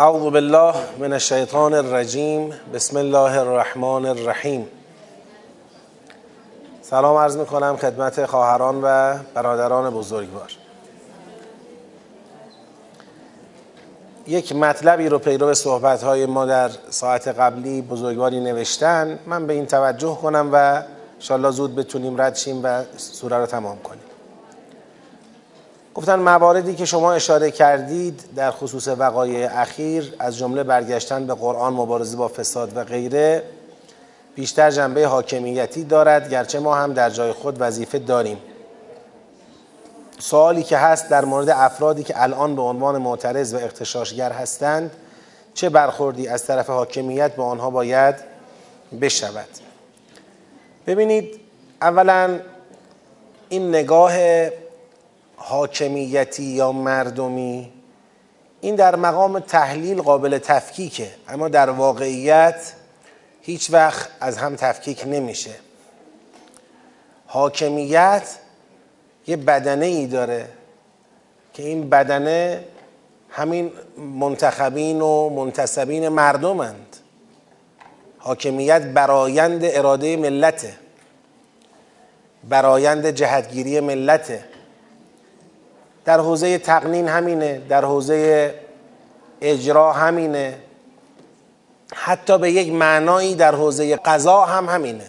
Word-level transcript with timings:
اعوذ 0.00 0.32
بالله 0.32 0.74
من 0.98 1.12
الشیطان 1.12 1.74
الرجیم. 1.74 2.54
بسم 2.74 2.96
الله 2.96 3.38
الرحمن 3.38 4.06
الرحیم. 4.06 4.68
سلام 6.82 7.16
عرض 7.16 7.36
می 7.36 7.46
کنم 7.46 7.76
خدمت 7.76 8.26
خواهران 8.26 8.80
و 8.82 9.18
برادران 9.34 9.90
بزرگوار. 9.90 10.52
یک 14.26 14.56
مطلبی 14.56 15.08
رو 15.08 15.18
پیرو 15.18 15.54
صحبت 15.54 16.02
های 16.02 16.26
ما 16.26 16.46
در 16.46 16.70
ساعت 16.90 17.28
قبلی 17.28 17.82
بزرگواری 17.82 18.40
نوشتن. 18.40 19.18
من 19.26 19.46
به 19.46 19.52
این 19.52 19.66
توجه 19.66 20.18
کنم 20.22 20.50
و 20.52 20.82
انشالله 21.14 21.50
زود 21.50 21.74
بتونیم 21.74 22.20
رد 22.20 22.36
شیم 22.36 22.60
و 22.64 22.82
سوره 22.96 23.36
رو 23.36 23.46
تمام 23.46 23.78
کنیم. 23.78 24.07
گفتن 25.98 26.18
مواردی 26.18 26.74
که 26.74 26.84
شما 26.84 27.12
اشاره 27.12 27.50
کردید 27.50 28.24
در 28.36 28.50
خصوص 28.50 28.88
وقایع 28.88 29.48
اخیر 29.52 30.14
از 30.18 30.38
جمله 30.38 30.62
برگشتن 30.62 31.26
به 31.26 31.34
قرآن 31.34 31.72
مبارزه 31.72 32.16
با 32.16 32.28
فساد 32.28 32.76
و 32.76 32.84
غیره 32.84 33.42
بیشتر 34.34 34.70
جنبه 34.70 35.06
حاکمیتی 35.06 35.84
دارد 35.84 36.30
گرچه 36.30 36.58
ما 36.58 36.74
هم 36.74 36.92
در 36.92 37.10
جای 37.10 37.32
خود 37.32 37.56
وظیفه 37.60 37.98
داریم. 37.98 38.38
سوالی 40.18 40.62
که 40.62 40.76
هست 40.76 41.10
در 41.10 41.24
مورد 41.24 41.48
افرادی 41.48 42.02
که 42.02 42.22
الان 42.22 42.56
به 42.56 42.62
عنوان 42.62 42.98
معترض 42.98 43.54
و 43.54 43.56
اختشاشگر 43.56 44.32
هستند 44.32 44.90
چه 45.54 45.68
برخوردی 45.68 46.28
از 46.28 46.44
طرف 46.46 46.70
حاکمیت 46.70 47.36
به 47.36 47.42
آنها 47.42 47.70
باید 47.70 48.14
بشود؟ 49.00 49.48
ببینید 50.86 51.40
اولا 51.82 52.40
این 53.48 53.68
نگاه 53.68 54.12
حاکمیتی 55.38 56.42
یا 56.42 56.72
مردمی 56.72 57.72
این 58.60 58.74
در 58.74 58.96
مقام 58.96 59.38
تحلیل 59.38 60.02
قابل 60.02 60.38
تفکیکه 60.38 61.10
اما 61.28 61.48
در 61.48 61.70
واقعیت 61.70 62.72
هیچ 63.42 63.70
وقت 63.70 64.10
از 64.20 64.38
هم 64.38 64.56
تفکیک 64.56 65.02
نمیشه. 65.06 65.50
حاکمیت 67.26 68.22
یه 69.26 69.36
بدنه 69.36 69.86
ای 69.86 70.06
داره 70.06 70.48
که 71.54 71.62
این 71.62 71.90
بدنه 71.90 72.64
همین 73.30 73.72
منتخبین 73.96 75.00
و 75.00 75.28
منتصبین 75.28 76.08
مردمند. 76.08 76.96
حاکمیت 78.18 78.82
برایند 78.82 79.60
اراده 79.64 80.16
ملته 80.16 80.72
برایند 82.48 83.06
جهتگیری 83.06 83.80
ملته. 83.80 84.44
در 86.04 86.20
حوزه 86.20 86.58
تقنین 86.58 87.08
همینه 87.08 87.62
در 87.68 87.84
حوزه 87.84 88.54
اجرا 89.40 89.92
همینه. 89.92 90.58
حتی 91.94 92.38
به 92.38 92.52
یک 92.52 92.72
معنایی 92.72 93.34
در 93.34 93.54
حوزه 93.54 93.96
قضا 93.96 94.40
هم 94.40 94.68
همینه. 94.68 95.06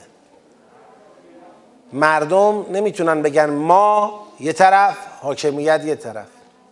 مردم 1.94 2.66
نمی‌تونن 2.72 3.22
بگن 3.22 3.50
ما 3.50 4.20
یه 4.40 4.54
طرف 4.54 4.98
حاکمیت 5.22 5.86
یه 5.86 5.95
طرف. 5.95 6.28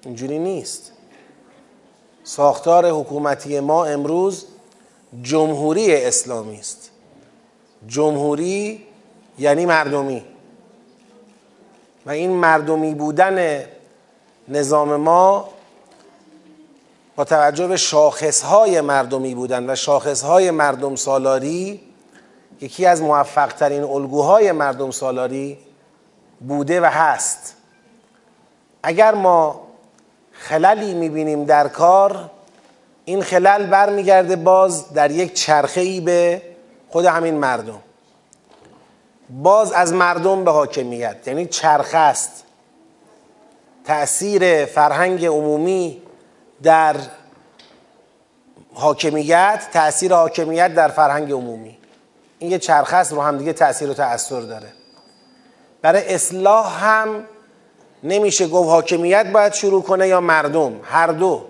اینجوری 0.06 0.40
نیست. 0.40 0.92
ساختار 2.24 2.90
حکومتی 2.90 3.60
ما 3.60 3.86
امروز 3.86 4.46
جمهوری 5.22 5.96
اسلامی 5.96 6.60
است. 6.60 6.92
جمهوری 7.88 8.84
یعنی 9.40 9.66
مردمی. 9.66 10.26
و 12.06 12.10
این 12.10 12.32
مردمی 12.32 12.94
بودن 12.94 13.64
نظام 14.48 14.96
ما 14.96 15.50
با 17.16 17.24
توجه 17.24 17.68
به 17.68 17.78
شاخصهای 17.78 18.82
مردمی 18.82 19.36
بودن 19.36 19.70
و 19.70 19.76
شاخصهای 19.76 20.52
مردم 20.52 20.96
سالاری 20.96 21.82
یکی 22.62 22.86
از 22.86 23.02
موفق 23.02 23.54
ترین 23.54 23.84
الگوهای 23.84 24.52
مردم 24.52 24.92
سالاری 24.92 25.58
بوده 26.48 26.82
و 26.82 26.86
هست. 26.86 27.56
اگر 28.84 29.14
ما 29.16 29.62
خللی 30.32 30.94
می‌بینیم 30.94 31.46
در 31.46 31.68
کار 31.68 32.30
این 33.06 33.22
خلل 33.22 33.66
برمیگرده 33.66 34.36
باز 34.36 34.94
در 34.94 35.12
یک 35.12 35.34
چرخه 35.34 35.82
ای 35.82 36.00
به 36.00 36.42
خود 36.90 37.06
همین 37.06 37.36
مردم. 37.36 37.80
باز 39.30 39.72
از 39.72 39.94
مردم 39.94 40.44
به 40.44 40.52
حاکمیت 40.52 41.28
یعنی 41.28 41.46
چرخه 41.46 41.98
است. 41.98 42.44
تأثیر 43.88 44.66
فرهنگ 44.66 45.26
عمومی 45.26 46.02
در 46.64 46.96
حاکمیت 48.74 49.68
تأثیر 49.74 50.14
حاکمیت 50.14 50.76
در 50.76 50.88
فرهنگ 50.88 51.32
عمومی. 51.32 51.78
این 52.40 52.52
یه 52.52 52.60
است 52.72 53.14
رو 53.14 53.22
هم 53.22 53.38
دیگه 53.38 53.54
تأثیر 53.54 53.90
و 53.90 53.94
تأثیر 53.94 54.40
داره. 54.40 54.68
برای 55.82 56.14
اصلاح 56.14 56.86
هم 56.86 57.24
نمیشه 58.04 58.48
گفت 58.48 58.70
حاکمیت 58.70 59.32
باید 59.32 59.54
شروع 59.54 59.84
کنه 59.84 60.08
یا 60.08 60.22
مردم. 60.22 60.80
هر 60.84 61.08
دو. 61.08 61.46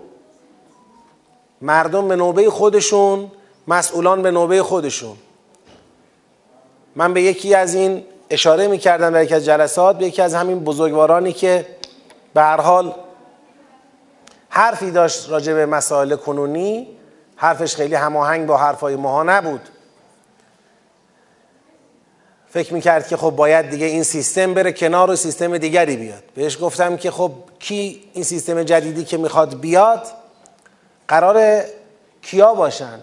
مردم 1.62 2.08
به 2.08 2.16
نوبه 2.16 2.50
خودشون 2.50 3.32
مسئولان 3.68 4.22
به 4.22 4.30
نوبه 4.30 4.62
خودشون. 4.62 5.16
من 6.96 7.14
به 7.14 7.22
یکی 7.22 7.54
از 7.54 7.74
این 7.74 8.04
اشاره 8.30 8.68
می‌کردم 8.68 9.10
در 9.10 9.22
یکی 9.22 9.34
از 9.34 9.44
جلسات 9.44 9.98
به 9.98 10.06
یکی 10.06 10.22
از 10.22 10.34
همین 10.34 10.64
بزرگوارانی 10.64 11.32
که 11.32 11.77
به 12.38 12.44
هر 12.44 12.60
حال 12.60 12.94
حرفی 14.48 14.90
داشت 14.90 15.30
راجع 15.30 15.54
به 15.54 15.66
مسائل 15.66 16.16
کنونی 16.16 16.88
حرفش 17.36 17.76
خیلی 17.76 17.94
هماهنگ 17.94 18.46
با 18.46 18.56
حرفای 18.56 18.96
ماها 18.96 19.22
نبود. 19.22 19.60
فکر 22.48 22.74
می‌کرد 22.74 23.08
که 23.08 23.16
خب 23.16 23.30
باید 23.30 23.70
دیگه 23.70 23.86
این 23.86 24.02
سیستم 24.02 24.54
بره 24.54 24.72
کنار 24.72 25.10
و 25.10 25.16
سیستم 25.16 25.58
دیگری 25.58 25.96
بیاد. 25.96 26.22
بهش 26.34 26.58
گفتم 26.60 26.96
که 26.96 27.10
خب 27.10 27.32
کی 27.58 28.10
این 28.12 28.24
سیستم 28.24 28.62
جدیدی 28.62 29.04
که 29.04 29.16
می‌خواد 29.16 29.60
بیاد 29.60 30.06
قرار 31.08 31.62
کیا 32.22 32.54
باشن؟ 32.54 33.00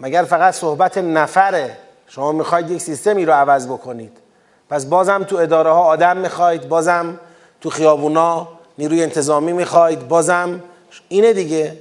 مگر 0.00 0.22
فقط 0.22 0.54
صحبت 0.54 0.98
نفره؟ 0.98 1.78
شما 2.06 2.32
می‌خواید 2.32 2.70
یک 2.70 2.80
سیستمی 2.80 3.24
رو 3.24 3.32
عوض 3.32 3.66
بکنید. 3.66 4.18
پس 4.70 4.84
بازم 4.84 5.24
تو 5.24 5.36
اداره 5.36 5.70
ها 5.70 5.82
آدم 5.84 6.16
می‌خواید 6.16 6.68
بازم 6.68 7.20
تو 7.62 7.70
خیابونا 7.70 8.48
نیروی 8.78 9.02
انتظامی 9.02 9.52
می‌خواید؟ 9.52 10.08
بازم 10.08 10.62
اینه 11.08 11.32
دیگه. 11.32 11.78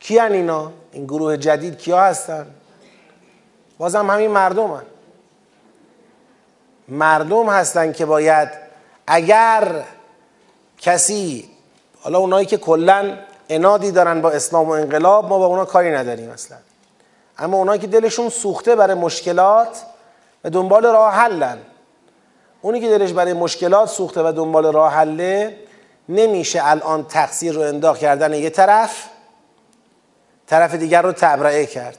کیان 0.00 0.32
اینا؟ 0.32 0.72
این 0.92 1.04
گروه 1.04 1.36
جدید 1.36 1.78
کیا 1.78 2.00
هستن؟ 2.00 2.46
بازم 3.78 4.10
همین 4.10 4.30
مردم 4.30 4.70
هن. 4.70 4.82
مردم 6.88 7.48
هستن 7.48 7.92
که 7.92 8.06
باید 8.06 8.48
اگر 9.06 9.84
کسی 10.78 11.50
حالا 12.00 12.18
اونایی 12.18 12.46
که 12.46 12.56
کلا 12.56 13.18
انادی 13.48 13.90
دارن 13.90 14.20
با 14.20 14.30
اسلام 14.30 14.68
و 14.68 14.70
انقلاب 14.70 15.28
ما 15.28 15.38
با 15.38 15.46
اونا 15.46 15.64
کاری 15.64 15.90
نداریم 15.90 16.30
اصلا. 16.30 16.56
اما 17.38 17.56
اونایی 17.56 17.80
که 17.80 17.86
دلشون 17.86 18.28
سوخته 18.28 18.76
برای 18.76 18.94
مشکلات 18.94 19.82
و 20.44 20.50
دنبال 20.50 20.82
راه 20.82 21.14
حلن. 21.14 21.58
اونی 22.62 22.80
که 22.80 22.88
دلش 22.88 23.12
برای 23.12 23.32
مشکلات 23.32 23.88
سوخته 23.88 24.22
و 24.22 24.32
دنبال 24.36 24.72
راه 24.72 24.92
حله 24.92 25.58
نمیشه 26.08 26.60
الان 26.62 27.04
تقصیر 27.04 27.54
رو 27.54 27.60
انداخت 27.60 28.00
کردن 28.00 28.34
یه 28.34 28.50
طرف 28.50 29.08
طرف 30.46 30.74
دیگر 30.74 31.02
رو 31.02 31.12
تبرئه 31.12 31.66
کرد. 31.66 31.98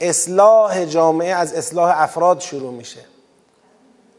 اصلاح 0.00 0.84
جامعه 0.84 1.34
از 1.34 1.54
اصلاح 1.54 2.00
افراد 2.00 2.40
شروع 2.40 2.72
میشه. 2.72 3.00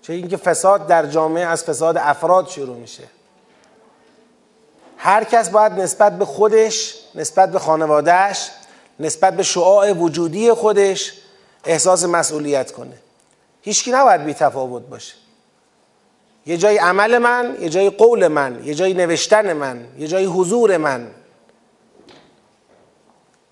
چه 0.01 0.13
اینکه 0.13 0.37
فساد 0.37 0.87
در 0.87 1.05
جامعه 1.05 1.45
از 1.45 1.63
فساد 1.63 1.97
افراد 1.97 2.47
شروع 2.47 2.77
میشه. 2.77 3.03
هر 4.97 5.23
کس 5.23 5.49
باید 5.49 5.71
نسبت 5.71 6.17
به 6.17 6.25
خودش 6.25 6.95
نسبت 7.15 7.51
به 7.51 7.59
خانوادهش 7.59 8.51
نسبت 8.99 9.33
به 9.37 9.43
شعاع 9.43 9.91
وجودی 9.91 10.53
خودش 10.53 11.13
احساس 11.65 12.03
مسئولیت 12.03 12.71
کنه. 12.71 12.97
هیچکی 13.61 13.91
نباید 13.91 14.23
بی 14.23 14.33
تفاوت 14.33 14.83
باشه. 14.83 15.22
یه 16.45 16.57
جای 16.57 16.77
عمل 16.77 17.17
من 17.17 17.57
یه 17.59 17.69
جای 17.69 17.89
قول 17.89 18.27
من 18.27 18.63
یه 18.63 18.73
جای 18.73 18.93
نوشتن 18.93 19.53
من 19.53 19.85
یه 19.97 20.07
جای 20.07 20.25
حضور 20.25 20.77
من. 20.77 21.07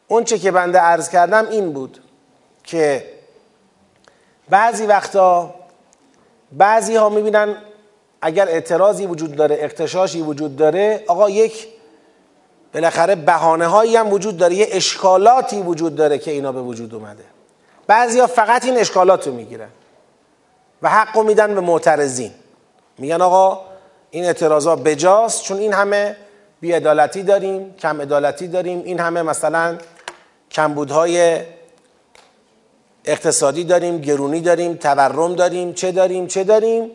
اون 0.07 0.23
چه 0.23 0.39
که 0.39 0.51
بنده 0.51 0.79
عرض 0.79 1.09
کردم 1.09 1.47
این 1.49 1.73
بود 1.73 1.99
که 2.63 3.05
بعضی 4.49 4.85
وقتا 4.85 5.53
بعضی 6.51 6.95
ها 6.95 7.09
می‌بینن 7.09 7.55
اگر 8.21 8.47
اعتراضی 8.47 9.05
وجود 9.05 9.35
داره 9.35 9.57
اختشاشی 9.59 10.21
وجود 10.21 10.55
داره 10.55 11.03
آقا 11.07 11.29
یک 11.29 11.67
بالاخره 12.73 13.15
بهانه 13.15 13.67
هایی 13.67 13.95
هم 13.95 14.13
وجود 14.13 14.37
داره 14.37 14.55
یه 14.55 14.67
اشکالاتی 14.71 15.61
وجود 15.61 15.95
داره 15.95 16.17
که 16.17 16.31
اینا 16.31 16.51
به 16.51 16.61
وجود 16.61 16.95
اومده. 16.95 17.23
بعضی 17.87 18.21
فقط 18.21 18.65
این 18.65 18.77
اشکالات 18.77 19.27
رو 19.27 19.33
می‌گیرن 19.33 19.69
و 20.81 20.89
حق 20.89 21.17
میدن 21.17 21.55
به 21.55 21.61
معترضین. 21.61 22.31
میگن 23.01 23.21
آقا 23.21 23.61
این 24.11 24.25
اعتراضات 24.25 24.83
بجاست 24.83 25.43
چون 25.43 25.57
این 25.57 25.73
همه 25.73 26.15
بیعدالتی 26.61 27.23
داریم 27.23 27.75
کم 27.75 28.01
عدالتی 28.01 28.47
داریم. 28.47 28.81
این 28.85 28.99
همه 28.99 29.21
مثلا 29.21 29.77
کمبودهای 30.51 31.41
اقتصادی 33.05 33.63
داریم 33.63 33.97
گرونی 33.97 34.41
داریم 34.41 34.73
تورم 34.73 35.35
داریم 35.35 35.73
چه 35.73 35.91
داریم 35.91 36.27
چه 36.27 36.43
داریم؟ 36.43 36.91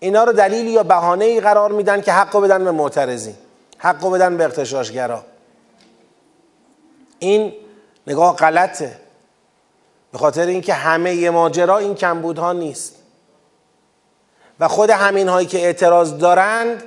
اینا 0.00 0.24
رو 0.24 0.32
دلیل 0.32 0.66
یا 0.66 0.82
بهانه 0.82 1.24
ای 1.24 1.40
قرار 1.40 1.72
میدن 1.72 2.00
که 2.00 2.12
حقو 2.12 2.40
بدن 2.40 2.64
به 2.64 2.70
معترضین 2.70 3.34
حقو 3.78 4.10
بدن 4.10 4.36
به 4.36 4.44
اختشاشگرا. 4.44 5.24
این 7.18 7.52
نگاه 8.06 8.36
غلطه 8.36 8.96
به 10.12 10.18
خاطر 10.18 10.46
اینکه 10.46 10.74
همه 10.74 11.30
ماجرا 11.30 11.78
این 11.78 11.94
کمبودها 11.94 12.52
نیست. 12.52 13.01
و 14.62 14.68
خود 14.68 14.90
همین 14.90 15.28
هایی 15.28 15.46
که 15.46 15.58
اعتراض 15.58 16.18
دارند 16.18 16.82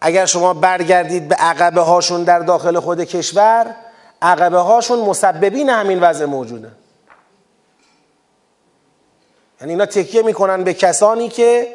اگر 0.00 0.26
شما 0.26 0.54
برگردید 0.54 1.28
به 1.28 1.34
عقبه 1.34 1.80
هاشون 1.80 2.24
در 2.24 2.38
داخل 2.38 2.78
خود 2.80 3.04
کشور 3.04 3.74
عقبه 4.22 4.58
هاشون 4.58 4.98
مسببین 4.98 5.68
همین 5.68 6.00
وضع 6.00 6.24
موجوده. 6.24 6.70
یعنی 9.60 9.72
اینا 9.72 9.86
تکیه 9.86 10.22
می‌کنن 10.22 10.64
به 10.64 10.74
کسانی 10.74 11.28
که 11.28 11.74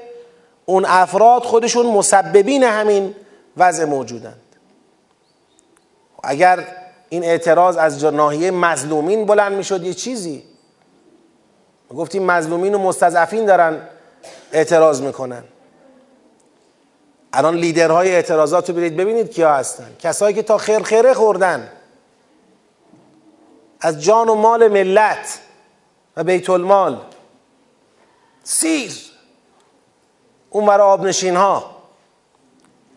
اون 0.66 0.86
افراد 0.86 1.44
خودشون 1.44 1.86
مسببین 1.86 2.64
همین 2.64 3.16
وضع 3.58 3.86
موجودند. 3.86 4.42
اگر 6.24 6.68
این 7.10 7.24
اعتراض 7.24 7.78
از 7.78 8.06
ناحیه 8.06 8.52
مظلومین 8.52 9.26
بلند 9.26 9.54
می‌شد 9.54 9.84
یه 9.84 9.94
چیزی. 9.94 10.44
گفتیم 11.90 12.24
مظلومین 12.24 12.76
و 12.76 12.78
مستضعفین 12.78 13.46
دارن 13.46 13.82
اعتراض 14.52 15.02
می‌کنن. 15.02 15.44
الان 17.34 17.56
لیدرهای 17.56 18.16
اعتراضات 18.16 18.70
رو 18.70 18.76
برید 18.76 18.98
ببینید 18.98 19.32
کیا 19.32 19.54
هستن. 19.54 19.96
کسایی 20.00 20.36
که 20.36 20.44
تا 20.44 20.58
خیرخیره 20.58 21.14
خوردن. 21.14 21.72
از 23.82 24.04
جان 24.04 24.30
و 24.30 24.36
مال 24.36 24.68
ملت 24.68 25.40
و 26.18 26.24
بیت 26.24 26.50
المال. 26.50 27.02
سیر. 28.44 28.94
اون 30.50 30.66
برای 30.66 30.88
آبنشین 30.88 31.36
ها 31.36 31.76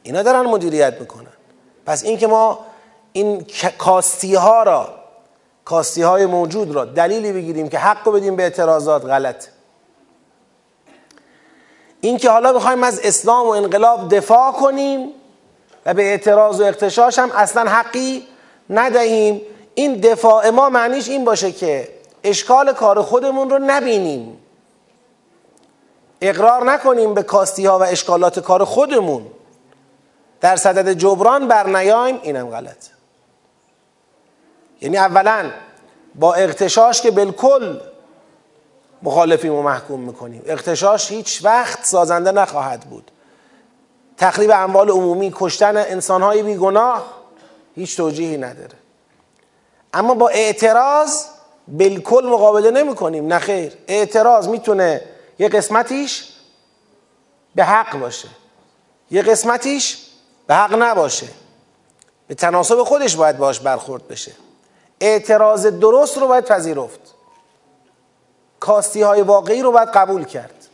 اینا 0.02 0.22
دارن 0.22 0.40
مدیریت 0.40 1.00
می‌کنن. 1.00 1.32
پس 1.86 2.04
این 2.04 2.18
که 2.18 2.26
ما 2.26 2.66
این 3.12 3.46
کاستی 3.78 4.34
ها 4.34 4.62
را 4.62 4.94
کاستی 5.64 6.02
های 6.02 6.26
موجود 6.26 6.70
را 6.70 6.84
دلیلی 6.84 7.32
بگیریم 7.32 7.68
که 7.68 7.78
حق 7.78 8.10
بدیم 8.10 8.36
به 8.36 8.42
اعتراضات 8.42 9.04
غلط. 9.04 9.46
این 12.04 12.16
که 12.16 12.30
حالا 12.30 12.52
بخوایم 12.52 12.84
از 12.84 13.00
اسلام 13.00 13.46
و 13.46 13.50
انقلاب 13.50 14.14
دفاع 14.16 14.52
کنیم 14.52 15.12
و 15.86 15.94
به 15.94 16.02
اعتراض 16.02 16.60
و 16.60 16.64
اختشاش 16.64 17.18
هم 17.18 17.30
اصلا 17.30 17.70
حقی 17.70 18.26
ندهیم 18.70 19.42
این 19.74 20.00
دفاع 20.00 20.50
ما 20.50 20.68
معنیش 20.68 21.08
این 21.08 21.24
باشه 21.24 21.52
که 21.52 21.88
اشکال 22.24 22.72
کار 22.72 23.02
خودمون 23.02 23.50
رو 23.50 23.58
نبینیم. 23.58 24.38
اقرار 26.20 26.72
نکنیم 26.72 27.14
به 27.14 27.22
کاستی 27.22 27.66
ها 27.66 27.78
و 27.78 27.82
اشکالات 27.82 28.40
کار 28.40 28.64
خودمون. 28.64 29.26
در 30.40 30.56
صدد 30.56 30.92
جبران 30.92 31.48
بر 31.48 31.66
نیایم 31.66 32.18
اینم 32.22 32.50
غلط. 32.50 32.86
یعنی 34.80 34.96
اولا 34.96 35.50
با 36.14 36.34
اغتشاش 36.34 37.00
که 37.00 37.10
بالکل 37.10 37.80
مخالفیم 39.04 39.54
و 39.54 39.62
محکوم 39.62 40.00
می‌کنیم. 40.00 40.42
اغتشاش 40.46 41.10
هیچ 41.10 41.40
وقت 41.44 41.84
سازنده 41.84 42.32
نخواهد 42.32 42.80
بود. 42.80 43.10
تخریب 44.16 44.50
اموال 44.50 44.90
عمومی 44.90 45.32
کشتن 45.34 45.76
انسانهای 45.76 46.42
بیگناه 46.42 47.04
هیچ 47.74 47.96
توجیهی 47.96 48.36
نداره. 48.36 48.74
اما 49.94 50.14
با 50.14 50.28
اعتراض 50.28 51.24
بالکل 51.68 52.26
مقابله 52.26 52.70
نمی 52.70 52.94
کنیم 52.94 53.26
نه 53.26 53.38
خیر. 53.38 53.72
اعتراض 53.88 54.48
می‌تونه 54.48 55.00
یه 55.38 55.48
قسمتیش 55.48 56.28
به 57.54 57.64
حق 57.64 57.98
باشه. 57.98 58.28
یه 59.10 59.22
قسمتیش 59.22 59.98
به 60.46 60.54
حق 60.54 60.82
نباشه. 60.82 61.28
به 62.28 62.34
تناسب 62.34 62.82
خودش 62.82 63.16
باید 63.16 63.38
باش 63.38 63.60
برخورد 63.60 64.08
بشه. 64.08 64.32
اعتراض 65.00 65.66
درست 65.66 66.18
رو 66.18 66.28
باید 66.28 66.44
پذیرفت. 66.44 67.03
کاستی 68.64 69.02
های 69.02 69.22
واقعی 69.22 69.62
رو 69.62 69.72
باید 69.72 69.88
قبول 69.88 70.24
کرد. 70.24 70.66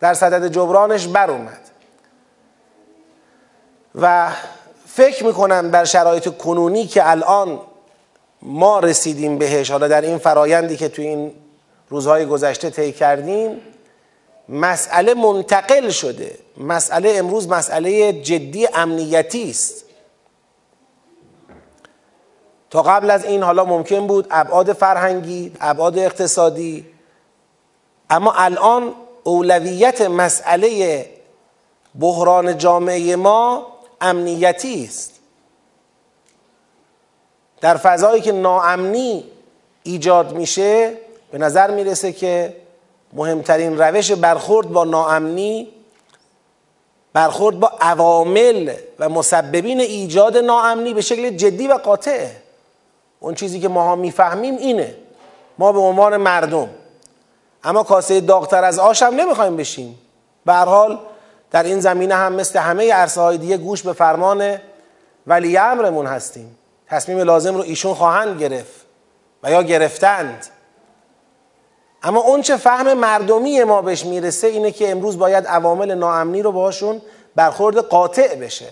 در 0.00 0.14
صدد 0.14 0.48
جبرانش 0.48 1.06
بر 1.06 1.30
اومد 1.30 1.60
و 3.94 4.30
فکر 4.86 5.24
می‌کنم 5.24 5.70
در 5.70 5.84
شرایط 5.84 6.36
کنونی 6.36 6.86
که 6.86 7.10
الان 7.10 7.60
ما 8.42 8.78
رسیدیم 8.78 9.38
بهش 9.38 9.70
حالا 9.70 9.88
در 9.88 10.00
این 10.00 10.18
فرایندی 10.18 10.76
که 10.76 10.88
توی 10.88 11.06
این 11.06 11.32
روزهای 11.88 12.26
گذشته 12.26 12.70
طی 12.70 12.92
کردیم 12.92 13.60
مسئله 14.48 15.14
منتقل 15.14 15.88
شده. 15.88 16.38
مسئله 16.56 17.12
امروز 17.16 17.48
مسئله 17.48 18.12
جدی 18.12 18.68
امنیتی 18.74 19.50
است. 19.50 19.84
تا 22.70 22.82
قبل 22.82 23.10
از 23.10 23.24
این 23.24 23.42
حالا 23.42 23.64
ممکن 23.64 24.06
بود 24.06 24.26
ابعاد 24.30 24.72
فرهنگی 24.72 25.52
ابعاد 25.60 25.98
اقتصادی 25.98 26.97
اما 28.10 28.32
الان 28.36 28.94
اولویت 29.24 30.02
مسئله 30.02 31.06
بحران 32.00 32.58
جامعه 32.58 33.16
ما 33.16 33.66
امنیتی 34.00 34.84
است. 34.84 35.12
در 37.60 37.76
فضایی 37.76 38.22
که 38.22 38.32
ناامنی 38.32 39.24
ایجاد 39.82 40.32
میشه 40.32 40.94
به 41.32 41.38
نظر 41.38 41.70
می‌رسه 41.70 42.12
که 42.12 42.56
مهمترین 43.12 43.78
روش 43.78 44.12
برخورد 44.12 44.68
با 44.68 44.84
ناامنی 44.84 45.68
برخورد 47.12 47.60
با 47.60 47.72
عوامل 47.80 48.74
و 48.98 49.08
مسببین 49.08 49.80
ایجاد 49.80 50.36
ناامنی 50.36 50.94
به 50.94 51.00
شکل 51.00 51.30
جدی 51.30 51.68
و 51.68 51.72
قاطعه 51.72 52.36
اون 53.20 53.34
چیزی 53.34 53.60
که 53.60 53.68
ماها 53.68 53.96
می‌فهمیم 53.96 54.56
اینه. 54.56 54.94
ما 55.58 55.72
به 55.72 55.78
عنوان 55.78 56.16
مردم 56.16 56.68
اما 57.64 57.82
کاسه 57.82 58.20
داغتر 58.20 58.64
از 58.64 58.78
آش 58.78 59.02
هم 59.02 59.14
نمی‌خوایم 59.14 59.56
بشیم. 59.56 59.98
به 60.46 60.54
حال 60.54 60.98
در 61.50 61.62
این 61.62 61.80
زمینه 61.80 62.14
هم 62.14 62.32
مثل 62.32 62.58
همه 62.58 62.92
عرصه 62.92 63.20
های 63.20 63.38
دیگه 63.38 63.56
گوش 63.56 63.82
به 63.82 63.92
فرمان 63.92 64.58
ولی 65.26 65.56
امرمون 65.56 66.06
هستیم. 66.06 66.58
تصمیم 66.86 67.18
لازم 67.18 67.54
رو 67.54 67.60
ایشون 67.60 67.94
خواهند 67.94 68.40
گرفت 68.40 68.86
و 69.42 69.50
یا 69.50 69.62
گرفتند. 69.62 70.46
اما 72.02 72.20
اون 72.20 72.42
چه 72.42 72.56
فهم 72.56 72.92
مردمی 72.94 73.64
ما 73.64 73.82
بهش 73.82 74.04
می‌رسه 74.04 74.46
اینه 74.46 74.70
که 74.70 74.90
امروز 74.90 75.18
باید 75.18 75.46
عوامل 75.46 75.94
ناامنی 75.94 76.42
رو 76.42 76.52
باشون 76.52 77.02
برخورد 77.34 77.78
قاطع 77.78 78.34
بشه. 78.34 78.68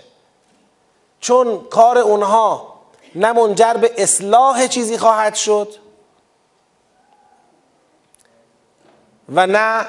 چون 1.21 1.61
کار 1.71 1.99
اونها 1.99 2.75
نه 3.15 3.33
منجر 3.33 3.75
به 3.75 3.93
اصلاح 3.99 4.67
چیزی 4.67 4.99
خواهد 4.99 5.35
شد 5.35 5.69
و 9.29 9.47
نه 9.47 9.87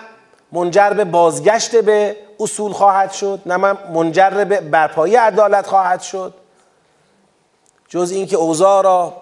منجر 0.52 0.90
به 0.90 1.06
بازگشت 1.06 1.76
به 1.76 2.16
اصول 2.40 2.72
خواهد 2.72 3.12
شد 3.12 3.42
نه 3.46 3.58
منجر 3.94 4.30
به 4.30 4.62
برپایی 4.62 5.16
عدالت 5.16 5.68
خواهد 5.68 6.02
شد. 6.02 6.34
جز 7.88 8.12
اینکه 8.12 8.36
اوضاع 8.36 8.84
را 8.84 9.14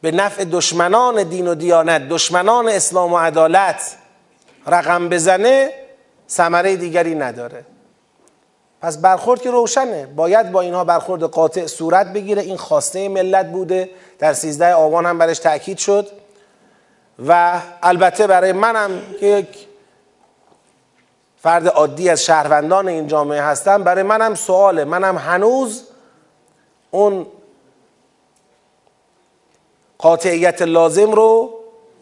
به 0.00 0.10
نفع 0.10 0.44
دشمنان 0.44 1.22
دین 1.22 1.48
و 1.48 1.54
دیانت 1.54 2.08
دشمنان 2.08 2.68
اسلام 2.68 3.12
و 3.12 3.18
عدالت 3.18 3.96
رقم 4.66 5.08
بزنه 5.08 5.70
ثمره 6.28 6.76
دیگری 6.76 7.14
نداره. 7.14 7.64
پس 8.82 8.98
برخورد 8.98 9.42
که 9.42 9.50
روشنه. 9.50 10.06
باید 10.06 10.52
با 10.52 10.60
اینها 10.60 10.84
برخورد 10.84 11.22
قاطع 11.22 11.66
صورت 11.66 12.12
بگیره. 12.12 12.42
این 12.42 12.56
خواسته 12.56 13.08
ملت 13.08 13.46
بوده. 13.46 13.90
در 14.18 14.32
سیزده 14.32 14.72
آبان 14.72 15.06
هم 15.06 15.18
برش 15.18 15.38
تاکید 15.38 15.78
شد. 15.78 16.21
و 17.26 17.60
البته 17.82 18.26
برای 18.26 18.52
منم 18.52 18.90
که 19.20 19.26
یک 19.26 19.66
فرد 21.42 21.68
عادی 21.68 22.08
از 22.08 22.24
شهروندان 22.24 22.88
این 22.88 23.06
جامعه 23.06 23.42
هستم 23.42 23.82
برای 23.82 24.02
منم 24.02 24.34
سواله. 24.34 24.84
منم 24.84 25.18
هنوز 25.18 25.84
اون 26.90 27.26
قاطعیت 29.98 30.62
لازم 30.62 31.12
رو 31.12 31.50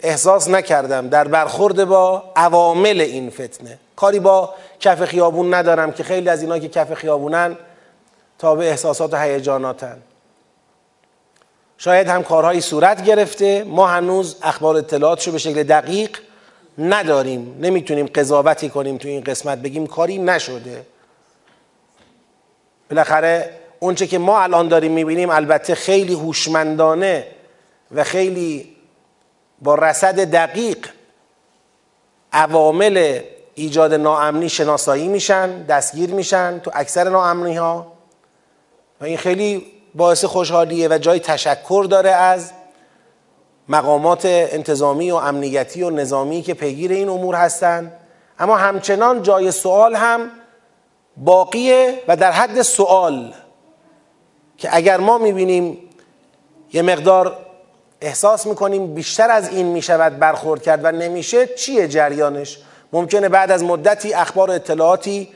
احساس 0.01 0.49
نکردم. 0.49 1.09
در 1.09 1.29
برخورد 1.29 1.85
با 1.85 2.23
عوامل 2.37 3.01
این 3.01 3.31
فتنه. 3.31 3.79
کاری 3.97 4.21
با 4.21 4.55
کف 4.81 5.05
خیابون 5.05 5.55
ندارم 5.55 5.93
که 5.93 6.03
خیلی 6.03 6.29
از 6.29 6.43
اینا 6.43 6.59
که 6.59 6.69
کف 6.69 6.95
خیابونن 6.95 7.57
تابع 8.39 8.65
احساسات 8.65 9.15
و 9.15 9.17
هیجاناتن 9.17 10.03
شاید 11.83 12.09
هم 12.09 12.23
کارهایی 12.23 12.61
صورت 12.61 13.05
گرفته. 13.05 13.65
ما 13.65 13.87
هنوز 13.87 14.37
اخبار 14.43 14.77
اطلاعاتش 14.77 15.27
رو 15.27 15.33
به 15.33 15.39
شکل 15.39 15.63
دقیق 15.63 16.19
نداریم. 16.79 17.59
نمی‌تونیم 17.61 18.07
قضاوتی 18.07 18.69
کنیم 18.69 18.97
تو 18.97 19.09
این 19.09 19.21
قسمت. 19.21 19.59
بگیم 19.59 19.87
کاری 19.87 20.19
نشده. 20.19 20.87
بالاخره 22.91 23.51
اونچه 23.79 24.07
که 24.07 24.19
ما 24.19 24.41
الان 24.41 24.69
داریم 24.69 24.93
می‌بینیم 24.93 25.31
البته 25.31 25.75
خیلی 25.75 26.15
هوشمندانه 26.15 27.27
و 27.93 28.05
خیلی 28.05 28.77
با 29.63 29.75
رصد 29.75 30.31
دقیق 30.31 30.89
عوامل 32.33 33.21
ایجاد 33.55 33.95
ناامنی 33.95 34.49
شناسایی 34.49 35.09
میشن 35.09 35.63
دستگیر 35.63 36.11
میشن 36.11 36.59
تو 36.59 36.71
اکثر 36.75 37.09
ناامنی 37.09 37.57
ها 37.57 37.93
و 39.01 39.05
این 39.05 39.17
خیلی 39.17 39.80
باعث 39.95 40.25
خوشحالیه 40.25 40.89
و 40.89 40.99
جای 40.99 41.21
تشکر 41.21 41.87
داره 41.91 42.11
از 42.11 42.53
مقامات 43.69 44.23
انتظامی 44.25 45.11
و 45.11 45.15
امنیتی 45.15 45.83
و 45.83 45.91
نظامی 45.91 46.43
که 46.43 46.55
پیگیر 46.55 46.93
این 46.93 47.09
امور 47.09 47.35
هستند 47.35 47.93
اما 48.39 48.57
همچنان 48.57 49.23
جای 49.23 49.51
سوال 49.51 49.95
هم 49.95 50.31
باقیه 51.17 52.03
و 52.09 52.17
در 52.17 52.33
حد 52.33 52.63
سوال 52.63 53.35
که 54.59 54.69
اگر 54.73 54.97
ما 54.97 55.19
می‌بینیم 55.19 55.79
یه 56.73 56.83
مقدار 56.83 57.37
احساس 58.01 58.47
می‌کنیم 58.47 58.95
بیشتر 58.95 59.31
از 59.31 59.49
این 59.49 59.67
می‌شود 59.67 60.19
برخورد 60.19 60.63
کرد 60.63 60.81
و 60.85 60.93
نمیشه 60.93 61.47
چیه 61.47 61.89
جریانش؟ 61.89 62.59
ممکنه 62.93 63.29
بعد 63.29 63.51
از 63.51 63.65
مدتی 63.65 64.15
اخبار 64.15 64.51
و 64.51 64.53
اطلاعاتی 64.53 65.29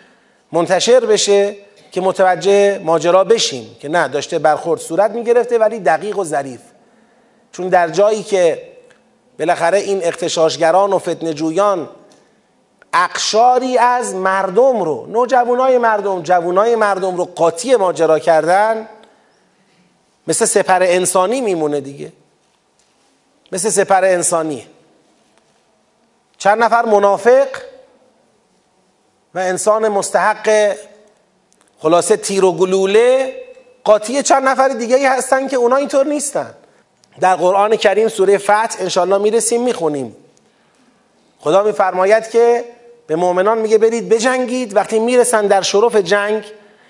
منتشر 0.52 1.00
بشه 1.00 1.56
که 1.94 2.00
متوجه 2.00 2.78
ماجرا 2.78 3.24
بشیم 3.24 3.76
که 3.80 3.88
نه 3.88 4.08
داشته 4.08 4.38
برخورد 4.38 4.80
صورت 4.80 5.10
می‌گرفته 5.10 5.58
ولی 5.58 5.80
دقیق 5.80 6.18
و 6.18 6.24
ظریف. 6.24 6.60
چون 7.52 7.68
در 7.68 7.88
جایی 7.88 8.22
که 8.22 8.68
بالاخره 9.38 9.78
این 9.78 10.04
اختشاشگران 10.04 10.92
و 10.92 10.98
فتنجویان 10.98 11.88
اقشاری 12.92 13.78
از 13.78 14.14
مردم 14.14 14.82
رو 14.82 15.06
نوجوانای 15.06 15.78
مردم 15.78 16.22
جوانای 16.22 16.76
مردم 16.76 17.16
رو 17.16 17.24
قاطی 17.24 17.76
ماجرا 17.76 18.18
کردن 18.18 18.88
مثل 20.26 20.44
سپر 20.44 20.82
انسانی 20.82 21.40
میمونه 21.40 21.80
دیگه. 21.80 22.12
مثل 23.52 23.70
سپر 23.70 24.04
انسانی. 24.04 24.66
چند 26.38 26.62
نفر 26.62 26.84
منافق 26.84 27.48
و 29.34 29.38
انسان 29.38 29.88
مستحق 29.88 30.76
خلاصه 31.78 32.16
تیر 32.16 32.44
و 32.44 32.52
گلوله 32.52 33.34
قاطی 33.84 34.22
چند 34.22 34.48
نفر 34.48 34.68
دیگه 34.68 34.96
ای 34.96 35.06
هستن 35.06 35.48
که 35.48 35.56
اونا 35.56 35.76
اینطور 35.76 36.06
نیستن. 36.06 36.54
در 37.20 37.36
قرآن 37.36 37.76
کریم 37.76 38.08
سوره 38.08 38.38
فتح 38.38 38.76
انشالله 38.78 39.18
می‌رسیم 39.18 39.62
می‌خونیم. 39.62 40.16
خدا 41.40 41.62
میفرماید 41.62 42.30
که 42.30 42.64
به 43.06 43.16
مؤمنان 43.16 43.58
میگه 43.58 43.78
برید 43.78 44.08
بجنگید. 44.08 44.76
وقتی 44.76 44.98
می‌رسن 44.98 45.46
در 45.46 45.62
شرف 45.62 45.96
جنگ 45.96 46.44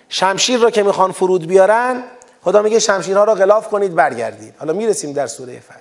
شمشیر 0.08 0.60
رو 0.60 0.70
که 0.70 0.82
می‌خوان 0.82 1.12
فرود 1.12 1.46
بیارن 1.46 2.02
خدا 2.44 2.62
میگه 2.62 2.78
شمشیرها 2.78 3.24
رو 3.24 3.34
غلاف 3.34 3.68
کنید 3.68 3.94
برگردید. 3.94 4.54
حالا 4.58 4.72
می‌رسیم 4.72 5.12
در 5.12 5.26
سوره 5.26 5.60
فتح. 5.60 5.74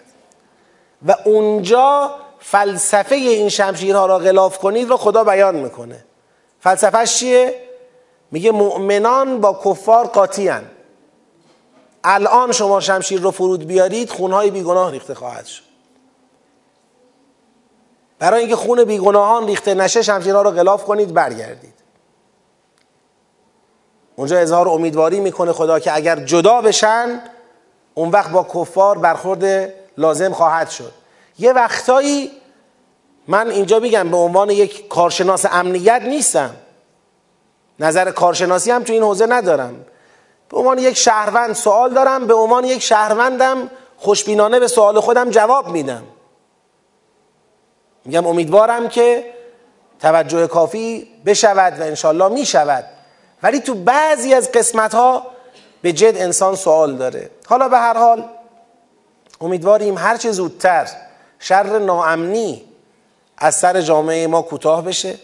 و 1.07 1.15
اونجا 1.25 2.11
فلسفه 2.39 3.15
این 3.15 3.49
شمشیرها 3.49 4.05
را 4.05 4.19
غلاف 4.19 4.57
کنید 4.57 4.89
رو 4.89 4.97
خدا 4.97 5.23
بیان 5.23 5.55
می‌کنه. 5.55 6.05
فلسفهش 6.59 7.17
چیه؟ 7.17 7.55
میگه 8.33 8.51
مؤمنان 8.51 9.41
با 9.41 9.59
کفار 9.65 10.07
قاطی 10.07 10.51
الان 12.03 12.51
شما 12.51 12.79
شمشیر 12.79 13.21
رو 13.21 13.31
فرود 13.31 13.67
بیارید 13.67 14.09
خونهای 14.09 14.51
بیگناه 14.51 14.91
ریخته 14.91 15.13
خواهد 15.13 15.45
شد. 15.45 15.63
برای 18.19 18.39
اینکه 18.39 18.55
خون 18.55 18.83
بیگناهان 18.83 19.47
ریخته 19.47 19.73
نشه 19.73 20.01
شمشیرها 20.01 20.41
رو 20.41 20.51
غلاف 20.51 20.83
کنید 20.83 21.13
برگردید. 21.13 21.73
اونجا 24.15 24.37
اظهار 24.37 24.69
امیدواری 24.69 25.19
می‌کنه 25.19 25.51
خدا 25.51 25.79
که 25.79 25.95
اگر 25.95 26.15
جدا 26.15 26.61
بشن 26.61 27.21
اون 27.93 28.09
وقت 28.09 28.31
با 28.31 28.43
کفار 28.43 28.97
برخورد 28.97 29.73
لازم 29.97 30.33
خواهد 30.33 30.69
شد. 30.69 30.91
یه 31.39 31.53
وقتایی 31.53 32.31
من 33.27 33.49
اینجا 33.49 33.79
بگم 33.79 34.09
به 34.09 34.17
عنوان 34.17 34.49
یک 34.49 34.87
کارشناس 34.87 35.45
امنیت 35.51 36.01
نیستم. 36.01 36.55
نظر 37.79 38.11
کارشناسی 38.11 38.71
هم 38.71 38.83
تو 38.83 38.93
این 38.93 39.03
حوزه 39.03 39.25
ندارم. 39.25 39.85
به 40.49 40.57
عنوان 40.57 40.77
یک 40.77 40.97
شهروند 40.97 41.53
سوال 41.53 41.93
دارم 41.93 42.27
به 42.27 42.33
عنوان 42.33 42.65
یک 42.65 42.81
شهروندم 42.81 43.69
خوشبینانه 43.97 44.59
به 44.59 44.67
سوال 44.67 44.99
خودم 44.99 45.29
جواب 45.29 45.67
میدم. 45.67 46.03
میگم 48.05 48.27
امیدوارم 48.27 48.89
که 48.89 49.33
توجه 49.99 50.47
کافی 50.47 51.07
بشود 51.25 51.79
و 51.79 51.83
انشالله 51.83 52.27
می‌شود. 52.27 52.85
ولی 53.43 53.59
تو 53.59 53.75
بعضی 53.75 54.33
از 54.33 54.51
قسمت 54.51 54.95
ها 54.95 55.25
به 55.81 55.93
جد 55.93 56.17
انسان 56.17 56.55
سوال 56.55 56.95
داره. 56.95 57.29
حالا 57.47 57.69
به 57.69 57.77
هر 57.77 57.97
حال 57.97 58.29
امیدواریم 59.41 59.97
هرچه 59.97 60.31
زودتر 60.31 60.87
شر 61.39 61.79
ناامنی 61.79 62.63
از 63.37 63.55
سر 63.55 63.81
جامعه 63.81 64.27
ما 64.27 64.41
کوتاه 64.41 64.83
بشه. 64.83 65.15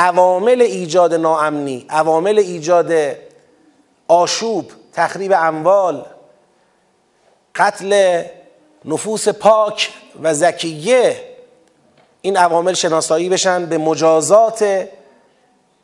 عوامل 0.00 0.60
ایجاد 0.60 1.14
ناامنی 1.14 1.86
عوامل 1.88 2.38
ایجاد 2.38 2.92
آشوب 4.08 4.72
تخریب 4.92 5.32
اموال 5.36 6.04
قتل 7.54 8.22
نفوس 8.84 9.28
پاک 9.28 9.90
و 10.22 10.34
زکیه 10.34 11.16
این 12.22 12.36
عوامل 12.36 12.74
شناسایی 12.74 13.28
بشن 13.28 13.66
به 13.66 13.78
مجازات 13.78 14.88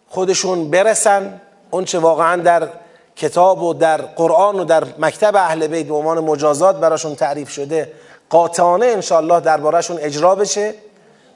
خودشون 0.08 0.70
برسن. 0.70 1.40
چه 1.84 1.98
واقعا 1.98 2.42
در 2.42 2.68
کتاب 3.16 3.62
و 3.62 3.74
در 3.74 3.96
قرآن 3.96 4.60
و 4.60 4.64
در 4.64 4.84
مکتب 4.98 5.36
اهل 5.36 5.66
بیت 5.66 5.86
به 5.86 5.94
عنوان 5.94 6.20
مجازات 6.20 6.76
براشون 6.76 7.14
تعریف 7.14 7.50
شده. 7.50 7.92
قاطعانه 8.30 8.86
انشالله 8.86 9.40
دربارهشون 9.40 9.98
اجرا 10.00 10.34
بشه. 10.34 10.74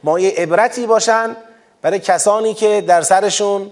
مایه 0.05 0.31
عبرتی 0.31 0.87
باشن 0.87 1.37
برای 1.83 1.99
کسانی 1.99 2.55
که 2.55 2.85
در 2.87 3.03
سرشون 3.03 3.71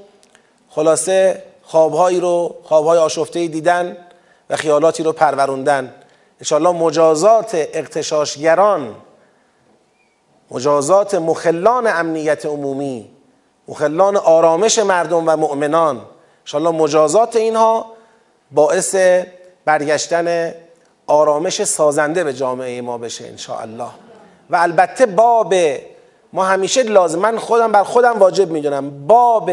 خلاصه 0.70 1.42
خوابهایی 1.62 2.20
رو 2.20 2.56
خوابهای 2.62 2.98
آشفته 2.98 3.46
دیدن 3.46 3.96
و 4.50 4.56
خیالاتی 4.56 5.02
رو 5.02 5.12
پروروندن. 5.12 5.94
انشالله 6.40 6.70
مجازات 6.70 7.50
اقتشاشگران 7.54 8.94
مجازات 10.50 11.14
مخلان 11.14 11.86
امنیت 11.86 12.46
عمومی 12.46 13.10
مخلان 13.68 14.16
آرامش 14.16 14.78
مردم 14.78 15.28
و 15.28 15.36
مؤمنان 15.36 16.00
انشالله 16.42 16.70
مجازات 16.70 17.36
اینها 17.36 17.86
باعث 18.50 18.96
برگشتن 19.64 20.54
آرامش 21.06 21.64
سازنده 21.64 22.24
به 22.24 22.34
جامعه 22.34 22.80
ما 22.80 22.98
بشه 22.98 23.26
انشاءالله. 23.26 23.88
و 24.50 24.56
البته 24.56 25.06
باب 25.06 25.54
ما 26.32 26.44
همیشه 26.44 26.82
لازم 26.82 27.18
من 27.18 27.38
خودم 27.38 27.72
بر 27.72 27.82
خودم 27.82 28.18
واجب 28.18 28.50
می‌دونم. 28.50 29.06
باب 29.06 29.50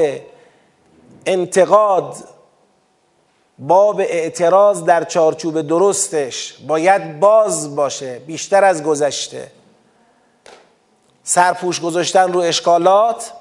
انتقاد 1.25 2.15
باب 3.59 3.99
اعتراض 3.99 4.83
در 4.83 5.03
چارچوب 5.03 5.61
درستش 5.61 6.57
باید 6.67 7.19
باز 7.19 7.75
باشه 7.75 8.19
بیشتر 8.19 8.63
از 8.63 8.83
گذشته. 8.83 9.51
سرپوش 11.23 11.81
گذاشتن 11.81 12.33
رو 12.33 12.39
اشکالات 12.39 13.33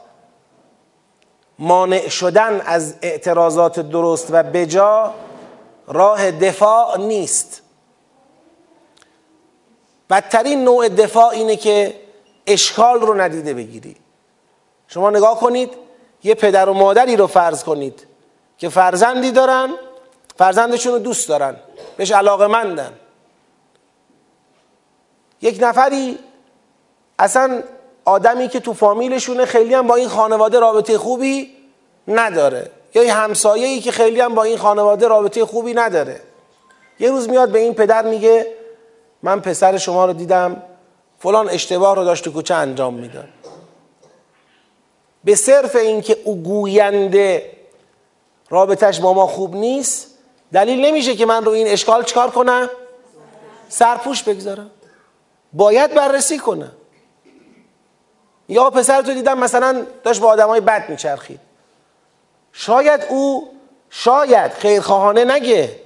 مانع 1.59 2.09
شدن 2.09 2.61
از 2.61 2.95
اعتراضات 3.03 3.81
درست 3.81 4.27
و 4.31 4.43
بجا 4.43 5.15
راه 5.87 6.31
دفاع 6.31 6.99
نیست. 6.99 7.63
بدترین 10.11 10.65
نوع 10.65 10.89
دفاع 10.89 11.29
اینه 11.29 11.57
که 11.57 12.04
اشکال 12.47 13.01
رو 13.01 13.21
ندیده 13.21 13.55
بگیری. 13.55 13.97
شما 14.89 15.11
نگاه 15.11 15.41
کنید 15.41 15.71
یه 16.25 16.35
پدر 16.35 16.69
و 16.69 16.73
مادری 16.73 17.17
رو 17.17 17.27
فرض 17.27 17.65
کنید 17.65 18.07
که 18.59 18.69
فرزندی 18.69 19.31
دارن 19.31 19.71
فرزندشون 20.39 20.93
رو 20.93 20.99
دوست 20.99 21.29
دارن 21.29 21.57
بهش 21.97 22.11
علاقه 22.11 22.47
مندن. 22.47 22.93
یک 25.43 25.59
نفری 25.61 26.19
اصلا 27.19 27.63
آدمی 28.05 28.49
که 28.49 28.61
تو 28.61 28.73
فامیلشونه 28.75 29.45
خیلی 29.45 29.75
هم 29.75 29.87
با 29.87 29.95
این 29.95 30.09
خانواده 30.09 30.59
رابطه 30.59 30.99
خوبی 30.99 31.57
نداره. 32.09 32.71
یا 32.95 33.05
یه 33.05 33.15
همسایه‌ای 33.15 33.81
که 33.81 33.93
خیلی 33.93 34.21
هم 34.21 34.35
با 34.35 34.43
این 34.43 34.59
خانواده 34.59 35.09
رابطه 35.09 35.45
خوبی 35.45 35.75
نداره. 35.75 36.21
یه 36.99 37.11
روز 37.11 37.29
میاد 37.29 37.49
به 37.49 37.59
این 37.59 37.75
پدر 37.75 38.03
میگه 38.03 38.47
من 39.23 39.41
پسر 39.41 39.79
شما 39.79 40.07
رو 40.07 40.13
دیدم 40.13 40.63
فلان 41.25 41.49
اشتباه 41.49 41.97
رو 41.97 42.05
داشت 42.05 42.25
تو 42.25 42.33
کوچه 42.33 42.55
انجام 42.55 42.95
می‌داد. 42.95 43.29
به 45.25 45.35
صرف 45.35 45.77
اینکه 45.77 46.17
او 46.25 46.43
گوینده 46.43 47.51
رابطش 48.51 49.01
با 49.01 49.13
ما 49.13 49.27
خوب 49.27 49.57
نیست 49.57 50.19
دلیل 50.53 50.85
نمیشه 50.85 51.17
که 51.17 51.27
من 51.27 51.45
رو 51.45 51.53
این 51.53 51.67
اشکال 51.67 52.05
چکار 52.05 52.31
کنم؟ 52.31 52.71
سرپوش 53.69 54.23
بگذارم. 54.23 54.71
باید 55.53 55.95
بررسی 55.95 56.39
کنم. 56.39 56.73
یا 58.49 58.71
پسر 58.71 59.03
تو 59.03 59.15
دیدم 59.15 59.39
مثلا 59.39 59.87
داشت 60.03 60.21
با 60.21 60.29
آدمای 60.29 60.61
بد 60.61 60.89
میچرخید. 60.89 61.41
شاید 62.53 63.07
او 63.09 63.51
شاید 63.91 64.53
خیرخواهانه 64.53 65.25
نگه. 65.25 65.81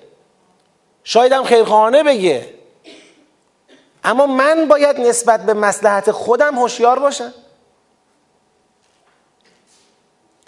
شاید 1.04 1.33
هم 1.33 1.45
خیرخواهانه 1.45 2.02
بگه. 2.02 2.58
اما 4.09 4.27
من 4.27 4.69
باید 4.69 5.00
نسبت 5.00 5.47
به 5.47 5.55
مسلحت 5.55 6.11
خودم 6.11 6.55
هوشیار 6.55 6.99
باشم. 6.99 7.35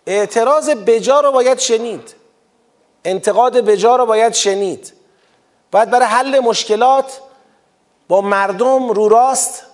اعتراض 0.07 0.71
بجا 0.71 1.21
رو 1.21 1.33
باید 1.33 1.59
شنید. 1.59 2.15
انتقاد 3.05 3.57
بجا 3.57 3.97
رو 3.97 4.07
باید 4.07 4.33
شنید. 4.33 4.93
باید 5.71 5.91
برای 5.91 6.07
حل 6.07 6.41
مشکلات 6.41 7.21
با 8.09 8.21
مردم 8.21 8.89
رو 8.89 9.09
راست 9.09 9.67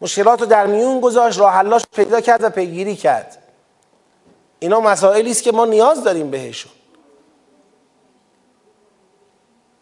مشکلات 0.00 0.40
رو 0.40 0.46
در 0.46 0.66
میون 0.66 1.00
گذاشت 1.00 1.38
راه 1.38 1.52
حلاش 1.52 1.82
پیدا 1.92 2.20
کرد 2.20 2.44
و 2.44 2.50
پیگیری 2.50 2.96
کرد. 2.96 3.42
اینا 4.58 4.80
مسائلی 4.80 5.30
است 5.30 5.42
که 5.42 5.52
ما 5.52 5.64
نیاز 5.64 6.04
داریم 6.04 6.30
بهشون. 6.30 6.72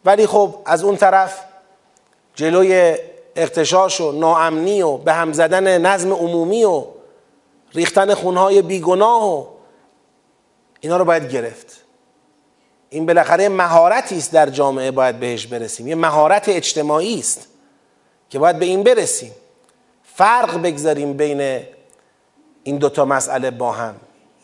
ولی 0.04 0.26
خب 0.26 0.54
از 0.66 0.84
اون 0.84 0.96
طرف 0.96 1.44
جلوی 2.34 2.98
اقتشاش 3.36 4.00
و 4.00 4.12
ناامنی 4.12 4.82
و 4.82 4.96
به 4.96 5.12
هم 5.12 5.32
زدن 5.32 5.78
نظم 5.78 6.12
عمومی 6.12 6.64
و 6.64 6.84
ریختن 7.74 8.14
خونهای 8.14 8.62
بیگناه 8.62 9.34
و 9.34 9.46
اینا 10.80 10.96
رو 10.96 11.04
باید 11.04 11.32
گرفت. 11.32 11.84
این 12.90 13.06
بالاخره 13.06 13.48
مهارتی 13.48 14.18
است 14.18 14.32
در 14.32 14.50
جامعه 14.50 14.90
باید 14.90 15.20
بهش 15.20 15.46
برسیم. 15.46 15.88
یه 15.88 15.94
مهارت 15.94 16.48
اجتماعی 16.48 17.18
است 17.18 17.48
که 18.30 18.38
باید 18.38 18.58
به 18.58 18.64
این 18.64 18.82
برسیم. 18.82 19.32
فرق 20.02 20.62
بگذاریم 20.62 21.12
بین 21.12 21.62
این 22.62 22.78
دوتا 22.78 23.04
مسئله 23.04 23.50
با 23.50 23.72
هم. 23.72 23.94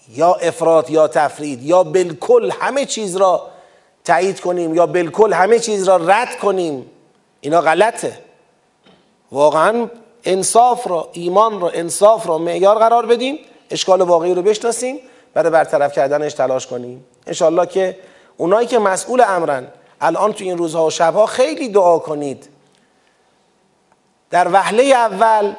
یا 0.09 0.35
افراد 0.35 0.91
یا 0.91 1.09
تفرید 1.09 1.63
یا 1.63 1.83
بالکل 1.83 2.51
همه 2.51 2.87
چیز 2.87 3.17
را 3.17 3.51
تایید 4.05 4.41
کنیم 4.41 4.75
یا 4.75 4.87
بالکل 4.87 5.33
همه 5.33 5.59
چیز 5.59 5.89
را 5.89 5.97
رد 5.97 6.39
کنیم. 6.39 6.91
اینا 7.41 7.61
غلطه. 7.61 8.30
واقعا 9.33 9.89
انصاف 10.25 10.87
را 10.87 11.09
ایمان 11.13 11.61
را 11.61 11.69
انصاف 11.69 12.27
را 12.27 12.39
معیار 12.39 12.79
قرار 12.79 13.07
بدیم 13.07 13.39
اشکال 13.71 14.03
واقعی 14.03 14.35
رو 14.35 14.43
بشناسیم 14.43 14.99
برای 15.35 15.51
برطرف 15.51 15.93
کردنش 15.93 16.35
تلاش 16.35 16.67
کنیم. 16.67 17.05
انشالله 17.27 17.67
که 17.67 17.99
اونایی 18.37 18.67
که 18.67 18.79
مسئول 18.79 19.25
امرن 19.27 19.67
الان 20.01 20.33
تو 20.33 20.45
این 20.45 20.59
روزها 20.59 20.87
و 20.87 20.91
شبها 20.91 21.27
خیلی 21.27 21.69
دعا 21.69 21.99
کنید. 21.99 22.49
در 24.31 24.49
وهله 24.53 24.83
اول 24.83 25.53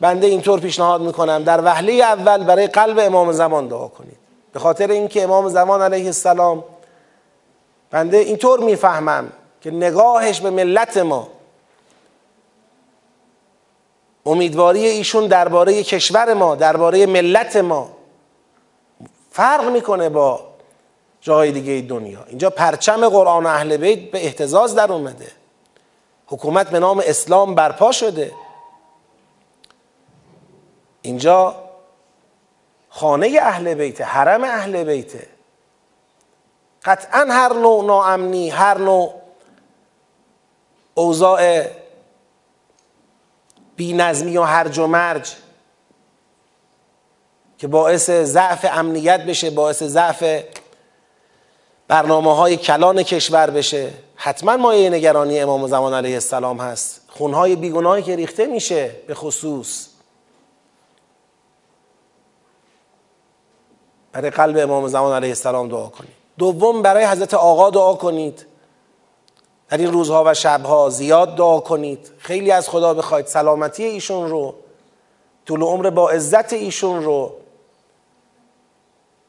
بنده 0.00 0.26
اینطور 0.26 0.60
پیشنهاد 0.60 1.00
می‌کنم 1.00 1.42
در 1.44 1.64
وهله 1.64 1.92
اول 1.92 2.44
برای 2.44 2.66
قلب 2.66 2.98
امام 2.98 3.32
زمان 3.32 3.68
دعا 3.68 3.88
کنید. 3.88 4.16
به 4.52 4.60
خاطر 4.60 4.90
اینکه 4.90 5.22
امام 5.22 5.48
زمان 5.48 5.82
علیه 5.82 6.06
السلام 6.06 6.64
بنده 7.90 8.16
اینطور 8.16 8.60
می‌فهمم 8.60 9.32
که 9.60 9.70
نگاهش 9.70 10.40
به 10.40 10.50
ملت 10.50 10.96
ما 10.96 11.28
امیدواری 14.26 14.86
ایشون 14.86 15.26
درباره 15.26 15.82
کشور 15.82 16.34
ما 16.34 16.54
درباره 16.54 17.06
ملت 17.06 17.56
ما. 17.56 17.90
فرق 19.30 19.68
می‌کنه 19.68 20.08
با 20.08 20.40
جای 21.20 21.52
دیگه 21.52 21.88
دنیا. 21.88 22.24
اینجا 22.28 22.50
پرچم 22.50 23.08
قرآن 23.08 23.46
اهل 23.46 23.76
بیت 23.76 24.10
به 24.10 24.24
احتزاز 24.24 24.74
در 24.74 24.92
اومده. 24.92 25.32
حکومت 26.26 26.70
به 26.70 26.78
نام 26.78 27.02
اسلام 27.06 27.54
برپا 27.54 27.92
شده. 27.92 28.32
اینجا 31.02 31.54
خانه 32.88 33.38
اهل 33.42 33.74
بیته 33.74 34.04
حرم 34.04 34.44
اهل 34.44 34.84
بیته 34.84 35.26
قطعا 36.84 37.26
هر 37.30 37.52
نوع 37.52 37.84
ناامنی 37.84 38.50
هر 38.50 38.78
نوع 38.78 39.14
اوضاع 40.94 41.66
بی 43.76 43.92
نظمی 43.92 44.36
و 44.36 44.42
هرج 44.42 44.78
و 44.78 44.86
مرج 44.86 45.32
که 47.58 47.68
باعث 47.68 48.10
ضعف 48.10 48.66
امنیت 48.70 49.20
بشه 49.20 49.50
باعث 49.50 49.82
ضعف 49.82 50.24
برنامه 51.88 52.36
های 52.36 52.56
کلان 52.56 53.02
کشور 53.02 53.50
بشه. 53.50 53.90
حتما 54.16 54.56
مایه 54.56 54.90
نگرانی 54.90 55.40
امام 55.40 55.66
زمان 55.66 55.94
علیه 55.94 56.14
السلام 56.14 56.60
هست. 56.60 57.00
خونهای 57.08 57.56
بیگناهی 57.56 58.02
که 58.02 58.16
ریخته 58.16 58.46
میشه 58.46 58.90
به 59.06 59.14
خصوص. 59.14 59.88
برای 64.12 64.30
قلب 64.30 64.58
امام 64.58 64.88
زمان 64.88 65.16
علیه 65.16 65.28
السلام 65.28 65.68
دعا 65.68 65.86
کنید. 65.86 66.12
دوم 66.38 66.82
برای 66.82 67.04
حضرت 67.04 67.34
آقا 67.34 67.70
دعا 67.70 67.94
کنید. 67.94 68.46
در 69.68 69.78
این 69.78 69.92
روزها 69.92 70.24
و 70.26 70.34
شبها 70.34 70.90
زیاد 70.90 71.36
دعا 71.36 71.60
کنید. 71.60 72.10
خیلی 72.18 72.50
از 72.50 72.68
خدا 72.68 72.94
بخواید. 72.94 73.26
سلامتی 73.26 73.84
ایشون 73.84 74.30
رو. 74.30 74.54
طول 75.46 75.62
عمر 75.62 75.90
با 75.90 76.10
عزت 76.10 76.52
ایشون 76.52 77.04
رو. 77.04 77.32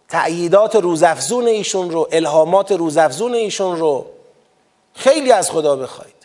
تأییدات 0.09 0.75
روزافزون 0.75 1.47
ایشون 1.47 1.91
رو. 1.91 2.07
الهامات 2.11 2.71
روزافزون 2.71 3.33
ایشون 3.33 3.79
رو. 3.79 4.05
خیلی 4.93 5.31
از 5.31 5.51
خدا 5.51 5.75
بخواید. 5.75 6.15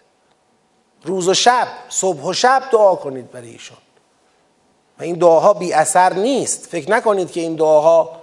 روز 1.04 1.28
و 1.28 1.34
شب 1.34 1.68
صبح 1.88 2.22
و 2.22 2.32
شب 2.32 2.62
دعا 2.72 2.94
کنید 2.94 3.30
برای 3.30 3.50
ایشون. 3.50 3.78
و 4.98 5.02
این 5.02 5.14
دعاها 5.14 5.52
بی 5.54 5.72
اثر 5.72 6.12
نیست. 6.12 6.66
فکر 6.66 6.90
نکنید 6.90 7.32
که 7.32 7.40
این 7.40 7.56
دعاها 7.56 8.20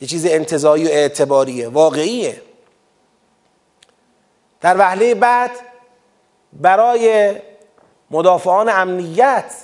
یه 0.00 0.08
چیز 0.08 0.26
انتظایی 0.26 0.84
و 0.84 0.88
اعتباریه. 0.88 1.68
واقعیه. 1.68 2.42
در 4.60 4.78
وهله 4.78 5.14
بعد 5.14 5.50
برای 6.52 7.34
مدافعان 8.10 8.68
امنیت 8.68 9.54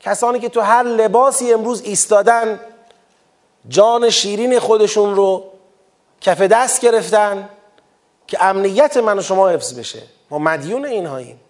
کسانی 0.00 0.40
که 0.40 0.48
تو 0.48 0.60
هر 0.60 0.82
لباسی 0.82 1.52
امروز 1.52 1.82
ایستادن 1.82 2.60
جان 3.68 4.10
شیرین 4.10 4.58
خودشون 4.58 5.14
رو 5.14 5.44
کف 6.20 6.40
دست 6.40 6.80
گرفتن 6.80 7.48
که 8.26 8.44
امنیت 8.44 8.96
من 8.96 9.18
و 9.18 9.22
شما 9.22 9.48
حفظ 9.48 9.78
بشه. 9.78 10.02
ما 10.30 10.38
مدیون 10.38 10.84
اینهاییم. 10.84 11.40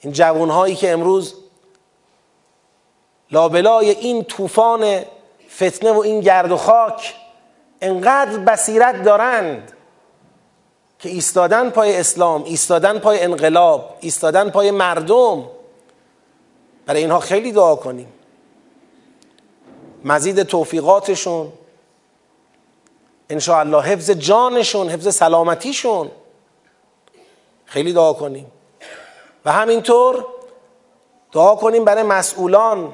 این 0.00 0.12
جوان 0.12 0.50
هایی 0.50 0.74
که 0.74 0.92
امروز 0.92 1.34
لابلای 3.30 3.90
این 3.90 4.24
طوفان 4.24 5.04
فتنه 5.56 5.92
و 5.92 5.98
این 5.98 6.20
گرد 6.20 6.50
و 6.52 6.56
خاک 6.56 7.14
انقدر 7.84 8.38
بصیرت 8.38 9.02
دارند 9.02 9.72
که 10.98 11.08
ایستادن 11.08 11.70
پای 11.70 11.96
اسلام 11.96 12.44
ایستادن 12.44 12.98
پای 12.98 13.22
انقلاب 13.22 13.96
ایستادن 14.00 14.50
پای 14.50 14.70
مردم 14.70 15.44
برای 16.86 17.00
اینها 17.00 17.20
خیلی 17.20 17.52
دعا 17.52 17.76
کنیم. 17.76 18.08
مزید 20.04 20.42
توفیقاتشون 20.42 21.52
الله 23.48 23.82
حفظ 23.82 24.10
جانشون 24.10 24.88
حفظ 24.88 25.14
سلامتیشون 25.14 26.10
خیلی 27.64 27.92
دعا 27.92 28.12
کنیم. 28.12 28.46
و 29.44 29.52
همینطور 29.52 30.26
دعا 31.32 31.56
کنیم 31.56 31.84
برای 31.84 32.02
مسئولان 32.02 32.92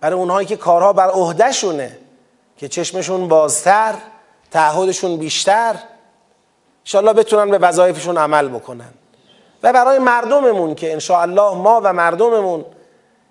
برای 0.00 0.18
اونهایی 0.18 0.46
که 0.46 0.56
کارها 0.56 0.92
بر 0.92 1.08
عهدهشونه. 1.08 1.98
که 2.60 2.68
چشمشون 2.68 3.28
بازتر 3.28 3.94
تعهدشون 4.50 5.16
بیشتر. 5.16 5.74
انشاءالله 6.84 7.12
بتونن 7.12 7.50
به 7.50 7.58
وظایفشون 7.58 8.18
عمل 8.18 8.48
بکنن. 8.48 8.90
و 9.62 9.72
برای 9.72 9.98
مردممون 9.98 10.74
که 10.74 10.92
انشاءالله 10.92 11.54
ما 11.54 11.80
و 11.84 11.92
مردممون 11.92 12.64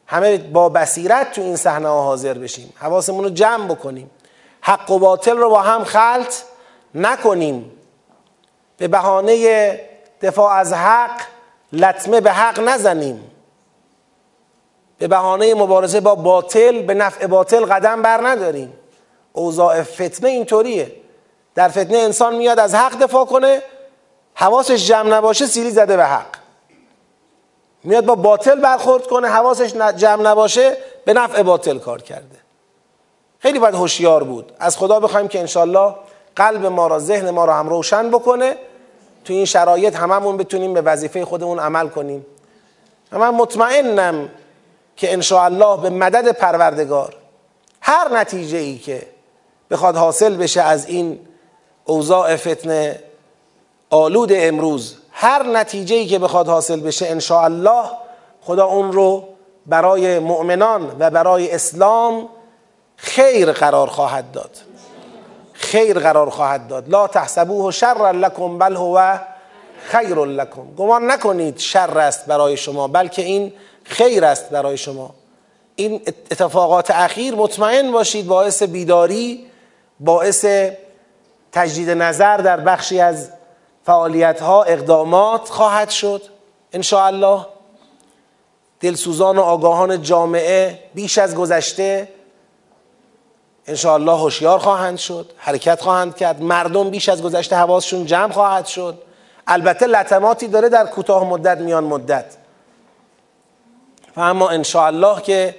همه 0.06 0.38
با 0.38 0.70
بصیرت 0.70 1.32
تو 1.32 1.42
این 1.42 1.56
صحنه 1.56 1.88
حاضر 1.88 2.34
بشیم. 2.34 2.74
حواسمون 2.76 3.24
رو 3.24 3.30
جمع 3.30 3.68
بکنیم. 3.68 4.10
حق 4.62 4.92
و 4.92 5.00
باطل 5.00 5.38
رو 5.38 5.50
با 5.50 5.62
هم 5.62 5.84
خلط 5.84 6.36
نکنیم. 6.96 7.72
به 8.78 8.88
بهانه 8.88 9.80
دفاع 10.22 10.54
از 10.54 10.74
حق 10.74 11.22
لطمه 11.74 12.22
به 12.22 12.32
حق 12.32 12.60
نزنیم. 12.60 13.32
به 14.98 15.08
بهانه 15.08 15.56
مبارزه 15.56 16.00
با 16.00 16.16
باطل 16.16 16.82
به 16.82 16.94
نفع 16.94 17.28
باطل 17.28 17.66
قدم 17.66 18.02
بر 18.02 18.28
نداریم. 18.28 18.74
اوضاع 19.34 19.84
فتنه 19.84 20.30
اینطوریه. 20.30 20.92
در 21.56 21.70
فتنه 21.70 21.98
انسان 21.98 22.36
میاد 22.36 22.60
از 22.60 22.76
حق 22.76 23.00
دفاع 23.00 23.26
کنه 23.26 23.62
حواسش 24.34 24.88
جمع 24.88 25.10
نباشه 25.10 25.46
سیلی 25.46 25.72
زده 25.72 25.98
به 25.98 26.06
حق. 26.06 26.36
میاد 27.84 28.06
با 28.06 28.16
باطل 28.16 28.60
برخورد 28.60 29.08
کنه 29.08 29.28
حواسش 29.28 29.74
جمع 29.74 30.24
نباشه 30.24 30.78
به 31.06 31.14
نفع 31.14 31.44
باطل 31.44 31.80
کار 31.80 32.02
کرده. 32.02 32.40
خیلی 33.40 33.60
باید 33.60 33.76
هوشیار 33.76 34.24
بود. 34.24 34.52
از 34.60 34.78
خدا 34.78 35.00
بخوایم 35.00 35.28
که 35.28 35.40
انشالله 35.40 35.96
قلب 36.36 36.66
ما 36.66 36.88
را 36.88 37.00
ذهن 37.00 37.30
ما 37.30 37.46
را 37.46 37.54
هم 37.54 37.70
روشن 37.70 38.10
بکنه. 38.10 38.58
تو 39.26 39.34
این 39.34 39.46
شرایط 39.46 39.96
هممون 39.96 40.38
بتونیم 40.38 40.74
به 40.74 40.82
وظیفه 40.82 41.26
خودمون 41.26 41.60
عمل 41.60 41.88
کنیم. 41.88 42.26
و 43.12 43.20
من 43.20 43.30
مطمئنم 43.30 44.30
که 44.96 45.14
انشاءالله 45.14 45.82
به 45.82 45.90
مدد 45.90 46.32
پروردگار 46.32 47.16
هر 47.82 48.14
نتیجه 48.14 48.58
ای 48.58 48.78
که 48.78 49.08
بخواد 49.72 49.96
حاصل 49.96 50.36
بشه 50.36 50.62
از 50.62 50.86
این 50.86 51.20
اوضاع 51.86 52.36
فتنه 52.36 53.00
آلود 53.90 54.30
امروز. 54.34 54.96
هر 55.12 55.44
نتیجه 55.44 56.06
که 56.06 56.20
بخواد 56.20 56.48
حاصل 56.48 56.80
بشه 56.80 57.08
ان 57.08 57.22
الله 57.32 57.84
خدا 58.42 58.66
اون 58.66 58.92
رو 58.92 59.28
برای 59.66 60.20
مؤمنان 60.20 60.96
و 61.00 61.10
برای 61.10 61.52
اسلام 61.52 62.30
خیر 62.96 63.52
قرار 63.52 63.88
خواهد 63.88 64.32
داد. 64.32 64.58
خیر 65.54 66.00
قرار 66.00 66.30
خواهد 66.30 66.68
داد. 66.68 66.90
لا 66.90 67.08
تحسبوه 67.08 67.72
شر 67.72 68.12
لکم 68.12 68.58
بل 68.58 68.76
هو 68.76 69.18
خیر 69.84 70.16
لکم. 70.16 70.76
گمان 70.78 71.12
نکنید 71.12 71.58
شر 71.58 71.98
است 71.98 72.26
برای 72.26 72.58
شما 72.58 72.88
بلکه 72.88 73.22
این 73.22 73.54
خیر 73.84 74.26
است 74.26 74.50
برای 74.50 74.78
شما. 74.78 75.14
این 75.76 76.02
اتفاقات 76.32 76.92
اخیر 76.92 77.36
مطمئن 77.36 77.92
باشید 77.92 78.28
باعث 78.28 78.64
بیداری 78.64 79.49
باعث 80.00 80.46
تجدید 81.52 81.90
نظر 81.90 82.38
در 82.38 82.60
بخشی 82.60 83.00
از 83.00 83.32
فعالیت 83.86 84.42
ها 84.42 84.64
اقدامات 84.64 85.50
خواهد 85.50 85.90
شد 85.90 86.22
ان 86.74 86.84
الله 86.94 87.46
دلسوزان 88.80 89.38
و 89.38 89.42
آگاهان 89.42 90.02
جامعه 90.02 90.80
بیش 90.94 91.18
از 91.18 91.36
گذشته 91.36 92.08
الله 93.86 94.12
هوشیار 94.12 94.60
خواهند 94.60 94.98
شد 94.98 95.32
حرکت 95.38 95.82
خواهند 95.82 96.16
کرد. 96.16 96.42
مردم 96.42 96.90
بیش 96.90 97.10
از 97.10 97.22
گذشته 97.22 97.56
حواسشون 97.56 98.06
جمع 98.06 98.32
خواهد 98.32 98.66
شد. 98.66 99.02
البته 99.48 99.88
لطماتی 99.88 100.48
داره 100.48 100.70
در 100.70 100.86
کوتاه 100.86 101.30
مدت 101.30 101.58
میان 101.58 101.84
مدت. 101.84 102.26
و 104.18 104.22
اما 104.22 104.50
الله 104.76 105.22
که 105.22 105.56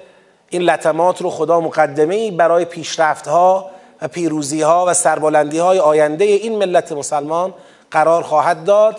این 0.48 0.62
لطمات 0.62 1.22
رو 1.22 1.30
خدا 1.30 1.60
مقدمه 1.60 2.14
ای 2.14 2.30
برای 2.30 2.64
پیشرفت 2.64 3.28
ها 3.28 3.70
و 4.02 4.08
پیروزی 4.08 4.62
ها 4.62 4.84
و 4.88 4.94
سربلندی 4.94 5.58
های 5.58 5.78
آینده 5.78 6.24
این 6.24 6.58
ملت 6.58 6.92
مسلمان 6.92 7.54
قرار 7.90 8.22
خواهد 8.22 8.64
داد. 8.64 8.96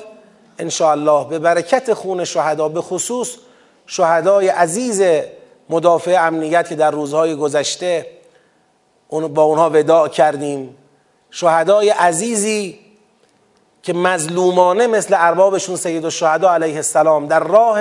الله 0.82 1.28
به 1.28 1.40
برکت 1.40 1.94
خون 1.94 2.24
شهدا 2.24 2.70
به 2.70 2.82
خصوص 2.82 3.36
شهدای 3.86 4.48
عزیز 4.48 5.04
مدافع 5.70 6.28
امنیت 6.28 6.70
که 6.70 6.76
در 6.76 6.92
روزهای 6.92 7.36
گذشته 7.36 8.06
با 9.10 9.44
اونها 9.44 9.70
وداع 9.70 10.08
کردیم. 10.08 10.78
شهدای 11.32 11.90
عزیزی 11.90 12.80
که 13.84 13.94
مظلومانه 13.94 14.88
مثل 14.88 15.16
اربابشون 15.18 15.76
سید 15.76 16.06
الشهدا 16.06 16.54
علیه 16.54 16.76
السلام 16.76 17.28
در 17.28 17.40
راه 17.40 17.80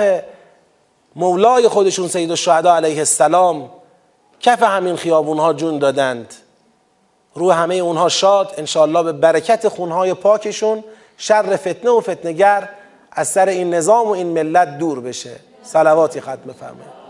مولای 1.15 1.67
خودشون 1.67 2.07
سید 2.07 2.29
الشهدا 2.29 2.75
علیه 2.75 2.97
السلام 2.97 3.69
کف 4.39 4.63
همین 4.63 4.95
خیابون 4.95 5.39
ها 5.39 5.53
جون 5.53 5.79
دادند. 5.79 6.33
رو 7.33 7.51
همه 7.51 7.75
اونها 7.75 8.09
شاد 8.09 8.53
انشاءالله 8.57 9.03
به 9.03 9.11
برکت 9.11 9.67
خونهای 9.67 10.13
پاکشون 10.13 10.83
شر 11.17 11.55
فتنه 11.55 11.91
و 11.91 12.01
فتنگر 12.01 12.69
از 13.11 13.27
سر 13.27 13.47
این 13.47 13.73
نظام 13.73 14.07
و 14.07 14.11
این 14.11 14.27
ملت 14.27 14.77
دور 14.77 14.99
بشه. 14.99 15.35
صلواتی 15.63 16.21
ختم 16.21 16.53
فرمایید 16.59 17.01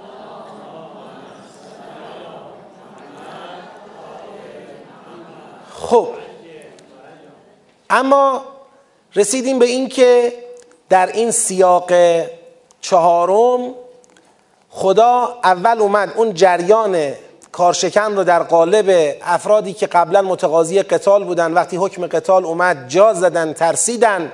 خب. 5.73 6.07
اما 7.89 8.41
رسیدیم 9.15 9.59
به 9.59 9.65
این 9.65 9.89
که 9.89 10.33
در 10.89 11.07
این 11.07 11.31
سیاق 11.31 11.91
چهارم 12.81 13.73
خدا 14.69 15.39
اول 15.43 15.77
اومد 15.79 16.13
اون 16.15 16.33
جریان 16.33 17.13
کارشکن 17.51 18.15
رو 18.15 18.23
در 18.23 18.43
قالب 18.43 19.15
افرادی 19.21 19.73
که 19.73 19.87
قبلا 19.87 20.21
متقاضی 20.21 20.81
قتال 20.81 21.23
بودن 21.23 21.53
وقتی 21.53 21.77
حکم 21.77 22.07
قتال 22.07 22.45
اومد 22.45 22.87
جا 22.87 23.13
زدن 23.13 23.53
ترسیدن. 23.53 24.31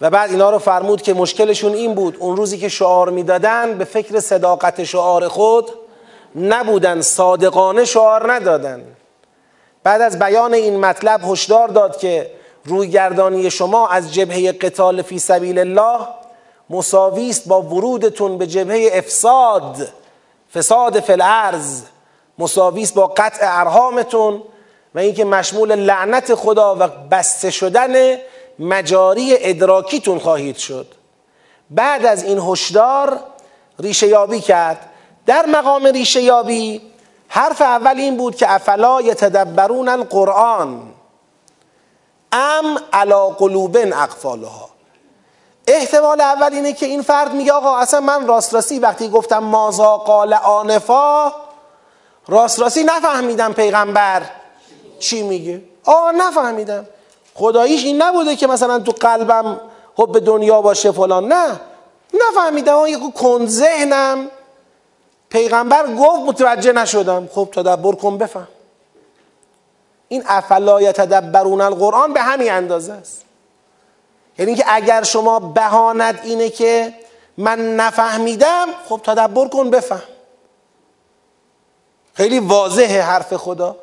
و 0.00 0.10
بعد 0.10 0.30
اینا 0.30 0.50
رو 0.50 0.58
فرمود 0.58 1.02
که 1.02 1.14
مشکلشون 1.14 1.72
این 1.72 1.94
بود 1.94 2.16
اون 2.18 2.36
روزی 2.36 2.58
که 2.58 2.68
شعار 2.68 3.10
می‌دادن 3.10 3.78
به 3.78 3.84
فکر 3.84 4.20
صداقت 4.20 4.84
شعار 4.84 5.28
خود 5.28 5.70
نبودن 6.36 7.00
صادقانه 7.00 7.84
شعار 7.84 8.32
ندادن. 8.32 8.84
بعد 9.82 10.00
از 10.00 10.18
بیان 10.18 10.54
این 10.54 10.80
مطلب 10.80 11.20
هشدار 11.24 11.68
داد 11.68 11.96
که 11.96 12.30
رویگردانی 12.64 13.50
شما 13.50 13.88
از 13.88 14.14
جبهه 14.14 14.52
قتال 14.52 15.02
فی 15.02 15.18
سبیل 15.18 15.58
الله 15.58 15.98
مساوی 16.70 17.30
است 17.30 17.48
با 17.48 17.62
ورودتون 17.62 18.38
به 18.38 18.46
جبهه 18.46 18.90
افساد 18.92 19.88
فساد 20.54 21.00
فی 21.00 21.12
الارض. 21.12 21.82
مساوی 22.38 22.82
است 22.82 22.94
با 22.94 23.06
قطع 23.06 23.38
ارهامتون 23.42 24.42
و 24.94 24.98
اینکه 24.98 25.24
مشمول 25.24 25.74
لعنت 25.74 26.34
خدا 26.34 26.76
و 26.76 26.88
بسته 27.10 27.50
شدن 27.50 28.16
مجاری 28.58 29.36
ادراکیتون 29.38 30.18
خواهید 30.18 30.56
شد. 30.56 30.86
بعد 31.70 32.06
از 32.06 32.24
این 32.24 32.38
هشدار 32.38 33.20
ریشه 33.78 34.06
یابی 34.06 34.40
کرد. 34.40 34.90
در 35.26 35.46
مقام 35.46 35.86
ریشه 35.86 36.22
یابی 36.22 36.80
حرف 37.28 37.62
اول 37.62 37.94
این 37.96 38.16
بود 38.16 38.36
که 38.36 38.54
افلا 38.54 39.00
یتدبرون 39.02 39.88
القرآن 39.88 40.82
ام 42.32 42.78
علا 42.92 43.26
قلوب 43.26 43.76
اقفالها. 43.76 44.68
احتمال 45.66 46.20
اول 46.20 46.54
اینه 46.54 46.72
که 46.72 46.86
این 46.86 47.02
فرد 47.02 47.34
میگه 47.34 47.52
آقا 47.52 47.76
اصلا 47.76 48.00
من 48.00 48.26
راست 48.26 48.54
راستی 48.54 48.78
وقتی 48.78 49.08
گفتم 49.08 49.38
مازا 49.38 49.96
قال 49.96 50.34
آنفا 50.34 51.32
راست 52.28 52.60
راستی 52.60 52.84
نفهمیدم 52.84 53.52
پیغمبر 53.52 54.22
چی 54.98 55.22
میگه. 55.22 55.62
آقا 55.84 56.10
نفهمیدم. 56.10 56.86
خداییش 57.34 57.84
این 57.84 58.02
نبوده 58.02 58.36
که 58.36 58.46
مثلا 58.46 58.78
تو 58.78 58.92
قلبم 58.92 59.60
حب 59.98 60.18
دنیا 60.18 60.62
باشه 60.62 60.92
فلان. 60.92 61.32
نه. 61.32 61.60
نفهمیدم. 62.14 62.74
آقا 62.74 62.88
یک 62.88 63.14
کند 63.14 63.48
ذهنم. 63.48 64.30
پیغمبر 65.28 65.94
گفت 65.94 66.20
متوجه 66.20 66.72
نشدم. 66.72 67.28
خب 67.34 67.48
تدبر 67.52 67.92
کن 67.92 68.18
بفهم. 68.18 68.48
این 70.08 70.22
افلا 70.26 70.82
یتدبرون 70.82 71.60
القرآن 71.60 72.12
به 72.12 72.20
همین 72.22 72.50
اندازه 72.52 72.92
است. 72.92 73.24
یعنی 74.38 74.54
که 74.54 74.64
اگر 74.68 75.02
شما 75.02 75.38
بهانت 75.38 76.20
اینه 76.24 76.50
که 76.50 76.94
من 77.38 77.76
نفهمیدم 77.76 78.66
خب 78.88 79.00
تدبر 79.04 79.48
کن 79.48 79.70
بفهم. 79.70 80.13
خیلی 82.14 82.38
واضحه 82.38 83.00
حرف 83.00 83.36
خدا. 83.36 83.76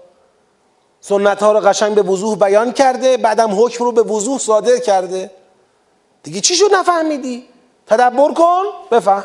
سنت 1.02 1.44
ها 1.44 1.52
رو 1.52 1.60
قشنگ 1.60 1.96
به 1.96 2.02
وضوح 2.02 2.38
بیان 2.38 2.72
کرده 2.72 3.18
بعدم 3.18 3.64
حکم 3.64 3.84
رو 3.84 3.92
به 3.92 4.02
وضوح 4.02 4.40
صادر 4.40 4.78
کرده. 4.78 5.32
دیگه 6.24 6.42
چی 6.42 6.56
شد 6.56 6.74
نفهمیدی؟ 6.74 7.48
تدبر 7.88 8.34
کن 8.34 8.64
بفهم. 8.92 9.24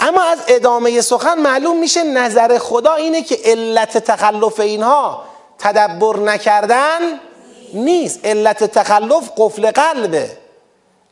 اما 0.00 0.22
از 0.22 0.38
ادامه 0.48 1.00
سخن 1.00 1.38
معلوم 1.38 1.78
میشه 1.78 2.04
نظر 2.04 2.58
خدا 2.58 2.94
اینه 2.94 3.22
که 3.22 3.38
علت 3.44 3.98
تخلف 3.98 4.60
اینها 4.60 5.24
تدبر 5.58 6.16
نکردن 6.16 7.20
نیست. 7.74 8.24
علت 8.24 8.64
تخلف 8.64 9.30
قفل 9.36 9.70
قلبه. 9.70 10.36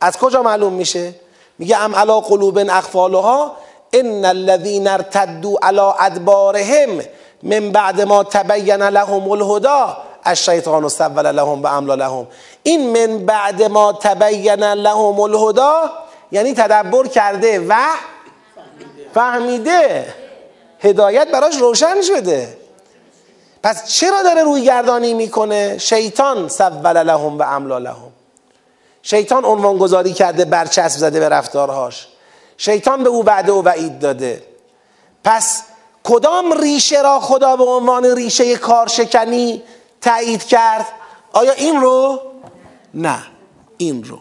از 0.01 0.19
کجا 0.19 0.43
معلوم 0.43 0.73
میشه؟ 0.73 1.15
میگه 1.59 1.77
ام 1.77 1.95
علا 1.95 2.21
قلوب 2.21 2.59
اقفالها 2.59 3.57
ان 3.97 4.25
الذين 4.25 4.89
ارتدوا 4.89 5.59
على 5.63 5.95
ادبارهم 5.99 7.01
من 7.43 7.73
بعد 7.73 8.01
ما 8.01 8.23
تبین 8.23 8.83
لهم 8.83 9.31
الهدى 9.31 9.93
الشیطان 10.27 10.89
سول 10.89 11.37
لهم 11.37 11.63
و 11.63 11.67
املا 11.67 11.95
لهم. 11.95 12.27
این 12.63 12.91
من 12.91 13.27
بعد 13.27 13.63
ما 13.63 13.93
تبین 13.93 14.65
لهم 14.65 15.21
الهدى 15.21 15.91
یعنی 16.33 16.55
تدبر 16.55 17.07
کرده 17.07 17.67
و 17.69 17.75
فهمیده. 19.15 20.15
هدایت 20.81 21.29
براش 21.33 21.57
روشن 21.57 22.03
شده. 22.03 22.57
پس 23.63 23.93
چرا 23.93 24.23
داره 24.23 24.43
روی 24.43 24.65
گردانی 24.65 25.15
می‌کنه؟ 25.15 25.79
شیطان 25.79 26.49
سول 26.49 27.03
لهم 27.03 27.39
و 27.39 27.43
املا 27.43 27.79
لهم. 27.79 28.13
شیطان 29.03 29.45
عنوان 29.45 29.77
گذاری 29.79 30.13
کرده 30.13 30.45
برچسب 30.45 30.99
زده 30.99 31.21
به 31.21 31.29
رفتارهاش. 31.29 32.09
شیطان 32.57 33.05
به 33.05 33.09
او 33.09 33.25
وعده 33.25 33.53
و 33.53 33.63
وعید 33.63 33.99
داده. 33.99 34.43
پس 35.25 35.63
کدام 36.05 36.53
ریشه 36.53 37.03
را 37.03 37.21
خدا 37.21 37.57
به 37.57 37.65
عنوان 37.65 38.05
ریشه 38.05 38.57
کارشکنی 38.57 39.63
تایید 40.01 40.45
کرد؟ 40.45 40.87
آیا 41.33 41.53
این 41.53 41.81
رو؟ 41.81 42.21
نه 42.95 43.19
این 43.77 44.05
رو. 44.05 44.19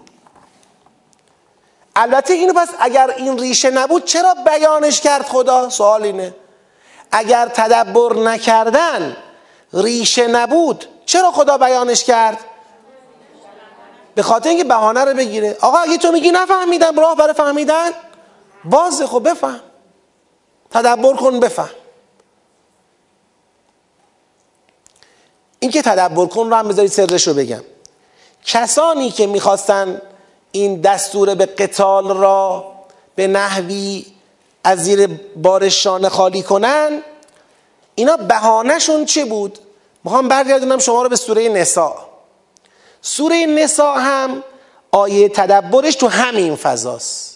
البته 1.95 2.33
اینو 2.33 2.53
پس 2.53 2.69
اگر 2.79 3.13
این 3.17 3.39
ریشه 3.39 3.69
نبود 3.69 4.05
چرا 4.05 4.35
بیانش 4.45 5.01
کرد 5.01 5.25
خدا؟ 5.25 5.69
سوال 5.69 6.03
اینه. 6.03 6.35
اگر 7.11 7.47
تدبر 7.47 8.13
نکردن 8.13 9.17
ریشه 9.73 10.27
نبود 10.27 10.85
چرا 11.05 11.31
خدا 11.31 11.57
بیانش 11.57 12.03
کرد؟ 12.03 12.39
به 14.15 14.23
خاطر 14.23 14.49
اینکه 14.49 14.63
بهانه 14.63 15.05
رو 15.05 15.13
بگیره. 15.13 15.57
آقا 15.61 15.77
اگه 15.77 15.97
تو 15.97 16.11
میگی 16.11 16.31
نفهمیدم 16.31 16.99
راه 16.99 17.15
برای 17.15 17.33
فهمیدن؟ 17.33 17.89
بازه 18.65 19.07
خب 19.07 19.29
بفهم. 19.29 19.59
تدبر 20.71 21.15
کن 21.15 21.39
بفهم. 21.39 21.69
این 25.59 25.71
که 25.71 25.81
تدبر 25.81 26.25
کن 26.25 26.49
رو 26.49 26.55
هم 26.55 26.67
بذارید 26.67 26.91
سرش 26.91 27.27
رو 27.27 27.33
بگم. 27.33 27.63
کسانی 28.45 29.11
که 29.11 29.27
می‌خواستن 29.27 30.01
این 30.51 30.81
دستور 30.81 31.35
به 31.35 31.45
قتال 31.45 32.17
را 32.17 32.73
به 33.15 33.27
نحوی 33.27 34.05
از 34.63 34.83
زیر 34.83 35.07
بار 35.35 35.69
شانه 35.69 36.09
خالی 36.09 36.43
کنن 36.43 37.01
اینا 37.95 38.17
بهانهشون 38.17 39.05
چه 39.05 39.25
بود؟ 39.25 39.59
می‌خوام 40.03 40.27
برگردونم 40.27 40.77
شما 40.77 41.03
رو 41.03 41.09
به 41.09 41.15
سوره 41.15 41.49
نسا 41.49 41.95
سوره 43.01 43.45
نسا 43.45 43.93
هم 43.93 44.43
آیه 44.91 45.29
تدبرش 45.29 45.95
تو 45.95 46.07
همین 46.07 46.55
فضاست. 46.55 47.34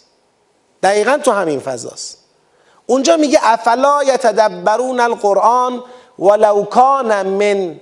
دقیقا 0.83 1.17
تو 1.17 1.31
همین 1.31 1.59
فضاست. 1.59 2.17
اونجا 2.85 3.17
میگه 3.17 3.39
افلا 3.41 4.03
یتدبرون 4.03 4.99
القرآن 4.99 5.83
ولو 6.19 6.63
کان 6.63 7.27
من 7.27 7.79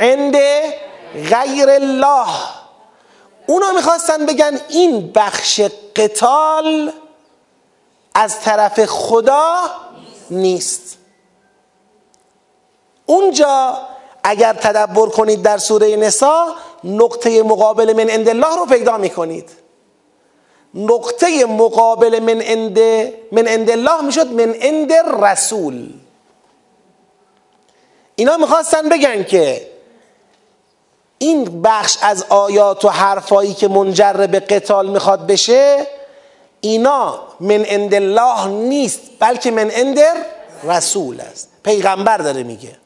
عند 0.00 0.36
غیر 1.14 1.70
الله. 1.70 2.26
اونا 3.46 3.72
می‌خواستن 3.72 4.26
بگن 4.26 4.60
این 4.68 5.12
بخش 5.12 5.60
قتال 5.96 6.92
از 8.14 8.40
طرف 8.40 8.84
خدا 8.84 9.56
نیست. 10.30 10.98
اونجا 13.06 13.78
اگر 14.24 14.52
تدبر 14.52 15.08
کنید 15.08 15.42
در 15.42 15.58
سوره 15.58 15.96
نسا 15.96 16.54
نقطه 16.84 17.42
مقابل 17.42 17.92
من 17.92 18.10
عند 18.10 18.28
الله 18.28 18.56
رو 18.56 18.66
پیدا 18.66 18.96
می‌کنید. 18.96 19.50
نقطه 20.76 21.44
مقابل 21.44 22.20
من 22.20 22.40
عند 22.40 22.78
من 23.32 23.48
عند 23.48 23.70
الله 23.70 24.00
می‌شد 24.02 24.26
من 24.26 24.54
عند 24.54 24.92
رسول. 25.22 25.92
اینا 28.16 28.36
می‌خواستن 28.36 28.88
بگن 28.88 29.24
که 29.24 29.70
این 31.18 31.62
بخش 31.62 31.96
از 32.02 32.24
آیات 32.28 32.84
و 32.84 32.88
حرفایی 32.88 33.54
که 33.54 33.68
منجر 33.68 34.12
به 34.12 34.40
قتال 34.40 34.90
می‌خواد 34.90 35.26
بشه 35.26 35.86
اینا 36.60 37.20
من 37.40 37.64
عند 37.64 37.94
الله 37.94 38.46
نیست 38.48 39.00
بلکه 39.20 39.50
من 39.50 39.70
عند 39.70 39.98
رسول 40.64 41.20
است. 41.20 41.48
پیغمبر 41.62 42.16
داره 42.16 42.42
میگه. 42.42 42.76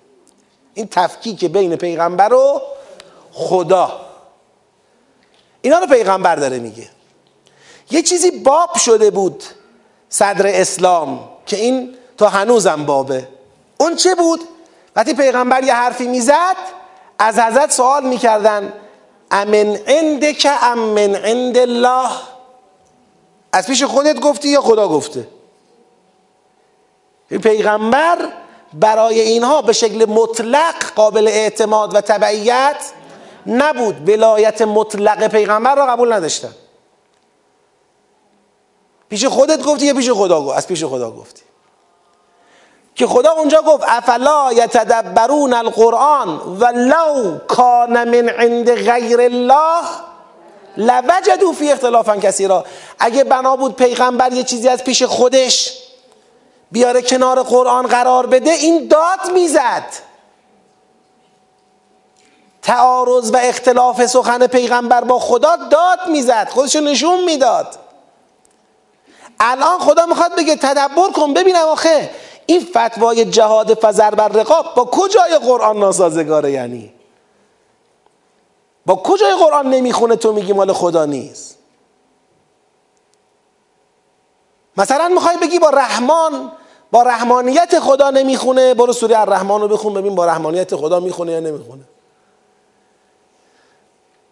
این 0.75 0.89
تفکیک 0.91 1.45
بین 1.45 1.77
پیغمبر 1.77 2.33
و 2.33 2.63
خدا. 3.33 4.01
اینا 5.63 5.79
رو 5.79 5.87
پیغمبر 5.87 6.37
داره 6.37 6.59
میگه. 6.59 6.89
یه 7.91 8.03
چیزی 8.03 8.31
باب 8.31 8.77
شده 8.77 9.11
بود 9.11 9.45
صدر 10.09 10.47
اسلام 10.47 11.29
که 11.47 11.57
این 11.57 11.95
تا 12.19 12.29
هنوزم 12.29 12.87
بابه. 12.87 13.29
اون 13.81 13.97
چه 13.97 14.15
بود؟ 14.15 14.41
وقتی 14.97 15.15
پیغمبر 15.15 15.65
یه 15.65 15.75
حرفی 15.75 16.09
می‌زد 16.09 16.57
از 17.19 17.39
حضرت 17.39 17.73
سوال 17.73 18.07
می‌کردن 18.07 18.73
امن 19.31 19.77
عندک 19.87 20.47
ام 20.63 20.79
من 20.79 21.15
عند 21.15 21.59
الله؟ 21.59 22.11
از 23.53 23.67
پیش 23.67 23.83
خودت 23.83 24.21
گفتی 24.21 24.49
یا 24.49 24.61
خدا 24.61 24.89
گفته؟ 24.89 25.27
پیغمبر 27.43 28.19
برای 28.75 29.21
اینها 29.21 29.63
به 29.63 29.73
شکل 29.73 30.05
مطلق 30.09 30.75
قابل 30.97 31.29
اعتماد 31.29 31.95
و 31.95 32.01
تبعیت 32.01 32.77
نبود. 33.47 34.09
ولایت 34.09 34.63
مطلق 34.63 35.29
پیغمبر 35.29 35.75
را 35.75 35.87
قبول 35.87 36.13
نداشتن. 36.13 36.55
پیش 39.11 39.25
خودت 39.25 39.63
گفتی 39.63 39.87
یا 39.87 39.95
پیش 39.95 40.11
خدا 40.11 40.41
گفت؟ 40.41 40.57
از 40.57 40.67
پیش 40.67 40.85
خدا 40.85 41.11
گفتی. 41.11 41.43
که 42.95 43.07
خدا 43.07 43.33
اونجا 43.33 43.63
گفت 43.63 43.85
افلا 43.87 44.53
یتدبرون 44.53 45.53
القرآن 45.53 46.29
ولو 46.61 47.39
کان 47.49 48.09
من 48.09 48.29
عند 48.29 48.75
غیر 48.75 49.21
الله 49.21 49.85
لوجدوا 50.77 51.53
فی 51.53 51.71
اختلافا 51.73 52.17
کثیرا. 52.17 52.65
اگه 52.99 53.25
بنا 53.25 53.57
بود 53.57 53.77
پیغمبر 53.77 54.33
یه 54.33 54.43
چیزی 54.43 54.69
از 54.69 54.85
پیش 54.85 55.03
خودش 55.03 55.79
بیاره 56.73 57.03
کنار 57.03 57.43
قرآن 57.43 57.87
قرار 57.87 58.27
بده 58.27 58.51
این 58.51 58.89
داد 58.89 59.33
می‌زد. 59.33 59.85
تعارض 62.63 63.31
و 63.31 63.37
اختلاف 63.37 64.07
سخن 64.07 64.47
پیغمبر 64.47 65.05
با 65.05 65.19
خدا 65.19 65.57
داد 65.57 65.99
می‌زد 66.09 66.49
خودشو 66.51 66.81
نشون 66.81 67.25
می‌داد. 67.25 67.80
الان 69.41 69.79
خدا 69.79 70.07
می‌خواد 70.07 70.37
بگه 70.37 70.57
تدبر 70.57 71.11
کن 71.15 71.35
ببینم 71.35 71.65
آخه 71.65 72.11
این 72.47 72.61
فتوای 72.61 73.25
جهاد 73.25 73.79
فزر 73.83 74.11
بر 74.11 74.29
رقاب 74.29 74.75
با 74.75 74.85
کجای 74.85 75.39
قرآن 75.39 75.79
ناسازگاره 75.79 76.51
یعنی؟ 76.53 76.93
با 78.87 78.97
کجای 78.97 79.35
قرآن 79.35 79.67
نمی‌خونه 79.67 80.17
تو 80.17 80.33
میگی 80.33 80.53
مال 80.53 80.73
خدا 80.73 81.05
نیست؟ 81.05 81.59
مثلا 84.77 85.09
می‌خوای 85.09 85.37
بگی 85.37 85.59
با 85.59 85.71
رحمان 85.71 86.53
با 86.91 87.03
رحمانیت 87.03 87.81
خدا 87.81 88.11
نمی‌خونه 88.11 88.75
برو 88.75 88.93
سوره 88.93 89.21
الرحمن 89.21 89.61
رو 89.61 89.69
بخون 89.69 89.95
ببین 89.95 90.15
با 90.15 90.27
رحمانیت 90.27 90.77
خدا 90.77 91.01
می‌خونه 91.01 91.33
یا 91.33 91.41
نمی‌خونه. 91.41 91.83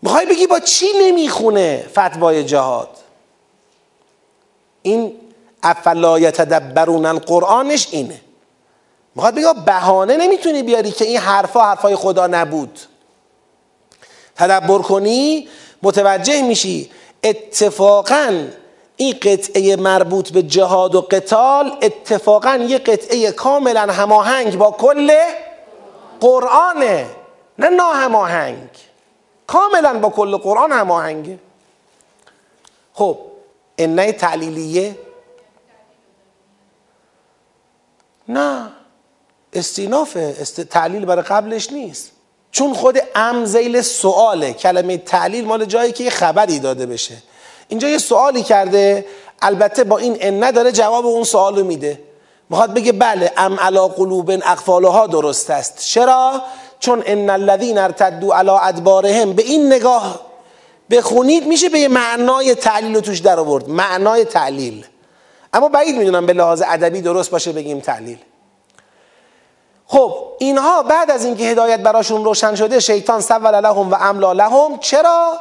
می‌خوای 0.03 0.27
بگی 0.27 0.47
با 0.47 0.61
چی 0.61 0.87
نمی‌خونه 1.01 1.87
فتوای 1.93 2.45
جهاد؟ 2.45 2.89
این 4.83 5.13
افلا 5.63 6.19
یتدبرون 6.19 7.07
القرآنش 7.07 7.89
اینه. 7.91 8.21
می‌خواد 9.15 9.35
بگه 9.35 9.53
بهانه 9.67 10.17
نمی‌تونی 10.17 10.63
بیاری 10.63 10.91
که 10.91 11.05
این 11.05 11.19
حرفا 11.19 11.61
حرفای 11.61 11.97
خدا 11.97 12.27
نبود. 12.27 12.81
تدبر 14.37 14.79
کنی 14.79 15.49
متوجه 15.83 16.43
میشی. 16.43 16.91
اتفاقا 17.25 18.45
این 18.97 19.17
قطعه 19.23 19.77
مربوط 19.77 20.31
به 20.31 20.43
جهاد 20.43 20.95
و 20.95 21.01
قتال 21.01 21.77
اتفاقا 21.83 22.57
یه 22.57 22.79
قطعه 22.79 23.33
کاملا 23.33 23.81
هماهنگ 23.81 24.59
با 24.59 24.71
کل 24.71 25.13
قرآنه. 26.21 27.07
نه 27.59 27.69
ناهماهنگ. 27.69 28.69
کاملا 29.47 29.99
با 29.99 30.09
کل 30.11 30.37
قرآن 30.37 30.73
هماهنگه. 30.73 31.39
خب 32.95 33.19
انه 33.79 34.13
تعلیلیه؟ 34.13 34.99
نه. 38.29 38.73
استینافه 39.53 40.37
است... 40.41 40.61
تعلیل 40.61 41.05
برای 41.05 41.23
قبلش 41.23 41.73
نیست. 41.73 42.11
چون 42.51 42.75
خود 42.75 42.99
امزیل 43.15 43.83
سواله. 43.83 44.53
کلمه 44.53 44.99
تعلیل 44.99 45.45
مال 45.45 45.65
جایی 45.65 45.93
که 45.93 46.05
یه 46.05 46.11
خبری 46.11 46.59
داده 46.59 46.87
بشه. 46.87 47.17
اینجا 47.69 47.89
یه 47.89 47.99
سوالی 47.99 48.43
کرده 48.43 49.07
البته 49.43 49.85
با 49.85 49.99
این 49.99 50.17
ان 50.21 50.51
داره 50.51 50.73
جواب 50.73 51.07
اون 51.07 51.25
سوال 51.25 51.57
رو 51.57 51.65
میده. 51.65 52.01
می‌خواد 52.51 52.75
بگه 52.75 52.93
بله 52.93 53.33
ام 53.37 53.61
علا 53.61 53.89
قلوب 53.89 54.31
اقفالها 54.31 55.07
درست 55.07 55.51
است. 55.51 55.79
چرا؟ 55.79 56.43
چون 56.81 57.03
ان 57.07 57.31
الذین 57.31 57.79
ارتدوا 57.79 58.39
علی 58.39 58.51
ادبارهم. 58.51 59.33
به 59.33 59.43
این 59.43 59.73
نگاه 59.73 60.28
بخونید 60.91 61.47
میشه 61.47 61.69
به 61.69 61.79
یه 61.79 61.89
معنای 61.89 62.55
تعلیل 62.55 62.95
رو 62.95 63.01
توش 63.01 63.19
در 63.19 63.41
آورد 63.41 63.69
معنای 63.69 64.25
تعلیل 64.25 64.87
اما 65.53 65.69
بعید 65.69 65.97
می‌دونم 65.97 66.27
به 66.27 66.33
لحاظ 66.33 66.63
ادبی 66.67 67.01
درست 67.01 67.31
باشه 67.31 67.53
بگیم 67.53 67.81
تعلیل 67.81 68.19
خب 69.91 70.15
اینها 70.39 70.83
بعد 70.83 71.11
از 71.11 71.25
اینکه 71.25 71.45
هدایت 71.45 71.81
براشون 71.81 72.25
روشن 72.25 72.55
شده 72.55 72.81
شیطان 72.81 73.21
سول 73.21 73.61
لهم 73.61 73.91
و 73.91 73.95
املا 74.01 74.33
لهم. 74.33 74.79
چرا؟ 74.79 75.33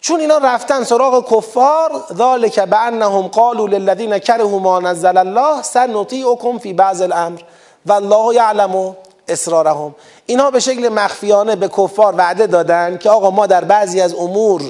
چون 0.00 0.20
اینا 0.20 0.38
رفتن 0.38 0.84
سراغ 0.84 1.36
کفار. 1.36 2.04
ذالک 2.14 2.60
بانهم 2.60 3.28
قالوا 3.28 3.66
للذین 3.66 4.18
کرهوا 4.18 4.58
ما 4.58 4.80
نزل 4.80 5.16
الله 5.16 5.62
سنطیعکم 5.62 6.58
فی 6.58 6.72
بعض 6.72 7.02
الامر. 7.02 7.40
والله 7.86 8.34
یعلم. 8.34 8.96
اسرارهم. 9.30 9.94
اینها 10.26 10.50
به 10.50 10.60
شکل 10.60 10.88
مخفیانه 10.88 11.56
به 11.56 11.68
کفار 11.68 12.14
وعده 12.16 12.46
دادن 12.46 12.98
که 12.98 13.10
آقا 13.10 13.30
ما 13.30 13.46
در 13.46 13.64
بعضی 13.64 14.00
از 14.00 14.14
امور 14.14 14.62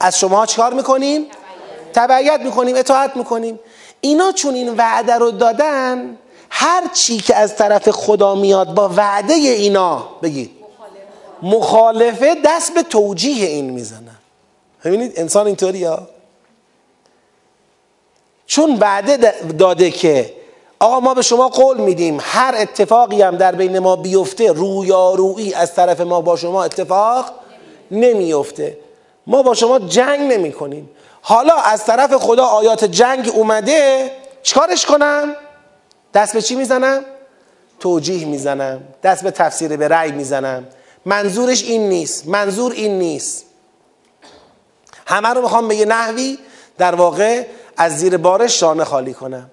از 0.00 0.18
شما 0.18 0.46
چکار 0.46 0.72
می‌کنیم؟ 0.74 1.26
تبعیت 1.94 2.40
می‌کنیم 2.40 2.76
اطاعت 2.76 3.16
می‌کنیم. 3.16 3.60
اینا 4.00 4.32
چون 4.32 4.54
این 4.54 4.76
وعده 4.76 5.14
رو 5.14 5.30
دادن 5.30 6.18
هر 6.50 6.82
چی 6.94 7.16
که 7.16 7.36
از 7.36 7.56
طرف 7.56 7.90
خدا 7.90 8.34
میاد 8.34 8.74
با 8.74 8.90
وعده 8.96 9.34
اینا 9.34 10.08
بگید. 10.22 10.50
مخالفه 11.42 12.36
دست 12.44 12.74
به 12.74 12.82
توجیه 12.82 13.48
این 13.48 13.70
می‌زنن. 13.70 14.18
ببینید 14.84 15.12
انسان 15.16 15.46
اینطوری 15.46 15.84
ها 15.84 16.08
چون 18.46 18.78
وعده 18.80 19.34
داده 19.58 19.90
که 19.90 20.34
آقا 20.80 21.00
ما 21.00 21.14
به 21.14 21.22
شما 21.22 21.48
قول 21.48 21.80
میدیم 21.80 22.18
هر 22.20 22.54
اتفاقی 22.58 23.22
هم 23.22 23.36
در 23.36 23.54
بین 23.54 23.78
ما 23.78 23.96
بیفته 23.96 24.52
رویارویی 24.52 25.54
از 25.54 25.74
طرف 25.74 26.00
ما 26.00 26.20
با 26.20 26.36
شما 26.36 26.64
اتفاق 26.64 27.32
نمیفته. 27.90 28.78
ما 29.26 29.42
با 29.42 29.54
شما 29.54 29.78
جنگ 29.78 30.32
نمی 30.32 30.52
کنیم 30.52 30.90
حالا 31.22 31.54
از 31.54 31.84
طرف 31.84 32.14
خدا 32.14 32.44
آیات 32.44 32.84
جنگ 32.84 33.32
اومده 33.34 34.10
چکارش 34.42 34.86
کنم؟ 34.86 35.34
دست 36.14 36.32
به 36.34 36.42
چی 36.42 36.56
می‌زنم؟ 36.56 37.04
توجیه 37.80 38.26
می‌زنم. 38.26 38.80
دست 39.02 39.22
به 39.22 39.30
تفسیر 39.30 39.76
به 39.76 39.88
رأی 39.88 40.12
می‌زنم. 40.12 40.66
منظورش 41.04 41.62
این 41.62 41.88
نیست. 41.88 42.26
منظور 42.28 42.72
این 42.72 42.98
نیست. 42.98 43.44
همه 45.06 45.28
رو 45.28 45.42
می‌خوام 45.42 45.68
به 45.68 45.76
یه 45.76 45.84
نحوی 45.84 46.38
در 46.78 46.94
واقع 46.94 47.44
از 47.76 47.98
زیر 47.98 48.16
بارش 48.16 48.60
شانه 48.60 48.84
خالی 48.84 49.14
کنم. 49.14 49.50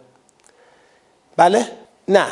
بله؟ 1.38 1.68
نه. 2.08 2.28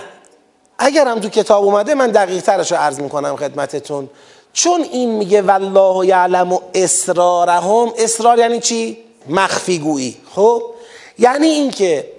اگر 0.78 1.08
هم 1.08 1.20
تو 1.20 1.30
کتاب 1.30 1.64
اومده 1.64 1.94
من 1.96 2.12
دقیق 2.12 2.42
ترش 2.42 2.72
رو 2.72 2.78
عرض 2.78 3.00
می‌کنم 3.00 3.36
خدمتتون. 3.36 4.10
چون 4.54 4.82
این 4.82 5.10
میگه 5.10 5.42
والله 5.42 6.08
یعلم 6.08 6.54
و 6.54 6.60
اسرارهم 6.74 7.94
اسرار 7.98 8.40
یعنی 8.40 8.60
چی؟ 8.60 8.98
مخفی 9.30 9.80
گویی. 9.80 10.18
خب؟ 10.36 10.64
یعنی 11.20 11.48
اینکه 11.48 12.12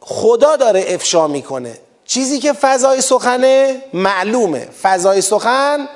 خدا 0.00 0.56
داره 0.56 0.84
افشا 0.88 1.26
می‌کنه. 1.26 1.78
چیزی 2.04 2.38
که 2.38 2.52
فضای 2.52 3.00
سخنه 3.00 3.82
معلومه. 3.92 4.68
فضای 4.82 5.20
سخن 5.20 5.88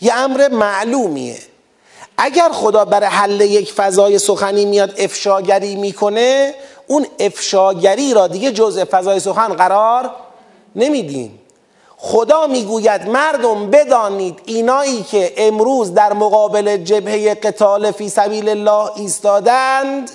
یه 0.00 0.14
امر 0.14 0.48
معلومیه. 0.48 1.38
اگر 2.18 2.48
خدا 2.52 2.84
برای 2.84 3.08
حل 3.08 3.40
یک 3.40 3.72
فضای 3.72 4.18
سخنی 4.18 4.64
میاد 4.64 4.94
افشاگری 4.98 5.76
می‌کنه 5.76 6.54
اون 6.86 7.06
افشاگری 7.20 8.14
را 8.14 8.26
دیگه 8.26 8.52
جزء 8.52 8.84
فضای 8.84 9.20
سخن 9.20 9.48
قرار 9.48 10.10
نمیدیم 10.76 11.38
خدا 11.96 12.46
می‌گوید 12.46 13.08
مردم 13.08 13.70
بدانید 13.70 14.40
اینایی 14.44 15.02
که 15.02 15.32
امروز 15.36 15.94
در 15.94 16.12
مقابل 16.12 16.76
جبهه 16.76 17.34
قتال 17.34 17.90
فی 17.90 18.08
سبیل 18.08 18.48
الله 18.48 18.90
ایستادند 18.96 20.10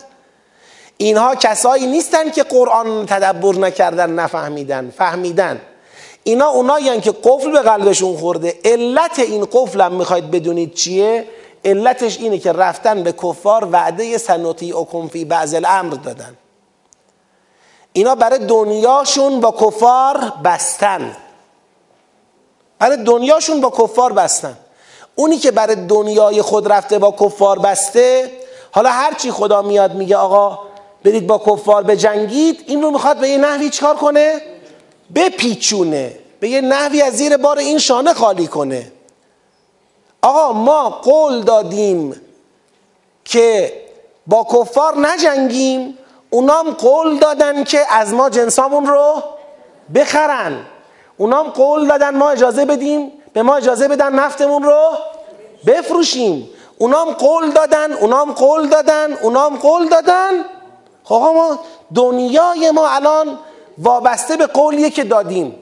اینها 0.97 1.35
کسایی 1.35 1.87
نیستن 1.87 2.29
که 2.29 2.43
قرآن 2.43 3.05
تدبر 3.05 3.55
نکردن 3.55 4.09
نفهمیدن 4.09 4.93
فهمیدن. 4.97 5.61
اینا 6.23 6.49
اونایی 6.49 7.01
که 7.01 7.11
قفل 7.23 7.51
به 7.51 7.59
قلبشون 7.59 8.17
خورده. 8.17 8.53
علت 8.65 9.19
این 9.19 9.45
قفل 9.51 9.81
هم 9.81 9.93
می‌خواید 9.93 10.31
بدونید 10.31 10.73
چیه؟ 10.73 11.25
علتش 11.65 12.17
اینه 12.17 12.37
که 12.37 12.51
رفتن 12.51 13.03
به 13.03 13.11
کفار 13.11 13.67
وعده 13.71 14.17
سنوتی 14.17 14.71
و 14.71 15.07
فی 15.07 15.25
بعض 15.25 15.53
الامر 15.53 15.93
دادن. 15.93 16.37
اینا 17.93 18.15
برای 18.15 18.45
دنیاشون 18.45 19.39
با 19.39 19.51
کفار 19.51 20.33
بستن. 20.43 21.15
برای 22.79 23.03
دنیاشون 23.03 23.61
با 23.61 23.69
کفار 23.69 24.13
بستن. 24.13 24.57
اونی 25.15 25.37
که 25.37 25.51
برای 25.51 25.75
دنیای 25.75 26.41
خود 26.41 26.71
رفته 26.71 26.99
با 26.99 27.11
کفار 27.11 27.59
بسته 27.59 28.31
حالا 28.71 28.89
هرچی 28.89 29.31
خدا 29.31 29.61
میاد 29.61 29.93
میگه 29.93 30.17
آقا 30.17 30.59
برید 31.03 31.27
با 31.27 31.37
کفار 31.37 31.83
بجنگید 31.83 32.63
این 32.67 32.81
رو 32.81 32.91
می‌خواد 32.91 33.17
به 33.17 33.29
یه 33.29 33.37
نحوی 33.37 33.69
چکار 33.69 33.95
کنه؟ 33.95 34.41
بپیچونه. 35.15 36.19
به 36.39 36.49
یه 36.49 36.61
نحوی 36.61 37.01
از 37.01 37.13
زیر 37.13 37.37
بار 37.37 37.57
این 37.57 37.77
شانه 37.77 38.13
خالی 38.13 38.47
کنه. 38.47 38.91
آقا 40.21 40.53
ما 40.53 40.89
قول 40.89 41.41
دادیم 41.41 42.21
که 43.25 43.73
با 44.27 44.47
کفار 44.53 44.97
نجنگیم 44.97 45.97
اونام 46.29 46.71
قول 46.71 47.19
دادن 47.19 47.63
که 47.63 47.93
از 47.93 48.13
ما 48.13 48.29
جنسامون 48.29 48.85
رو 48.87 49.23
بخرن. 49.95 50.65
اونام 51.17 51.49
قول 51.49 51.87
دادن 51.87 52.17
ما 52.17 52.29
اجازه 52.29 52.65
بدیم 52.65 53.11
به 53.33 53.43
ما 53.43 53.55
اجازه 53.55 53.87
بدن 53.87 54.13
نفتمون 54.13 54.63
رو 54.63 54.91
بفروشیم. 55.65 56.49
اونام 56.77 57.11
قول 57.11 57.51
دادن 57.51 57.93
اونام 57.93 58.31
قول 58.31 58.67
دادن 58.67 59.13
اونام 59.13 59.57
قول 59.57 59.89
دادن. 59.89 60.31
خب 61.03 61.15
ما 61.15 61.59
دنیای 61.95 62.71
ما 62.71 62.87
الان 62.87 63.39
وابسته 63.77 64.37
به 64.37 64.45
قولیه 64.45 64.89
که 64.89 65.03
دادیم. 65.03 65.55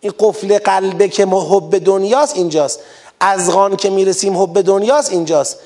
این 0.00 0.12
قفل 0.18 0.58
قلبه 0.58 1.08
که 1.08 1.24
ما 1.24 1.40
حب 1.40 1.78
دنیاست 1.78 2.36
اینجاست. 2.36 2.80
از 3.20 3.52
غان 3.52 3.76
که 3.76 3.90
می‌رسیم 3.90 4.42
حب 4.42 4.60
دنیاست 4.60 5.12
اینجاست. 5.12 5.58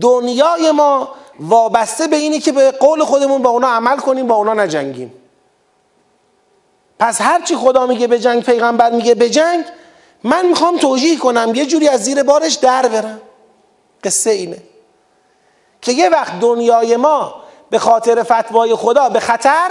دنیای 0.00 0.70
ما 0.70 1.08
وابسته 1.40 2.06
به 2.06 2.16
اینه 2.16 2.38
که 2.38 2.52
به 2.52 2.70
قول 2.70 3.04
خودمون 3.04 3.42
با 3.42 3.50
اونا 3.50 3.68
عمل 3.68 3.96
کنیم 3.96 4.26
با 4.26 4.34
اونا 4.34 4.54
نجنگیم. 4.54 5.12
پس 6.98 7.20
هرچی 7.20 7.56
خدا 7.56 7.86
میگه 7.86 8.06
به 8.06 8.18
جنگ 8.18 8.42
پیغمبر 8.42 8.90
میگه 8.90 9.14
به 9.14 9.30
جنگ 9.30 9.64
من 10.24 10.46
می‌خوام 10.46 10.78
توجیه 10.78 11.18
کنم 11.18 11.52
یه 11.54 11.66
جوری 11.66 11.88
از 11.88 12.04
زیر 12.04 12.22
بارش 12.22 12.54
در 12.54 12.88
برم. 12.88 13.20
قصه 14.04 14.30
اینه. 14.30 14.62
که 15.82 15.92
یه 15.92 16.08
وقت 16.08 16.40
دنیای 16.40 16.96
ما 16.96 17.34
به 17.70 17.78
خاطر 17.78 18.22
فتوای 18.22 18.74
خدا 18.74 19.08
به 19.08 19.20
خطر 19.20 19.70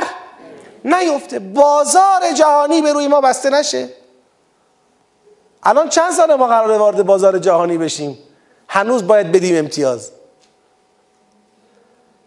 نیفته. 0.85 1.39
بازار 1.39 2.31
جهانی 2.33 2.81
به 2.81 2.93
روی 2.93 3.07
ما 3.07 3.21
بسته 3.21 3.49
نشه. 3.49 3.89
الان 5.63 5.89
چند 5.89 6.11
سال 6.11 6.35
ما 6.35 6.47
قراره 6.47 6.77
وارد 6.77 7.05
بازار 7.05 7.39
جهانی 7.39 7.77
بشیم؟ 7.77 8.17
هنوز 8.75 9.07
باید 9.07 9.31
بدیم 9.31 9.57
امتیاز. 9.57 10.11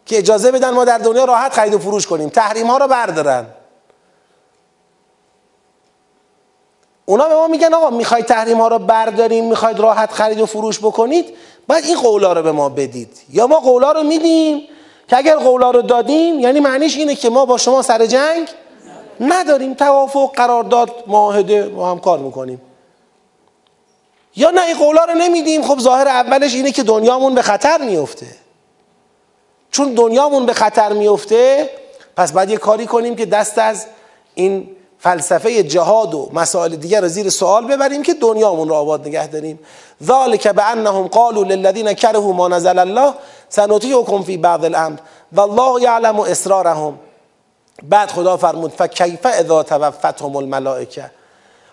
که 0.06 0.18
اجازه 0.18 0.52
بدن 0.52 0.70
ما 0.70 0.84
در 0.84 0.98
دنیا 0.98 1.24
راحت 1.24 1.52
خرید 1.52 1.74
و 1.74 1.78
فروش 1.78 2.06
کنیم. 2.06 2.28
تحریم 2.28 2.66
ها 2.66 2.78
رو 2.78 2.88
بردارن. 2.88 3.46
اونا 7.04 7.28
به 7.28 7.34
ما 7.34 7.48
میگن 7.48 7.74
آقا 7.74 7.90
می‌خواید 7.90 8.24
تحریم 8.24 8.60
ها 8.60 8.68
رو 8.68 8.78
برداریم 8.78 9.48
می‌خواید 9.48 9.80
راحت 9.80 10.12
خرید 10.12 10.40
و 10.40 10.46
فروش 10.46 10.78
بکنید 10.78 11.34
باید 11.66 11.84
این 11.84 11.96
قولا 12.00 12.32
رو 12.32 12.42
به 12.42 12.52
ما 12.52 12.68
بدید. 12.68 13.18
یا 13.30 13.46
ما 13.46 13.60
قولا 13.60 13.92
رو 13.92 14.02
میدیم 14.02 14.68
که 15.08 15.16
اگر 15.16 15.36
قولا 15.36 15.70
رو 15.70 15.82
دادیم 15.82 16.40
یعنی 16.40 16.60
معنیش 16.60 16.96
اینه 16.96 17.14
که 17.14 17.30
ما 17.30 17.46
با 17.46 17.56
شما 17.56 17.82
سر 17.82 18.06
جنگ 18.06 18.48
نداریم. 19.20 19.74
توافق 19.74 20.32
قرارداد 20.34 20.90
معاهده 21.06 21.68
ما 21.68 21.90
هم 21.90 22.00
کار 22.00 22.18
می‌کنیم. 22.18 22.60
یا 24.38 24.50
نه 24.50 24.60
این 24.60 24.78
قولا 24.78 25.04
رو 25.04 25.14
نمیدیم. 25.14 25.62
خب 25.62 25.78
ظاهر 25.78 26.08
اولش 26.08 26.54
اینه 26.54 26.72
که 26.72 26.82
دنیامون 26.82 27.34
به 27.34 27.42
خطر 27.42 27.78
میفته 27.78 28.26
چون 29.70 29.94
دنیامون 29.94 30.46
به 30.46 30.52
خطر 30.52 30.92
میفته 30.92 31.70
پس 32.16 32.32
باید 32.32 32.50
یه 32.50 32.56
کاری 32.56 32.86
کنیم 32.86 33.16
که 33.16 33.26
دست 33.26 33.58
از 33.58 33.86
این 34.34 34.70
فلسفه 34.98 35.62
جهاد 35.62 36.14
و 36.14 36.30
مسائل 36.32 36.76
دیگر 36.76 37.00
رو 37.00 37.08
زیر 37.08 37.30
سوال 37.30 37.66
ببریم 37.66 38.02
که 38.02 38.14
دنیامون 38.14 38.68
رو 38.68 38.74
آباد 38.74 39.08
نگه 39.08 39.26
داریم. 39.26 39.58
ذالک 40.04 40.48
بانهم 40.48 41.08
قالوا 41.08 41.42
للذین 41.42 41.92
کرهوا 41.92 42.32
ما 42.32 42.48
نزل 42.48 42.78
الله 42.78 43.14
سنطیعکم 43.48 44.22
فی 44.22 44.36
بعض 44.36 44.64
الامر 44.64 44.98
والله 45.32 45.82
یعلم 45.82 46.20
اسرارهم. 46.20 46.98
بعد 47.82 48.10
خدا 48.10 48.36
فرمود 48.36 48.70
فکیف 48.70 49.26
اذا 49.26 49.62
توفتهم 49.62 50.36
الملائکه؟ 50.36 51.10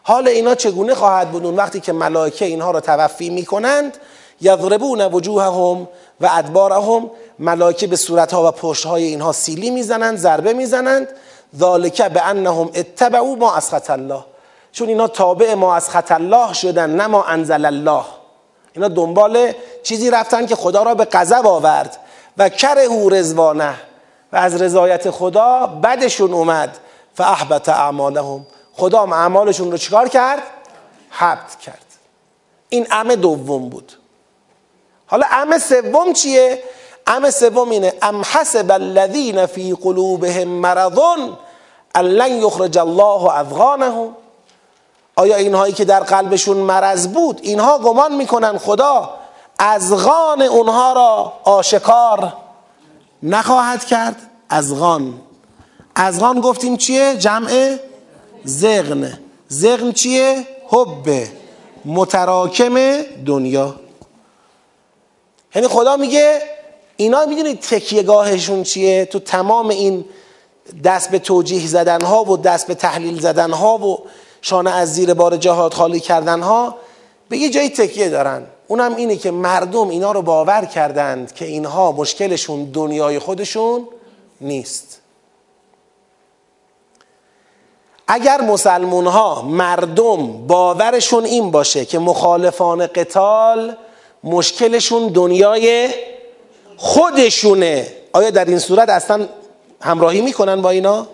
حال 0.08 0.28
اینا 0.28 0.56
چگونه 0.56 0.96
خواهد 0.96 1.32
بود؟ 1.32 1.46
اون 1.46 1.56
وقتی 1.56 1.80
که 1.80 1.94
ملائکه 1.94 2.46
اینها 2.46 2.72
رو 2.72 2.80
توفی 2.80 3.30
می‌کنند 3.30 3.98
یضربون 4.42 5.02
وجوههم 5.02 5.88
و 6.22 6.30
ادبارهم 6.32 7.12
ملائکه 7.40 7.88
به 7.88 7.96
صورتها 7.96 8.48
و 8.48 8.52
پشتهای 8.52 9.04
اینها 9.04 9.32
سیلی 9.32 9.70
می‌زنند 9.70 10.18
ضربه 10.18 10.54
می‌زنند. 10.54 11.08
ذالک 11.58 12.02
به 12.02 12.22
انهم 12.22 12.70
اتبعوا 12.76 13.36
ما 13.36 13.56
از 13.56 13.90
الله. 13.90 14.24
چون 14.72 14.88
اینا 14.88 15.08
تابع 15.08 15.54
ما 15.54 15.76
از 15.76 15.90
الله 16.10 16.54
شدن 16.54 16.90
نه 16.90 17.08
ما 17.08 17.24
انزل 17.24 17.66
الله. 17.66 18.04
اینا 18.74 18.88
دنبال 18.88 19.52
چیزی 19.84 20.12
رفتن 20.12 20.46
که 20.46 20.56
خدا 20.56 20.84
را 20.84 20.96
به 20.96 21.06
غضب 21.06 21.48
آورد. 21.48 21.98
و 22.38 22.50
کره 22.50 22.84
او 22.84 23.10
رزوانه 23.10 23.74
و 24.34 24.38
از 24.38 24.62
رضایت 24.62 25.10
خدا 25.10 25.80
بدشون 25.84 26.34
اومد. 26.34 26.78
فاحبط 27.14 27.70
اعمالهم. 27.70 28.46
خدا 28.78 29.02
اعمالشون 29.02 29.72
رو 29.72 29.78
چیکار 29.78 30.08
کرد؟ 30.10 30.44
حبت 31.10 31.60
کرد. 31.60 31.86
این 32.70 32.88
ام 32.92 33.16
دوم 33.16 33.70
بود. 33.70 33.94
حالا 35.08 35.26
ام 35.32 35.58
سوم 35.58 36.14
چیه؟ 36.14 36.64
ام 37.08 37.30
سوم 37.30 37.70
اینه 37.70 37.94
ام 38.02 38.22
حسب 38.22 38.72
الذین 38.72 39.46
فی 39.46 39.74
قلوبهم 39.74 40.48
مرض 40.48 41.00
ان 41.96 42.06
لن 42.06 42.32
یخرج 42.32 42.78
الله 42.78 43.40
افغانهم 43.40 44.16
آیا 45.16 45.36
اینهایی 45.36 45.74
که 45.74 45.86
در 45.86 46.00
قلبشون 46.00 46.58
مرض 46.58 47.08
بود 47.08 47.40
اینها 47.44 47.78
گمان 47.78 48.16
می‌کنن 48.16 48.58
خدا 48.58 49.10
ازغان 49.60 50.42
اونها 50.42 50.94
را 50.94 51.34
آشکار 51.44 52.34
نخواهد 53.24 53.86
کرد؟ 53.86 54.16
ازغان 54.50 55.22
ازغان 55.96 56.42
گفتیم 56.42 56.78
چیه؟ 56.78 57.18
جمع 57.18 57.78
زغن. 58.46 59.20
زغن 59.48 59.92
چیه؟ 59.92 60.48
حب. 60.68 61.28
متراکم 61.86 63.02
دنیا. 63.26 63.76
یعنی 65.56 65.68
خدا 65.68 65.98
میگه 65.98 66.42
اینا 66.98 67.26
می‌دونید 67.26 67.60
تکیهگاهشون 67.60 68.64
چیه؟ 68.64 69.06
تو 69.06 69.20
تمام 69.20 69.70
این 69.70 70.06
دست 70.84 71.10
به 71.12 71.20
توجیه 71.20 71.68
زدن 71.68 72.02
ها 72.02 72.24
و 72.24 72.38
دست 72.38 72.68
به 72.68 72.76
تحلیل 72.76 73.20
زدن 73.20 73.52
ها 73.52 73.78
و 73.78 74.00
شانه 74.42 74.72
از 74.72 74.94
زیر 74.94 75.14
بار 75.14 75.38
جهاد 75.38 75.74
خالی 75.74 76.00
کردن 76.00 76.42
ها 76.42 76.76
به 77.30 77.38
یه 77.38 77.50
جایی 77.50 77.70
تکیه 77.70 78.10
دارن. 78.10 78.44
اونم 78.68 78.96
اینه 78.96 79.16
که 79.16 79.32
مردم 79.32 79.90
اینا 79.90 80.12
رو 80.12 80.22
باور 80.22 80.66
کردند 80.66 81.34
که 81.34 81.46
اینها 81.46 81.92
مشکلشون 81.92 82.66
دنیای 82.66 83.20
خودشون 83.20 83.88
نیست. 84.42 85.02
اگر 88.08 88.42
مسلمون 88.42 89.08
ها 89.08 89.42
مردم 89.42 90.48
باورشون 90.48 91.26
این 91.26 91.52
باشه 91.52 91.86
که 91.86 92.00
مخالفان 92.00 92.88
قتال 92.88 93.76
مشکلشون 94.24 95.08
دنیای 95.08 95.90
خودشونه 96.78 97.88
آیا 98.14 98.30
در 98.30 98.46
این 98.46 98.60
صورت 98.60 98.90
اصلا 98.90 99.28
همراهی 99.82 100.22
می‌کنن 100.22 100.62
با 100.62 100.70
اینا؟ 100.70 101.08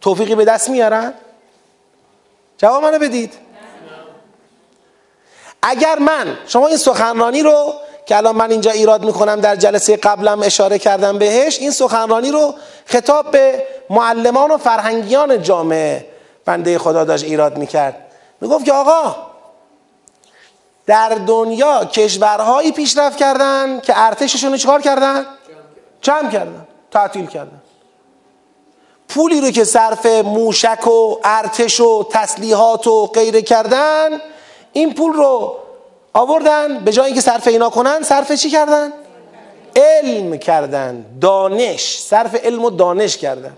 توفیقی 0.00 0.34
به 0.34 0.44
دست 0.44 0.70
میارن؟ 0.70 1.14
جواب 2.58 2.82
منو 2.82 2.98
بدید. 2.98 3.34
اگر 5.62 5.98
من 5.98 6.36
شما 6.46 6.66
این 6.66 6.76
سخنرانی 6.76 7.42
رو 7.42 7.74
که 8.06 8.16
الان 8.16 8.36
من 8.36 8.50
اینجا 8.50 8.70
ایراد 8.70 9.04
می‌کنم 9.04 9.40
در 9.40 9.56
جلسه 9.56 9.96
قبلم 9.96 10.42
اشاره 10.42 10.78
کردم 10.78 11.18
بهش 11.18 11.58
این 11.58 11.70
سخنرانی 11.70 12.30
رو 12.30 12.54
خطاب 12.84 13.30
به 13.30 13.62
معلمان 13.90 14.50
و 14.50 14.56
فرهنگیان 14.56 15.42
جامعه 15.42 16.15
بنده 16.46 16.78
خدا 16.78 17.04
داشت 17.04 17.24
ایراد 17.24 17.58
می‌کرد. 17.58 18.06
می‌گفت 18.40 18.64
که 18.64 18.72
آقا 18.72 19.16
در 20.86 21.08
دنیا 21.08 21.84
کشورهایی 21.84 22.72
پیشرفت 22.72 23.16
کردن 23.16 23.80
که 23.80 23.92
ارتششون 23.96 24.52
رو 24.52 24.56
چکار 24.56 24.80
کردن؟ 24.80 25.26
جمع 26.02 26.30
کردن. 26.30 26.66
تعطیل 26.90 27.26
کردن. 27.26 27.62
پولی 29.08 29.40
رو 29.40 29.50
که 29.50 29.64
صرف 29.64 30.06
موشک 30.06 30.86
و 30.86 31.16
ارتش 31.24 31.80
و 31.80 32.06
تسلیحات 32.10 32.86
و 32.86 33.06
غیره 33.06 33.42
کردن 33.42 34.08
این 34.72 34.94
پول 34.94 35.12
رو 35.12 35.56
آوردن 36.12 36.78
به 36.78 36.92
جای 36.92 37.06
اینکه 37.06 37.20
صرف 37.20 37.46
اینا 37.46 37.70
کنن 37.70 38.02
صرف 38.02 38.32
چی 38.32 38.50
کردن؟ 38.50 38.92
علم 39.76 40.36
کردن. 40.38 41.04
دانش. 41.20 41.98
صرف 41.98 42.34
علم 42.34 42.64
و 42.64 42.70
دانش 42.70 43.16
کردن. 43.16 43.56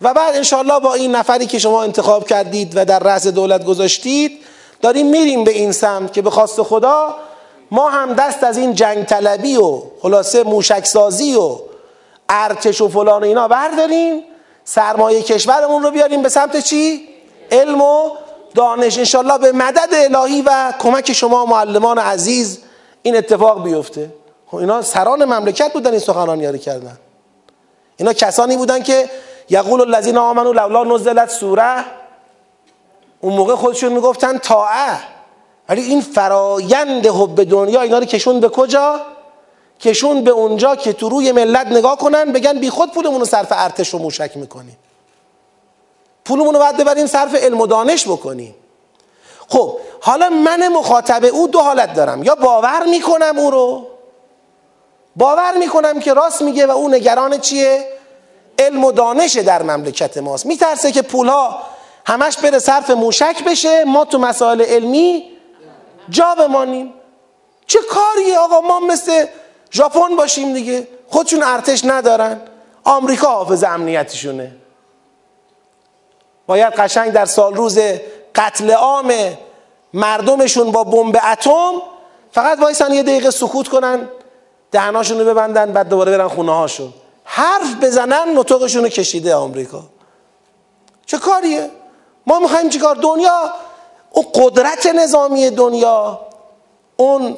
و 0.00 0.14
بعد 0.14 0.36
انشالله 0.36 0.80
با 0.80 0.94
این 0.94 1.14
نفری 1.14 1.46
که 1.46 1.58
شما 1.58 1.82
انتخاب 1.82 2.28
کردید 2.28 2.72
و 2.76 2.84
در 2.84 2.98
رأس 2.98 3.26
دولت 3.26 3.64
گذاشتید 3.64 4.40
داریم 4.82 5.06
میریم 5.06 5.44
به 5.44 5.50
این 5.50 5.72
سمت 5.72 6.12
که 6.12 6.22
به 6.22 6.30
خواست 6.30 6.62
خدا 6.62 7.14
ما 7.70 7.90
هم 7.90 8.12
دست 8.12 8.44
از 8.44 8.56
این 8.58 8.74
جنگ 8.74 9.04
طلبی 9.04 9.56
و 9.56 9.82
خلاصه 10.02 10.42
موشک 10.42 10.84
سازی 10.84 11.34
و 11.34 11.58
ارتش 12.28 12.80
و 12.80 12.88
فلان 12.88 13.22
و 13.22 13.26
اینا 13.26 13.48
برداریم. 13.48 14.22
سرمایه 14.64 15.22
کشورمون 15.22 15.82
رو 15.82 15.90
بیاریم 15.90 16.22
به 16.22 16.28
سمت 16.28 16.56
چی؟ 16.60 17.08
علم 17.50 17.80
و 17.80 18.10
دانش. 18.54 18.98
انشالله 18.98 19.38
به 19.38 19.52
مدد 19.52 19.88
الهی 19.92 20.42
و 20.42 20.72
کمک 20.78 21.12
شما 21.12 21.46
معلمان 21.46 21.98
عزیز 21.98 22.58
این 23.02 23.16
اتفاق 23.16 23.64
بیفته. 23.64 24.10
خب 24.50 24.56
اینا 24.56 24.82
سران 24.82 25.24
مملکت 25.24 25.72
بودن 25.72 25.90
این 25.90 26.00
سخنرانی 26.00 26.58
کردن. 26.58 26.98
اینا 27.96 28.12
کسانی 28.12 28.56
بودن 28.56 28.82
که 28.82 29.10
یقول 29.50 29.80
الذین 29.80 30.16
آمنوا 30.16 30.52
لولا 30.52 30.84
نزلت 30.84 31.30
سوره. 31.30 31.84
اون 33.20 33.32
موقع 33.32 33.54
خودشون 33.54 33.92
می‌گفتن 33.92 34.38
طاعه. 34.38 34.98
ولی 35.68 35.82
این 35.82 36.00
فرایند 36.00 37.06
حب 37.06 37.44
دنیا 37.50 37.80
اینا 37.80 37.98
رو 37.98 38.04
کشون 38.04 38.40
به 38.40 38.48
کجا؟ 38.48 39.00
کشون 39.80 40.24
به 40.24 40.30
اونجا 40.30 40.76
که 40.76 40.92
تو 40.92 41.08
روی 41.08 41.32
ملت 41.32 41.66
نگاه 41.66 41.98
کنن 41.98 42.32
بگن 42.32 42.58
بی 42.58 42.70
خود 42.70 42.92
پولمون 42.92 43.20
رو 43.20 43.26
صرف 43.26 43.46
ارتش 43.50 43.94
و 43.94 43.98
موشک 43.98 44.36
می‌کنیم. 44.36 44.78
پولمون 46.24 46.54
رو 46.54 46.60
باید 46.60 46.76
ببریم 46.76 47.06
صرف 47.06 47.34
علم 47.34 47.60
و 47.60 47.66
دانش 47.66 48.08
بکنیم. 48.08 48.54
خب 49.48 49.76
حالا 50.00 50.28
من 50.28 50.68
مخاطب 50.68 51.24
او 51.24 51.48
دو 51.48 51.60
حالت 51.60 51.94
دارم. 51.94 52.22
یا 52.22 52.34
باور 52.34 52.84
می‌کنم 52.84 53.38
او 53.38 53.50
رو 53.50 53.86
باور 55.16 55.56
می‌کنم 55.58 56.00
که 56.00 56.14
راست 56.14 56.42
میگه 56.42 56.66
و 56.66 56.70
او 56.70 56.88
نگران 56.88 57.38
چیه؟ 57.38 57.88
علم 58.58 58.84
و 58.84 58.92
دانش 58.92 59.36
در 59.36 59.62
مملکت 59.62 60.18
ماست. 60.18 60.46
میترسه 60.46 60.92
که 60.92 61.02
پولها 61.02 61.62
همش 62.06 62.36
بره 62.36 62.58
صرف 62.58 62.90
موشک 62.90 63.44
بشه 63.44 63.84
ما 63.84 64.04
تو 64.04 64.18
مسائل 64.18 64.62
علمی 64.62 65.24
جا 66.08 66.34
بمانیم. 66.34 66.94
چه 67.66 67.78
کاریه 67.90 68.38
آقا؟ 68.38 68.60
ما 68.60 68.80
مثل 68.80 69.26
ژاپن 69.72 70.16
باشیم 70.16 70.54
دیگه. 70.54 70.88
خودشون 71.08 71.42
ارتش 71.42 71.84
ندارن. 71.84 72.40
آمریکا 72.84 73.28
حافظ 73.28 73.64
امنیتشونه. 73.64 74.52
باید 76.46 76.72
قشنگ 76.72 77.12
در 77.12 77.26
سال 77.26 77.54
روز 77.54 77.78
قتل 78.34 78.70
عام 78.70 79.12
مردمشون 79.94 80.70
با 80.70 80.84
بمب 80.84 81.20
اتم 81.32 81.72
فقط 82.32 82.58
وایسن 82.58 82.92
یه 82.92 83.02
دقیقه 83.02 83.30
سکوت 83.30 83.68
کنن 83.68 84.08
دهناشون 84.70 85.18
رو 85.18 85.24
ببندن 85.24 85.72
بعد 85.72 85.88
دوباره 85.88 86.18
برن 86.18 86.28
خونه 86.28 86.52
هاشون 86.52 86.92
حرف 87.24 87.74
بزنن 87.82 88.38
نطقشون 88.38 88.88
کشیده 88.88 89.34
آمریکا. 89.34 89.82
چه 91.06 91.18
کاریه؟ 91.18 91.70
ما 92.26 92.38
می‌خوایم 92.38 92.68
چیکار؟ 92.68 92.96
دنیا 92.96 93.50
اون 94.10 94.26
قدرت 94.34 94.86
نظامی 94.86 95.50
دنیا 95.50 96.20
اون 96.96 97.36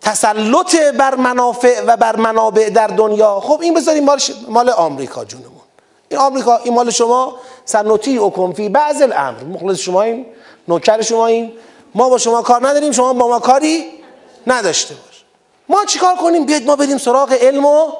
تسلط 0.00 0.76
بر 0.76 1.14
منافع 1.14 1.82
و 1.86 1.96
بر 1.96 2.16
منابع 2.16 2.70
در 2.70 2.86
دنیا. 2.86 3.40
خب 3.40 3.60
این 3.60 3.74
بذاریم 3.74 4.04
مال, 4.04 4.20
مال 4.48 4.70
آمریکا 4.70 5.24
جونمون. 5.24 5.60
این 6.08 6.20
آمریکا 6.20 6.56
این 6.56 6.74
مال 6.74 6.90
شما. 6.90 7.36
سنوتی 7.64 8.18
و 8.18 8.52
فی 8.52 8.68
بعض 8.68 9.02
الامر. 9.02 9.44
مخلص 9.44 9.78
شما 9.78 10.02
این 10.02 10.26
نوکر 10.68 11.02
شما 11.02 11.26
این 11.26 11.52
ما 11.94 12.08
با 12.08 12.18
شما 12.18 12.42
کار 12.42 12.68
نداریم 12.68 12.92
شما 12.92 13.12
با 13.12 13.28
ما 13.28 13.38
کاری 13.38 13.84
نداشته 14.46 14.94
باش. 14.94 15.24
ما 15.68 15.84
چیکار 15.84 16.14
کنیم؟ 16.14 16.46
بیاید 16.46 16.66
ما 16.66 16.76
بریم 16.76 16.98
سراغ 16.98 17.32
علم 17.32 17.66
و 17.66 17.92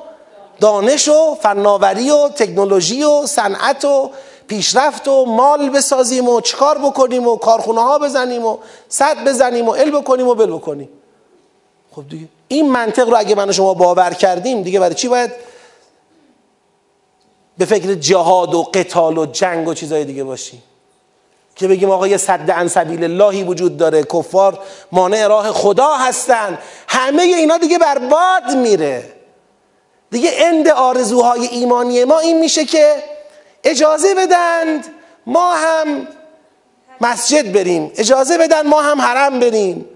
دانش 0.60 1.08
و 1.08 1.34
فناوری 1.40 2.10
و 2.10 2.28
تکنولوژی 2.28 3.02
و 3.02 3.26
صنعت 3.26 3.84
و 3.84 4.10
پیشرفت 4.46 5.08
و 5.08 5.24
مال 5.24 5.70
بسازیم 5.70 6.28
و 6.28 6.40
چیکار 6.40 6.78
بکنیم 6.78 7.28
و 7.28 7.36
کارخونه 7.36 7.80
ها 7.80 7.98
بزنیم 7.98 8.44
و 8.44 8.56
صد 8.88 9.24
بزنیم 9.24 9.68
و 9.68 9.72
علم 9.72 10.00
بکنیم 10.00 10.28
و 10.28 10.34
بل 10.34 10.46
بکنیم. 10.46 10.88
خب 11.96 12.08
دیگه 12.08 12.28
این 12.48 12.70
منطق 12.70 13.08
رو 13.08 13.16
اگه 13.18 13.34
من 13.34 13.52
شما 13.52 13.74
باور 13.74 14.10
کردیم 14.10 14.62
دیگه 14.62 14.80
برای 14.80 14.94
چی 14.94 15.08
باید 15.08 15.30
به 17.58 17.64
فکر 17.64 17.94
جهاد 17.94 18.54
و 18.54 18.62
قتال 18.62 19.18
و 19.18 19.26
جنگ 19.26 19.68
و 19.68 19.74
چیزای 19.74 20.04
دیگه 20.04 20.24
باشیم؟ 20.24 20.62
که 21.56 21.68
بگیم 21.68 21.90
آقا 21.90 22.08
یه 22.08 22.16
صد 22.16 22.50
عن 22.50 22.68
سبیل 22.68 23.04
اللهی 23.04 23.42
وجود 23.42 23.76
داره 23.76 24.02
کفار 24.02 24.58
مانع 24.92 25.26
راه 25.26 25.52
خدا 25.52 25.94
هستن. 25.94 26.58
همه 26.88 27.22
اینا 27.22 27.58
دیگه 27.58 27.78
برباد 27.78 28.56
میره. 28.56 29.12
دیگه 30.14 30.32
اند 30.36 30.68
آرزوهای 30.68 31.46
ایمانی 31.46 32.04
ما 32.04 32.18
این 32.18 32.38
میشه 32.38 32.64
که 32.64 32.94
اجازه 33.64 34.14
بدند 34.14 34.86
ما 35.26 35.54
هم 35.54 36.08
مسجد 37.00 37.52
بریم. 37.52 37.92
اجازه 37.96 38.38
بدن 38.38 38.66
ما 38.66 38.82
هم 38.82 39.00
حرم 39.00 39.40
بریم. 39.40 39.88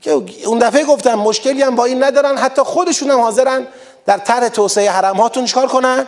که 0.00 0.22
اون 0.46 0.58
دفعه 0.58 0.84
گفتم 0.84 1.14
مشکلی 1.14 1.62
هم 1.62 1.76
با 1.76 1.84
این 1.84 2.04
ندارن 2.04 2.38
حتی 2.38 2.62
خودشون 2.62 3.10
هم 3.10 3.20
حاضرن 3.20 3.66
در 4.06 4.18
طرح 4.18 4.48
توسعه 4.48 4.90
حرم 4.90 5.16
هاتون 5.16 5.44
چکار 5.44 5.66
کنن؟ 5.66 6.06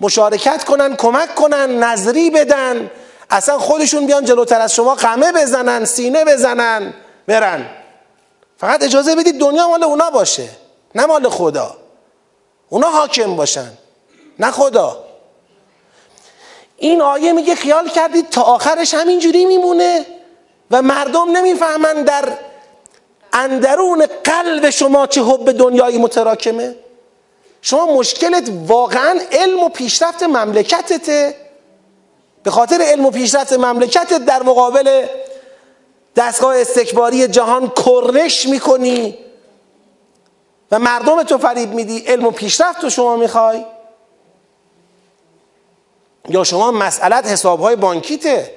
مشارکت 0.00 0.64
کنن 0.64 0.96
کمک 0.96 1.34
کنن 1.34 1.78
نظری 1.82 2.30
بدن. 2.30 2.90
اصلا 3.30 3.58
خودشون 3.58 4.06
بیان 4.06 4.24
جلوتر 4.24 4.60
از 4.60 4.74
شما 4.74 4.94
قمه 4.94 5.32
بزنن 5.32 5.84
سینه 5.84 6.24
بزنن 6.24 6.94
برن. 7.26 7.66
فقط 8.58 8.82
اجازه 8.82 9.16
بدید 9.16 9.40
دنیا 9.40 9.68
مال 9.68 9.84
اونا 9.84 10.10
باشه 10.10 10.48
نه 10.94 11.06
مال 11.06 11.28
خدا. 11.28 11.83
اونا 12.68 12.90
حاکم 12.90 13.36
باشن 13.36 13.72
نه 14.38 14.50
خدا. 14.50 15.04
این 16.76 17.02
آیه 17.02 17.32
میگه 17.32 17.54
خیال 17.54 17.88
کردید 17.88 18.30
تا 18.30 18.42
آخرش 18.42 18.94
همینجوری 18.94 19.44
میمونه 19.44 20.06
و 20.70 20.82
مردم 20.82 21.36
نمی‌فهمن 21.36 22.02
در 22.02 22.38
اندرون 23.32 24.06
قلب 24.24 24.70
شما 24.70 25.06
چه 25.06 25.22
حب 25.22 25.52
دنیایی 25.52 25.98
متراکمه؟ 25.98 26.74
شما 27.62 27.86
مشکلت 27.86 28.50
واقعا 28.66 29.20
علم 29.32 29.62
و 29.62 29.68
پیشرفت 29.68 30.22
مملکتته. 30.22 31.34
به 32.42 32.50
خاطر 32.50 32.80
علم 32.80 33.06
و 33.06 33.10
پیشرفت 33.10 33.52
مملکتت 33.52 34.24
در 34.24 34.42
مقابل 34.42 35.06
دستگاه 36.16 36.60
استکباری 36.60 37.28
جهان 37.28 37.72
کرنش 37.86 38.46
می‌کنی. 38.46 39.18
و 40.70 40.78
مردم 40.78 41.22
تو 41.22 41.38
فریب 41.38 41.72
میدی 41.72 41.98
علم 41.98 42.26
و 42.26 42.30
پیشرفت 42.30 42.80
تو 42.80 42.90
شما 42.90 43.16
می‌خوای؟ 43.16 43.64
یا 46.28 46.44
شما 46.44 46.70
مسئلت 46.70 47.26
حسابهای 47.26 47.76
بانکیته؟ 47.76 48.54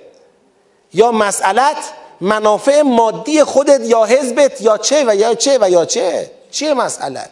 یا 0.94 1.12
مسئلت 1.12 1.78
منافع 2.22 2.82
مادی 2.82 3.44
خودت 3.44 3.82
یا 3.82 4.06
حزبت 4.06 4.62
یا 4.62 4.78
چه 4.78 5.04
و 5.08 5.16
یا 5.16 5.36
چه 5.36 5.58
و 5.62 5.70
یا 5.70 5.86
چه؟ 5.86 6.32
چیه 6.52 6.74
مسئلت؟ 6.74 7.30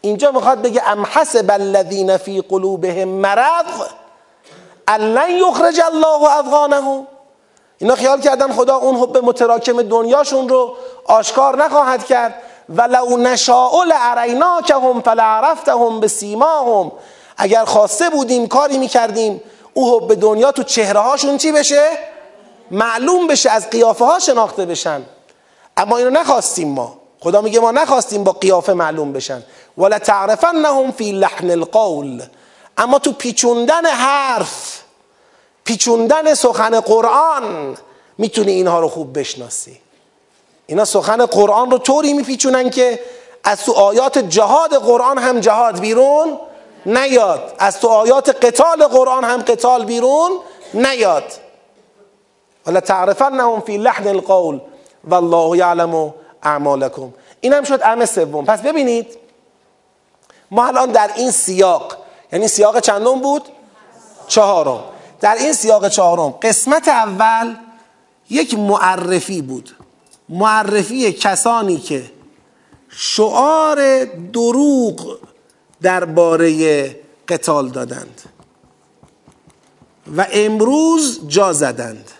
اینجا 0.00 0.30
می‌خواد 0.30 0.62
بگه 0.62 0.88
ام 0.88 1.06
حسب 1.06 1.50
الذین 1.50 2.16
فی 2.16 2.40
قلوبهم 2.40 3.08
مرض 3.08 3.64
الان 4.88 5.30
یخرج 5.30 5.80
الله 5.80 6.38
افغانهم. 6.38 7.06
اینا 7.78 7.94
خیال 7.94 8.20
کردن 8.20 8.52
خدا 8.52 8.76
اون 8.76 8.96
حب 8.96 9.18
متراکم 9.18 9.82
دنیاشون 9.82 10.48
رو 10.48 10.76
آشکار 11.04 11.64
نخواهد 11.64 12.06
کرد. 12.06 12.34
ولو 12.68 13.16
نشاء 13.16 13.84
لاریناکهم 13.84 15.00
فلعرفتهم 15.00 16.00
به 16.00 16.08
اگر 17.36 17.64
خواسته 17.64 18.10
بودیم 18.10 18.46
کاری 18.46 18.78
می‌کردیم 18.78 19.42
او 19.74 19.96
حب 19.96 20.14
دنیا 20.14 20.52
تو 20.52 20.62
چهره 20.62 21.00
هاشون 21.00 21.38
چی 21.38 21.52
بشه؟ 21.52 21.90
معلوم 22.70 23.26
بشه 23.26 23.50
از 23.50 23.70
قیافه 23.70 24.04
ها 24.04 24.18
شناخته 24.18 24.66
بشن. 24.66 25.02
اما 25.76 25.96
اینو 25.96 26.10
نخواستیم 26.10 26.68
ما. 26.68 26.98
خدا 27.20 27.40
میگه 27.40 27.60
ما 27.60 27.70
نخواستیم 27.70 28.24
با 28.24 28.32
قیافه 28.32 28.72
معلوم 28.72 29.12
بشن. 29.12 29.42
ولا 29.78 29.98
تعرفنهم 29.98 30.92
فی 30.92 31.12
لحن 31.12 31.50
القول. 31.50 32.22
اما 32.78 32.98
تو 32.98 33.12
پیچوندن 33.12 33.86
حرف 33.86 34.82
پیچوندن 35.64 36.34
سخن 36.34 36.80
قرآن 36.80 37.76
می‌تونی 38.18 38.52
اینها 38.52 38.80
رو 38.80 38.88
خوب 38.88 39.18
بشناسی. 39.18 39.81
اینا 40.66 40.84
سخن 40.84 41.26
قرآن 41.26 41.70
رو 41.70 41.78
طوری 41.78 42.12
میپیچونن 42.12 42.70
که 42.70 43.00
از 43.44 43.64
تو 43.64 43.72
آیات 43.72 44.18
جهاد 44.18 44.74
قرآن 44.74 45.18
هم 45.18 45.40
جهاد 45.40 45.80
بیرون 45.80 46.38
نیاد. 46.86 47.54
از 47.58 47.80
تو 47.80 47.88
آیات 47.88 48.44
قتال 48.44 48.86
قرآن 48.86 49.24
هم 49.24 49.42
قتال 49.42 49.84
بیرون 49.84 50.30
نیاد. 50.74 51.24
ولا 52.66 52.80
تعرفنهم 52.80 53.60
فی 53.60 53.76
لحن 53.76 54.08
القول 54.08 54.60
والله 55.04 55.58
یعلم 55.58 56.14
اعمالکم. 56.42 57.12
این 57.40 57.52
هم 57.52 57.64
شد 57.64 57.80
ام 57.84 58.04
سوم. 58.04 58.44
پس 58.44 58.60
ببینید 58.60 59.18
ما 60.50 60.66
الان 60.66 60.92
در 60.92 61.10
این 61.16 61.30
سیاق 61.30 61.96
یعنی 62.32 62.48
سیاق 62.48 62.80
چندم 62.80 63.20
بود؟ 63.20 63.48
چهارم. 64.28 64.80
در 65.20 65.34
این 65.34 65.52
سیاق 65.52 65.88
چهارم 65.88 66.30
قسمت 66.30 66.88
اول 66.88 67.56
یک 68.30 68.54
معرفی 68.54 69.42
بود. 69.42 69.76
معرفی 70.28 71.12
کسانی 71.12 71.78
که 71.78 72.10
شعار 72.88 74.04
دروغ 74.04 75.18
درباره 75.82 76.86
قتال 77.28 77.68
دادند 77.68 78.22
و 80.16 80.26
امروز 80.32 81.20
جا 81.28 81.52
زدند. 81.52 82.10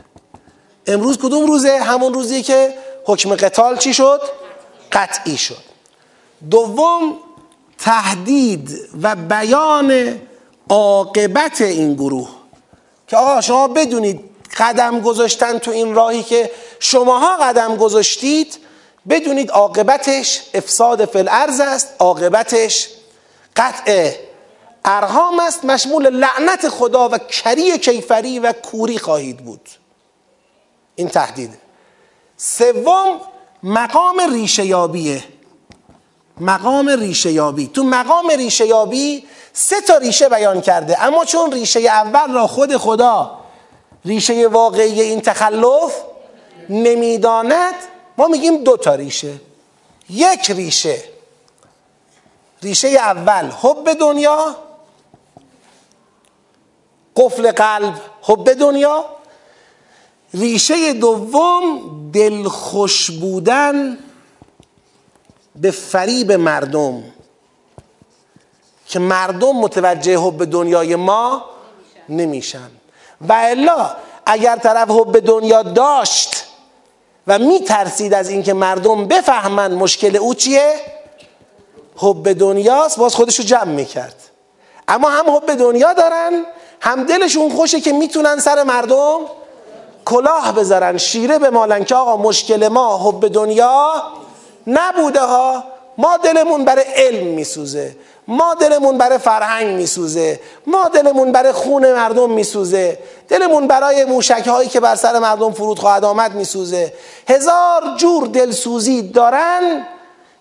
امروز 0.87 1.19
کدوم 1.19 1.47
روزه؟ 1.47 1.79
همون 1.79 2.15
روزی 2.15 2.43
که 2.43 2.75
حکم 3.05 3.35
قتال 3.35 3.77
چی 3.77 3.95
شد؟ 3.95 4.21
قطعی 4.93 5.37
شد. 5.37 5.63
دوم 6.51 7.15
تهدید 7.79 8.79
و 9.03 9.17
بیان 9.17 10.21
عاقبت 10.69 11.61
این 11.61 11.95
گروه 11.95 12.29
که 13.07 13.17
آقا 13.17 13.41
شما 13.41 13.69
بدونید 13.69 14.21
قدم 14.57 15.01
گذاشتن 15.01 15.59
تو 15.59 15.71
این 15.71 15.95
راهی 15.95 16.23
که 16.23 16.51
شماها 16.81 17.37
قدم 17.37 17.77
گذاشتید 17.77 18.59
بدونید 19.09 19.51
عاقبتش 19.51 20.43
افساد 20.55 21.05
فی 21.05 21.19
الارض 21.19 21.61
است 21.61 21.89
عاقبتش 21.99 22.89
قطع 23.57 24.13
ارهام 24.85 25.41
است 25.41 25.65
مشمول 25.65 26.11
لعنت 26.11 26.69
خدا 26.69 27.09
و 27.09 27.19
کری 27.19 27.79
کیفری 27.79 28.39
و 28.39 28.53
کوری 28.53 28.99
خواهید 28.99 29.37
بود. 29.37 29.69
این 30.95 31.09
تهدیده 31.09 31.59
سوم 32.37 33.21
مقام 33.63 34.33
ریشه 34.33 34.67
یابیه. 34.67 35.25
مقام 36.41 36.89
ریشه 36.89 37.33
یابی. 37.33 37.67
تو 37.67 37.85
مقام 37.85 38.29
ریشه 38.29 38.67
یابی 38.67 39.25
سه 39.53 39.81
تا 39.81 39.97
ریشه 39.97 40.29
بیان 40.29 40.61
کرده 40.61 41.03
اما 41.03 41.25
چون 41.25 41.53
ریشه 41.53 41.81
اول 41.81 42.33
را 42.33 42.47
خود 42.47 42.77
خدا 42.77 43.42
ریشه 44.05 44.49
واقعی 44.49 45.01
این 45.01 45.21
تخلف 45.21 46.03
نمی‌داند. 46.69 47.75
ما 48.19 48.29
میگیم 48.29 48.65
دو 48.65 48.77
تا 48.77 48.95
ریشه. 48.95 49.35
یک 50.11 50.51
ریشه 50.51 51.05
ریشه 52.63 52.89
اول 52.89 53.51
حب 53.51 53.93
دنیا 53.93 54.57
قفل 57.17 57.51
قلب 57.51 57.95
حب 58.23 58.53
دنیا. 58.53 59.05
ریشه 60.35 60.93
دوم 60.93 62.11
دلخوش 62.13 63.11
بودن 63.11 63.99
به 65.57 65.71
فریب 65.71 66.33
مردم. 66.33 67.03
که 68.87 68.99
مردم 68.99 69.57
متوجه 69.57 70.19
حب 70.19 70.45
دنیای 70.45 70.97
ما 70.97 71.45
نمیشن. 72.09 72.71
و 73.29 73.33
الا 73.33 73.91
اگر 74.27 74.57
طرف 74.57 74.91
حب 74.91 75.19
دنیا 75.19 75.63
داشت 75.63 76.45
و 77.27 77.39
میترسید 77.39 78.15
از 78.15 78.29
اینکه 78.29 78.53
مردم 78.53 79.09
بفهمن 79.09 79.75
مشکل 79.75 80.17
او 80.17 80.35
چیه؟ 80.35 80.75
حب 81.97 82.33
دنیاست 82.33 82.99
باز 82.99 83.15
خودش 83.15 83.39
رو 83.39 83.45
جمع 83.45 83.65
می‌کرد. 83.65 84.15
اما 84.89 85.11
هم 85.11 85.37
حب 85.37 85.55
دنیا 85.55 85.93
دارن 85.93 86.45
هم 86.81 87.05
دلشون 87.05 87.51
خوشه 87.51 87.81
که 87.81 87.93
می‌تونن 87.93 88.39
سر 88.39 88.63
مردم 88.63 89.19
کلاه 90.05 90.53
بذارن 90.53 90.99
شیره 90.99 91.39
به 91.39 91.51
مالن 91.51 91.85
که 91.85 91.95
آقا 91.95 92.17
مشکل 92.17 92.69
ما 92.69 92.99
حب 92.99 93.29
دنیا 93.29 94.03
نبوده 94.67 95.21
ها 95.21 95.65
ما 95.99 96.17
دلمون 96.17 96.65
برای 96.65 96.85
علم 96.97 97.27
میسوزه. 97.27 97.97
ما 98.33 98.55
دلمون 98.55 98.99
برای 98.99 99.19
فرهنگ 99.19 99.77
میسوزه. 99.77 100.41
ما 100.67 100.89
دلمون 100.89 101.33
برای 101.33 101.53
خون 101.53 101.93
مردم 101.93 102.31
میسوزه. 102.31 102.99
دلمون 103.29 103.67
برای 103.67 104.05
موشک 104.05 104.47
هایی 104.47 104.69
که 104.69 104.81
بر 104.81 104.97
سر 104.97 105.19
مردم 105.19 105.53
فرود 105.53 105.79
خواهد 105.79 106.05
آمد 106.05 106.35
میسوزه. 106.35 106.93
هزار 107.29 107.83
جور 107.97 108.27
دلسوزی 108.27 109.03
دارن 109.03 109.87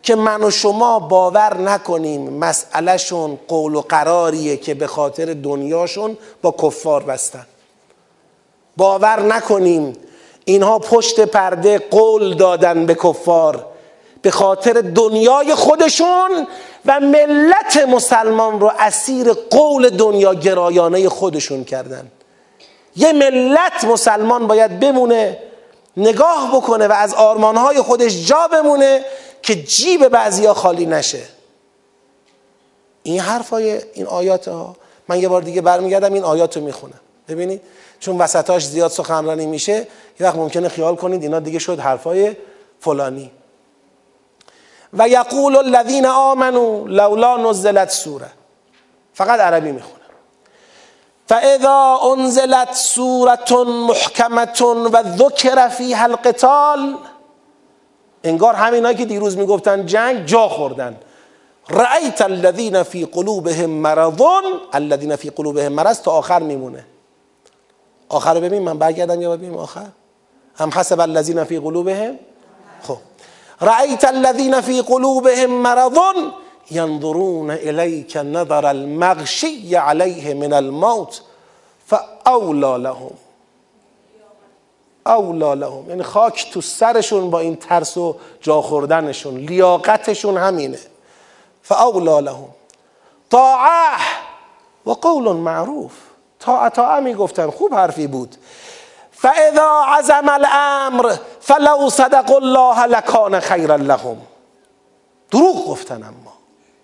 که 0.03 0.15
من 0.15 0.43
و 0.43 0.51
شما 0.51 0.99
باور 0.99 1.57
نکنیم 1.57 2.33
مسئلهشون 2.33 3.39
قول 3.47 3.75
و 3.75 3.81
قراریه 3.81 4.57
که 4.57 4.73
به 4.73 4.87
خاطر 4.87 5.33
دنیاشون 5.33 6.17
با 6.41 6.55
کفار 6.63 7.03
بستن. 7.03 7.45
باور 8.77 9.21
نکنیم 9.21 9.97
اینها 10.45 10.79
پشت 10.79 11.19
پرده 11.19 11.79
قول 11.79 12.33
دادن 12.33 12.85
به 12.85 12.95
کفار. 12.95 13.65
به 14.21 14.31
خاطر 14.31 14.73
دنیای 14.73 15.55
خودشون 15.55 16.47
و 16.85 16.99
ملت 16.99 17.77
مسلمان 17.87 18.59
رو 18.59 18.71
اسیر 18.79 19.33
قول 19.33 19.89
دنیا 19.89 20.33
گرایانه 20.33 21.09
خودشون 21.09 21.63
کردن. 21.63 22.11
یه 22.95 23.13
ملت 23.13 23.83
مسلمان 23.83 24.47
باید 24.47 24.79
بمونه 24.79 25.37
نگاه 25.97 26.51
بکنه 26.55 26.87
و 26.87 26.91
از 26.91 27.13
آرمانهای 27.13 27.81
خودش 27.81 28.27
جا 28.27 28.47
بمونه 28.47 29.05
که 29.41 29.63
جیب 29.63 30.07
بعضیا 30.07 30.53
خالی 30.53 30.85
نشه. 30.85 31.21
این 33.03 33.19
حرفای 33.19 33.81
این 33.93 34.05
آیات 34.05 34.47
ها 34.47 34.75
من 35.07 35.19
یه 35.19 35.27
بار 35.27 35.41
دیگه 35.41 35.61
برمیگردم 35.61 36.13
این 36.13 36.23
آیات 36.23 36.57
رو 36.57 36.63
می‌خونم. 36.63 36.99
ببینید 37.27 37.61
چون 37.99 38.17
وسطاش 38.17 38.67
زیاد 38.67 38.91
سخنرانی 38.91 39.45
میشه 39.45 39.87
یه 40.19 40.27
وقت 40.27 40.35
ممکنه 40.35 40.69
خیال 40.69 40.95
کنید 40.95 41.23
اینا 41.23 41.39
دیگه 41.39 41.59
شد 41.59 41.79
حرفای 41.79 42.35
فلانی. 42.79 43.31
و 44.93 45.07
یقول 45.07 45.55
الذین 45.55 46.05
آمنوا 46.05 46.87
لولا 46.87 47.37
نزلت 47.37 47.89
سوره. 47.89 48.31
فقط 49.13 49.39
عربی 49.39 49.71
می‌خونم. 49.71 49.97
فاذا 51.27 51.99
انزلت 52.11 52.73
سوره 52.73 53.63
محکمه 53.63 54.61
و 54.93 55.03
ذکر 55.17 55.67
فیها 55.67 56.03
القتال 56.03 56.97
انگار 58.23 58.53
همینایی 58.53 58.95
که 58.95 59.05
دیروز 59.05 59.37
می‌گفتن 59.37 59.85
جنگ 59.85 60.25
جا 60.25 60.47
خوردن. 60.47 60.97
رأیت 61.69 62.21
الذین 62.21 62.83
فی 62.83 63.05
قلوبهم 63.05 63.69
مرض 63.69 64.21
الذین 64.73 65.15
فی 65.15 65.29
قلوبهم 65.29 65.71
مرض 65.71 66.01
تا 66.01 66.11
آخر 66.11 66.39
میمونه. 66.39 66.85
آخر 68.09 68.33
رو 68.33 68.41
ببین 68.41 68.61
من 68.61 68.77
برگردم 68.77 69.21
یا 69.21 69.37
ببینیم 69.37 69.57
آخر؟ 69.57 69.85
هم 70.55 70.69
حسب 70.69 70.99
الذین 70.99 71.43
فی 71.43 71.59
قلوبهم؟ 71.59 72.19
خب. 72.83 72.97
رأیت 73.61 74.03
الذین 74.05 74.61
فی 74.61 74.81
قلوبهم 74.81 75.51
مرض 75.51 75.97
ينظرون 76.71 77.51
الیک 77.51 78.17
نظر 78.17 78.65
المغشی 78.65 79.75
علیه 79.75 80.33
من 80.33 80.53
الموت 80.53 81.21
فاولا 81.87 82.77
لهم. 82.77 83.11
اولا 85.05 85.53
لهم. 85.53 85.89
یعنی 85.89 86.03
خاک 86.03 86.51
تو 86.53 86.61
سرشون 86.61 87.29
با 87.29 87.39
این 87.39 87.55
ترس 87.55 87.97
و 87.97 88.15
جا 88.41 88.61
خوردنشون 88.61 89.37
لیاقتشون 89.37 90.37
همینه. 90.37 90.79
فاولا 91.63 92.19
لهم. 92.19 92.49
طاعه. 93.29 93.97
و 94.85 94.91
قول 94.91 95.31
معروف. 95.31 95.91
تا 96.39 96.69
طاعه 96.69 96.99
می‌گفتن. 96.99 97.49
خوب 97.49 97.73
حرفی 97.73 98.07
بود. 98.07 98.35
فإذا 99.21 99.69
عزم 99.85 100.29
الأمر 100.29 101.17
فلو 101.41 101.89
صدق 101.89 102.31
الله 102.31 102.85
لکان 102.85 103.39
خیرا 103.39 103.75
لهم. 103.75 104.17
دروغ 105.31 105.67
گفتن 105.67 106.03
اما. 106.03 106.33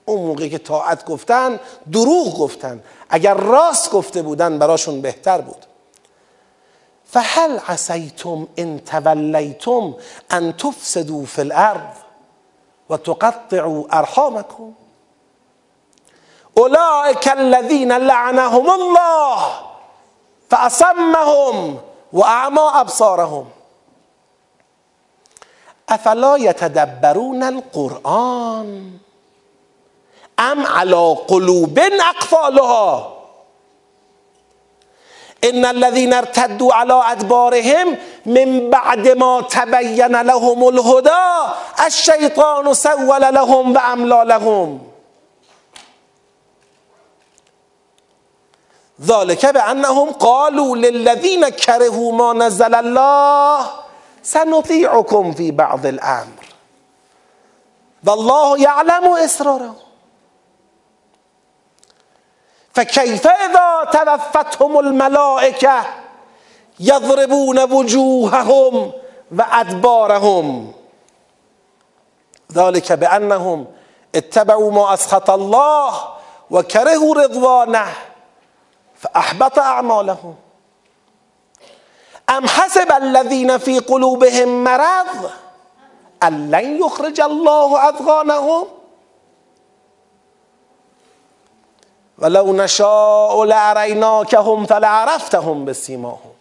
اون 0.05 0.21
موقعی 0.21 0.49
که 0.49 0.57
طاعت 0.57 1.05
گفتن 1.05 1.59
دروغ 1.91 2.39
گفتن. 2.39 2.83
اگر 3.09 3.33
راست 3.33 3.91
گفته 3.91 4.21
بودن 4.21 4.59
براشون 4.59 5.01
بهتر 5.01 5.41
بود. 5.41 5.65
فهل 7.11 7.59
عسیتم 7.67 8.47
ان 8.57 8.79
تولیتم 8.79 9.95
ان 10.31 10.57
تفسدوا 10.57 11.25
في 11.25 11.41
الأرض 11.41 11.93
و 12.89 12.97
تقطعوا 12.97 13.83
ارحامكم 13.99 14.73
اولئك 16.57 17.27
الذين 17.27 17.97
لعنهم 17.97 18.71
الله 18.71 19.39
فأصمهم 20.49 21.79
و 22.13 22.23
اعما 22.23 22.71
ابصارهم 22.71 23.47
افلا 25.89 26.37
یتدبرون 26.37 27.43
القرآن؟ 27.43 28.99
ام 30.39 30.65
علی 30.65 31.15
قلوب 31.27 31.79
اقفالها 32.09 33.17
ان 35.43 35.65
الذين 35.65 36.13
ارتدوا 36.13 36.73
على 36.73 37.01
ادبارهم 37.11 37.97
من 38.25 38.69
بعد 38.69 39.07
ما 39.07 39.41
تبين 39.41 40.21
لهم 40.21 40.67
الهدى 40.67 41.51
الشیطان 41.85 42.73
سول 42.73 43.21
لهم 43.21 43.73
و 43.73 44.23
لهم. 44.23 44.79
ذلك 49.01 49.45
بانهم 49.45 50.11
قالوا 50.11 50.75
للذين 50.75 51.49
كرهوا 51.49 52.11
ما 52.13 52.33
نزل 52.33 52.75
الله 52.75 53.69
سنطيعكم 54.23 55.31
في 55.31 55.51
بعض 55.51 55.85
الامر. 55.85 56.45
والله 58.07 58.61
يعلم 58.61 59.05
اسرارهم. 59.07 59.75
فكيف 62.73 63.27
اذا 63.27 63.91
توفتهم 63.91 64.79
الملائكه 64.79 65.85
یضربون 66.79 67.71
وجوههم 67.71 68.91
و 69.37 69.41
ادبارهم. 69.51 70.73
ذلك 72.53 72.91
بانهم 72.91 73.67
اتبعوا 74.15 74.71
ما 74.71 74.93
اسخط 74.93 75.29
الله 75.29 75.93
و 76.51 76.61
کرهوا 76.61 77.15
رضوانه. 77.15 77.87
فاحبط 78.99 79.59
اعمالهم 79.59 80.35
ام 82.29 82.47
حسب 82.47 82.91
الذين 82.91 83.57
في 83.57 83.79
قلوبهم 83.79 84.63
مرض 84.63 85.31
ان 86.23 86.51
لن 86.51 86.79
يخرج 86.85 87.21
الله 87.21 87.89
اذغانهم 87.89 88.67
ولو 92.17 92.53
نشاء 92.53 93.43
لاریناکهم 93.43 94.65
فلعرفتهم 94.65 95.65
بسیماهم 95.65 96.33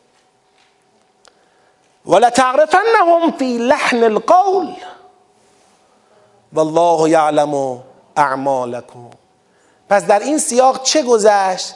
ولتعرفنهم 2.06 3.32
في 3.38 3.58
لحن 3.58 4.04
القول. 4.04 4.76
والله 6.52 7.08
یعلم 7.08 7.82
اعمالكم 8.16 9.10
پس 9.88 10.04
در 10.04 10.18
این 10.18 10.38
سیاق 10.38 10.82
چه 10.82 11.02
گذشت؟ 11.02 11.74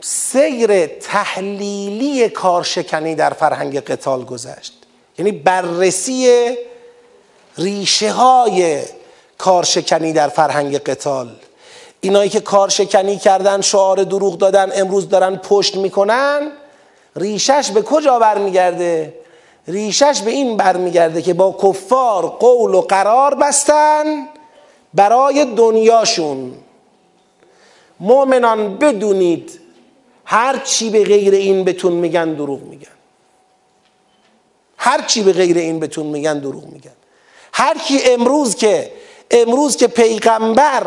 سیر 0.00 0.86
تحلیلی 0.86 2.28
کارشکنی 2.28 3.14
در 3.14 3.30
فرهنگ 3.30 3.80
قتال 3.80 4.24
گذشت. 4.24 4.72
یعنی 5.18 5.32
بررسی 5.32 6.54
ریشه 7.58 8.12
های 8.12 8.82
کارشکنی 9.38 10.12
در 10.12 10.28
فرهنگ 10.28 10.78
قتال. 10.78 11.30
اینایی 12.00 12.30
که 12.30 12.40
کارشکنی 12.40 13.16
کردن 13.16 13.60
شعار 13.60 14.04
دروغ 14.04 14.38
دادن 14.38 14.70
امروز 14.74 15.08
دارن 15.08 15.36
پشت 15.36 15.76
می‌کنن 15.76 16.52
ریشش 17.16 17.70
به 17.74 17.82
کجا 17.82 18.18
برمیگرده؟ 18.18 19.14
ریشش 19.68 20.22
به 20.24 20.30
این 20.30 20.56
برمیگرده 20.56 21.22
که 21.22 21.34
با 21.34 21.56
کفار 21.62 22.26
قول 22.26 22.74
و 22.74 22.80
قرار 22.80 23.34
بستن 23.34 24.28
برای 24.94 25.44
دنیاشون. 25.56 26.54
مؤمنان 28.00 28.78
بدونید 28.78 29.59
هر 30.30 30.58
چی 30.64 30.90
به 30.90 31.04
غیر 31.04 31.34
این 31.34 31.64
بتون 31.64 31.92
میگن 31.92 32.34
دروغ 32.34 32.62
میگن. 32.62 32.86
هر 34.76 35.02
چی 35.02 35.22
به 35.22 35.32
غیر 35.32 35.58
این 35.58 35.80
بتون 35.80 36.06
میگن 36.06 36.38
دروغ 36.38 36.64
میگن. 36.64 36.92
هر 37.52 37.78
کی 37.78 38.00
امروز 38.04 38.54
که 38.54 38.92
امروز 39.30 39.76
که 39.76 39.86
پیغمبر 39.86 40.86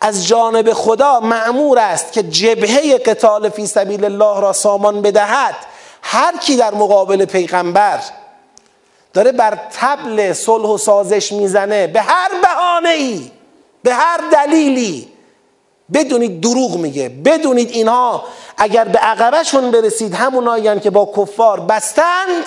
از 0.00 0.26
جانب 0.26 0.72
خدا 0.72 1.20
معمور 1.20 1.78
است 1.78 2.12
که 2.12 2.22
جبهه 2.22 2.98
قتال 2.98 3.48
فی 3.48 3.66
سبیل 3.66 4.04
الله 4.04 4.40
را 4.40 4.52
سامان 4.52 5.02
بدهد 5.02 5.56
هر 6.02 6.36
کی 6.36 6.56
در 6.56 6.74
مقابل 6.74 7.24
پیغمبر 7.24 8.00
داره 9.12 9.32
بر 9.32 9.58
تبل 9.72 10.32
صلح 10.32 10.68
و 10.68 10.78
سازش 10.78 11.32
می‌زنه 11.32 11.86
به 11.86 12.00
هر 12.00 12.30
بهانه 12.42 12.88
ای 12.88 13.30
به 13.82 13.94
هر 13.94 14.20
دلیلی 14.32 15.14
بدونید 15.92 16.40
دروغ 16.40 16.76
میگه 16.76 17.08
بدونید 17.08 17.70
اینها 17.70 18.24
اگر 18.56 18.84
به 18.84 18.98
عقبشون 18.98 19.70
برسید 19.70 20.14
همونایی 20.14 20.80
که 20.80 20.90
با 20.90 21.12
کفار 21.16 21.60
بستند 21.60 22.44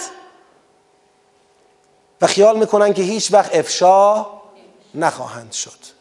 و 2.22 2.28
خیال 2.28 2.60
می‌کنن 2.60 2.94
که 2.94 3.02
هیچ 3.02 3.34
وقت 3.34 3.56
افشا 3.56 4.26
نخواهند 4.96 5.52
شد. 5.52 5.98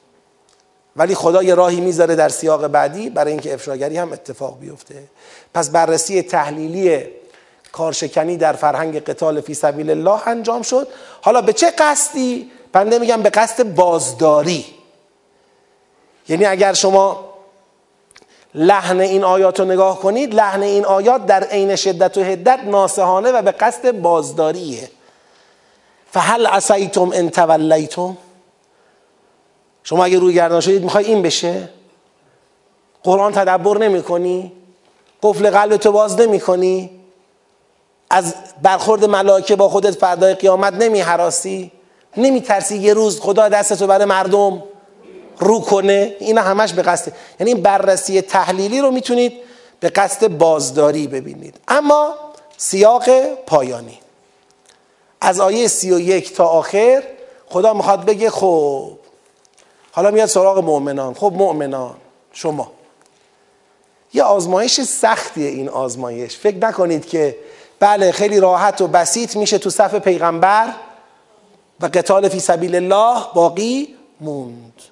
ولی 0.97 1.15
خدا 1.15 1.43
یه 1.43 1.55
راهی 1.55 1.81
می‌ذاره 1.81 2.15
در 2.15 2.29
سیاق 2.29 2.67
بعدی 2.67 3.11
برای 3.11 3.33
اینکه 3.33 3.55
افشاگری 3.55 3.97
هم 3.97 4.13
اتفاق 4.13 4.59
بیفته. 4.61 5.03
پس 5.55 5.71
بررسی 5.71 6.23
تحلیلی 6.23 7.07
کارشکنی 7.73 8.37
در 8.37 8.53
فرهنگ 8.53 9.05
قتال 9.05 9.41
فی 9.41 9.55
سبیل 9.55 9.91
الله 9.91 10.29
انجام 10.29 10.63
شد. 10.63 10.89
حالا 11.21 11.43
به 11.43 11.53
چه 11.53 11.71
قصدی؟ 11.71 12.51
بنده 12.73 12.99
میگم 12.99 13.23
به 13.23 13.31
قصد 13.31 13.75
بازداری. 13.75 14.67
یعنی 16.29 16.45
اگر 16.45 16.73
شما 16.73 17.26
لحن 18.57 19.01
این 19.01 19.25
آیات 19.25 19.61
رو 19.61 19.67
نگاه 19.67 19.99
کنید 19.99 20.35
لحن 20.35 20.63
این 20.63 20.85
آیات 20.85 21.27
در 21.27 21.45
عین 21.45 21.77
شدت 21.77 22.19
و 22.19 22.23
حدت 22.23 22.61
ناسهانه 22.65 23.33
و 23.33 23.43
به 23.43 23.53
قصد 23.53 23.91
بازداریه. 23.91 24.91
فهل 26.11 26.47
عصیتم 26.47 27.11
ان 27.15 27.31
تولیتم؟ 27.31 28.17
شما 29.83 30.05
اگه 30.05 30.19
روی 30.19 30.35
گردان 30.35 30.61
شدید 30.61 30.83
می‌خوای 30.83 31.05
این 31.05 31.23
بشه؟ 31.23 31.69
قرآن 33.03 33.33
تدبر 33.33 33.79
نمی 33.79 34.03
کنی 34.03 34.53
قفل 35.23 35.51
قلب 35.51 35.77
تو 35.77 35.93
باز 35.93 36.21
نمی 36.21 36.41
کنی 36.41 36.91
از 38.11 38.35
برخورد 38.63 39.05
ملائکه 39.05 39.57
با 39.57 39.69
خودت 39.69 39.91
فردای 39.91 40.35
قیامت 40.35 40.73
نمی 40.73 41.01
حراسی 41.01 41.73
نمی 42.17 42.41
ترسی 42.41 42.77
یه 42.77 42.95
روز 42.95 43.21
خدا 43.21 43.49
دستتو 43.49 43.87
برای 43.87 44.05
مردم 44.05 44.63
رو 45.39 45.61
کنه 45.61 46.17
اینا 46.21 46.43
همش 46.43 46.73
به 46.73 46.83
قصد 46.83 47.13
یعنی 47.41 47.53
این 47.53 47.63
بررسی 47.63 48.21
تحلیلی 48.21 48.81
رو 48.81 48.91
می‌تونید 48.91 49.33
به 49.81 49.89
قصد 49.89 50.27
بازداری 50.29 51.07
ببینید. 51.07 51.57
اما 51.69 52.15
سیاق 52.57 53.35
پایانی. 53.47 53.99
از 55.21 55.41
آیه 55.41 55.69
سی 55.69 55.93
و 55.93 56.01
یک 56.01 56.35
تا 56.35 56.47
آخر 56.47 57.03
خدا 57.47 57.75
می‌خواد 57.75 58.05
بگه 58.05 58.31
خب 58.31 58.93
حالا 59.93 60.11
میاد 60.11 60.29
سراغ 60.29 60.59
مؤمنان. 60.59 61.15
خب 61.15 61.33
مؤمنان 61.37 61.95
شما. 62.33 62.73
یه 64.15 64.23
آزمایش 64.23 64.81
سختیه 64.81 65.49
این 65.49 65.69
آزمایش. 65.69 66.37
فکر 66.37 66.57
نکنید 66.57 67.07
که 67.07 67.37
بله 67.81 68.13
خیلی 68.13 68.41
راحت 68.41 68.81
و 68.81 68.87
بسیط 68.87 69.37
میشه 69.37 69.59
تو 69.59 69.71
صف 69.71 69.95
پیغمبر 69.95 70.73
و 71.81 71.87
قتال 71.87 72.29
فی 72.29 72.41
سبیل 72.41 72.75
الله 72.75 73.23
باقی 73.35 73.95
موند. 74.21 74.83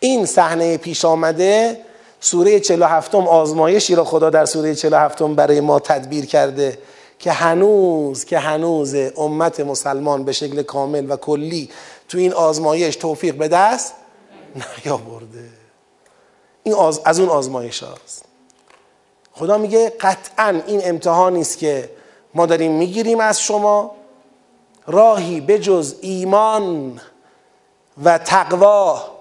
این 0.00 0.26
صحنه 0.26 0.76
پیش 0.76 1.04
آمده 1.04 1.80
سوره 2.20 2.60
47 2.60 3.14
آزمایشی 3.14 3.94
را 3.94 4.04
خدا 4.04 4.30
در 4.30 4.44
سوره 4.44 4.74
47 4.74 5.22
برای 5.22 5.60
ما 5.60 5.80
تدبیر 5.80 6.26
کرده 6.26 6.78
که 7.18 7.32
هنوز 7.32 8.24
که 8.24 8.38
هنوز 8.38 8.94
امت 9.16 9.60
مسلمان 9.60 10.24
به 10.24 10.32
شکل 10.32 10.62
کامل 10.62 11.10
و 11.10 11.16
کلی 11.16 11.70
تو 12.08 12.18
این 12.18 12.32
آزمایش 12.32 12.96
توفیق 12.96 13.34
به 13.34 13.48
دست 13.48 13.94
نیاورده. 14.54 15.44
این 16.62 16.74
آز... 16.74 17.00
از 17.04 17.20
اون 17.20 17.28
آزمایش 17.28 17.82
هاست. 17.82 18.24
خدا 19.32 19.58
میگه 19.58 19.92
قطعا 20.00 20.60
این 20.66 20.80
امتحانی 20.84 21.40
است 21.40 21.58
که 21.58 21.90
ما 22.34 22.46
داریم 22.46 22.72
می‌گیریم 22.72 23.20
از 23.20 23.40
شما. 23.40 23.90
راهی 24.86 25.40
بجز 25.40 25.94
ایمان 26.00 27.00
و 28.04 28.18
تقوا 28.18 29.15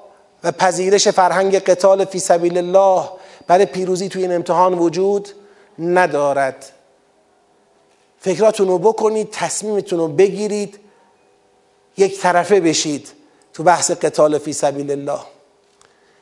و 0.46 0.52
پذیرش 0.52 1.08
فرهنگ 1.08 1.60
قتال 1.60 2.06
فی 2.06 2.20
سبیل 2.20 2.58
الله 2.58 3.10
برای 3.48 3.66
پیروزی 3.66 4.10
توی 4.10 4.22
این 4.22 4.34
امتحان 4.34 4.74
وجود 4.74 5.30
ندارد. 5.80 6.72
فکراتون 8.20 8.68
رو 8.68 8.78
بکنید 8.80 9.30
تصمیمتون 9.32 10.00
رو 10.00 10.08
بگیرید 10.08 10.80
یک 11.98 12.20
طرفه 12.20 12.60
بشید 12.60 13.12
تو 13.54 13.64
بحث 13.64 13.92
قتال 13.92 14.38
فی 14.38 14.54
سبیل 14.54 14.92
الله. 14.92 15.20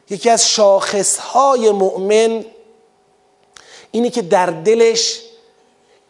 یکی 0.09 0.29
از 0.29 0.49
شاخصهای 0.49 1.71
مؤمن 1.71 2.45
اینی 3.91 4.09
که 4.09 4.21
در 4.21 4.45
دلش 4.45 5.21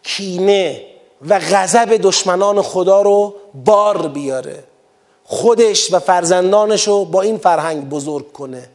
کینه 0.03 0.86
و 1.30 1.39
غضب 1.39 1.97
دشمنان 2.01 2.61
خدا 2.61 3.01
رو 3.01 3.36
بار 3.53 4.07
بیاره. 4.07 4.64
خودش 5.26 5.93
و 5.93 5.99
فرزندانش 5.99 6.88
رو 6.88 7.05
با 7.05 7.21
این 7.21 7.38
فرهنگ 7.38 7.89
بزرگ 7.89 8.32
کنه. 8.32 8.69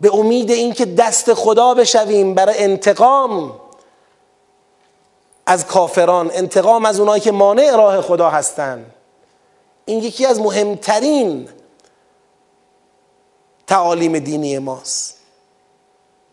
به 0.00 0.14
امید 0.14 0.50
اینکه 0.50 0.84
دست 0.84 1.34
خدا 1.34 1.74
بشویم 1.74 2.34
برای 2.34 2.58
انتقام 2.58 3.60
از 5.46 5.66
کافران 5.66 6.30
انتقام 6.34 6.84
از 6.84 7.00
اونایی 7.00 7.20
که 7.20 7.32
مانع 7.32 7.76
راه 7.76 8.00
خدا 8.00 8.30
هستند 8.30 8.94
این 9.84 10.02
یکی 10.02 10.26
از 10.26 10.40
مهمترین 10.40 11.48
تعالیم 13.66 14.18
دینی 14.18 14.58
ماست. 14.58 15.16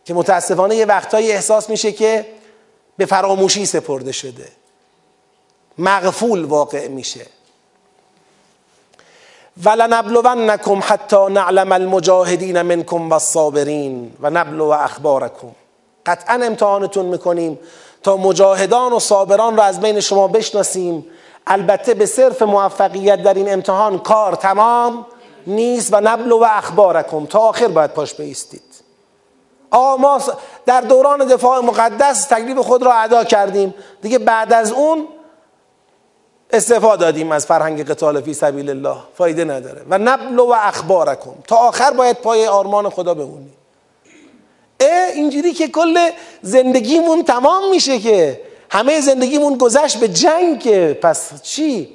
که 0.06 0.14
متاسفانه 0.14 0.76
یه 0.76 0.86
وقتایی 0.86 1.32
احساس 1.32 1.70
میشه 1.70 1.92
که 1.92 2.26
به 2.98 3.06
فراموشی 3.06 3.66
سپرده 3.66 4.12
شده. 4.12 4.52
مغفول 5.78 6.46
واقع 6.46 6.88
میشه. 6.88 7.26
ولنبلونکم 9.58 10.80
حتی 10.84 11.26
نعلم 11.30 11.72
المجاهدین 11.72 12.62
منکم 12.62 13.10
والصابرین 13.10 14.14
و 14.22 14.30
نبلو 14.30 14.64
اخبارکم. 14.64 15.52
قطعا 16.06 16.40
امتحانتون 16.44 17.06
می‌کنیم 17.06 17.60
تا 18.04 18.18
مجاهدان 18.18 18.94
و 18.94 19.00
صابران 19.00 19.58
را 19.58 19.64
از 19.64 19.80
بین 19.80 20.00
شما 20.00 20.28
بشناسیم. 20.28 21.06
البته 21.48 21.94
به 21.94 22.06
صرف 22.06 22.42
موفقیت 22.42 23.24
در 23.24 23.34
این 23.34 23.54
امتحان 23.54 24.00
کار 24.00 24.36
تمام 24.36 25.06
نیست 25.48 25.94
و 25.94 26.02
نبلو 26.02 26.40
و 26.40 26.48
اخبارکم. 26.50 27.26
تا 27.26 27.40
آخر 27.40 27.68
باید 27.68 27.92
پاش 27.92 28.14
بیستید. 28.14 28.64
آقا 29.72 30.20
در 30.66 30.82
دوران 30.82 31.26
دفاع 31.28 31.60
مقدس 31.60 32.26
تکلیف 32.26 32.58
خود 32.58 32.84
را 32.84 32.94
ادا 32.94 33.24
کردیم. 33.24 33.74
دیگه 34.02 34.20
بعد 34.20 34.54
از 34.54 34.72
اون 34.72 35.08
استفاده 36.54 37.02
دادیم 37.02 37.32
از 37.32 37.46
فرهنگ 37.46 37.90
قتال 37.90 38.22
فی 38.22 38.34
سبیل 38.34 38.70
الله. 38.70 38.98
فایده 39.18 39.44
نداره. 39.44 39.82
و 39.90 39.98
نبلو 39.98 40.44
و 40.44 40.56
اخبارکم. 40.58 41.34
تا 41.48 41.56
آخر 41.56 41.92
باید 41.92 42.18
پای 42.18 42.48
آرمان 42.48 42.90
خدا 42.90 43.14
بمونیم 43.14 43.54
اه 44.80 45.10
اینجوری 45.14 45.54
که 45.54 45.68
کل 45.68 46.10
زندگیمون 46.42 47.24
تمام 47.24 47.70
میشه 47.70 48.00
که 48.00 48.42
همه 48.70 49.02
زندگیمون 49.02 49.58
گذشت 49.58 50.00
به 50.00 50.08
جنگ 50.08 50.60
که 50.60 51.00
پس 51.02 51.42
چی؟ 51.42 51.90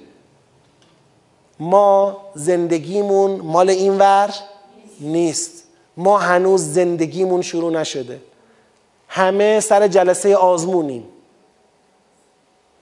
ما 1.60 2.16
زندگیمون 2.34 3.30
مال 3.40 3.70
اینور 3.70 4.34
نیست. 5.00 5.64
ما 5.96 6.18
هنوز 6.18 6.72
زندگیمون 6.72 7.42
شروع 7.42 7.72
نشده. 7.72 8.20
همه 9.08 9.60
سر 9.60 9.88
جلسه 9.88 10.36
آزمونیم. 10.36 11.04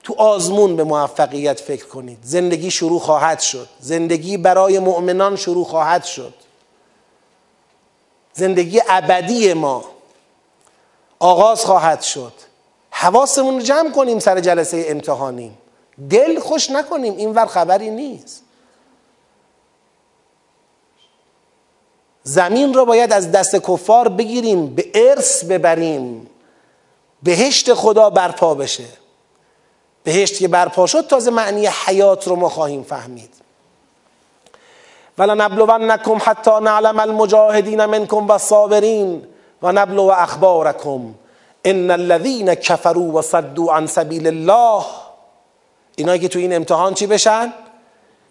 تو 0.07 0.15
آزمون 0.17 0.75
به 0.75 0.83
موفقیت 0.83 1.59
فکر 1.59 1.85
کنید. 1.85 2.17
زندگی 2.21 2.71
شروع 2.71 2.99
خواهد 2.99 3.39
شد. 3.39 3.67
زندگی 3.79 4.37
برای 4.37 4.79
مؤمنان 4.79 5.35
شروع 5.35 5.65
خواهد 5.65 6.03
شد. 6.03 6.33
زندگی 8.33 8.81
ابدی 8.87 9.53
ما 9.53 9.85
آغاز 11.19 11.65
خواهد 11.65 12.01
شد. 12.01 12.33
حواسمون 12.91 13.53
رو 13.53 13.61
جمع 13.61 13.91
کنیم 13.91 14.19
سر 14.19 14.39
جلسه 14.39 14.85
امتحانیم. 14.87 15.57
دل 16.09 16.39
خوش 16.39 16.69
نکنیم. 16.69 17.17
اینور 17.17 17.45
خبری 17.45 17.89
نیست. 17.89 18.43
زمین 22.23 22.73
را 22.73 22.85
باید 22.85 23.13
از 23.13 23.31
دست 23.31 23.55
کفار 23.55 24.07
بگیریم 24.07 24.75
به 24.75 24.91
ارث 24.95 25.43
ببریم. 25.43 26.29
بهشت 27.23 27.73
خدا 27.73 28.09
برپا 28.09 28.55
بشه. 28.55 29.06
بهشت 30.03 30.39
که 30.39 30.47
برپا 30.47 30.85
شد 30.85 31.07
تازه 31.07 31.31
معنی 31.31 31.67
حیات 31.67 32.27
رو 32.27 32.35
ما 32.35 32.49
خواهیم 32.49 32.83
فهمید. 32.83 33.33
ولنبلونکم 35.17 36.17
حتی 36.25 36.51
نعلم 36.61 36.99
المجاهدین 36.99 37.85
منکم 37.85 38.27
والصابرین 38.27 39.27
و 39.61 39.71
نبلو 39.71 40.03
اخبارکم. 40.03 41.15
ان 41.65 41.91
الذين 41.91 42.53
كفروا 42.53 43.19
و 43.19 43.21
صدوا 43.21 43.73
عن 43.73 43.87
سبیل 43.87 44.27
الله. 44.27 44.83
اینا 45.95 46.17
که 46.17 46.27
تو 46.27 46.39
این 46.39 46.55
امتحان 46.55 46.93
چی 46.93 47.07
بشن؟ 47.07 47.53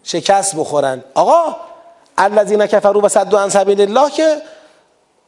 شکست 0.02 0.56
بخورن. 0.56 1.04
آقا 1.14 1.56
الذين 2.18 2.66
كفروا 2.66 3.02
و 3.04 3.08
صدوا 3.08 3.40
عن 3.40 3.48
سبیل 3.48 3.80
الله 3.80 4.10
که 4.10 4.42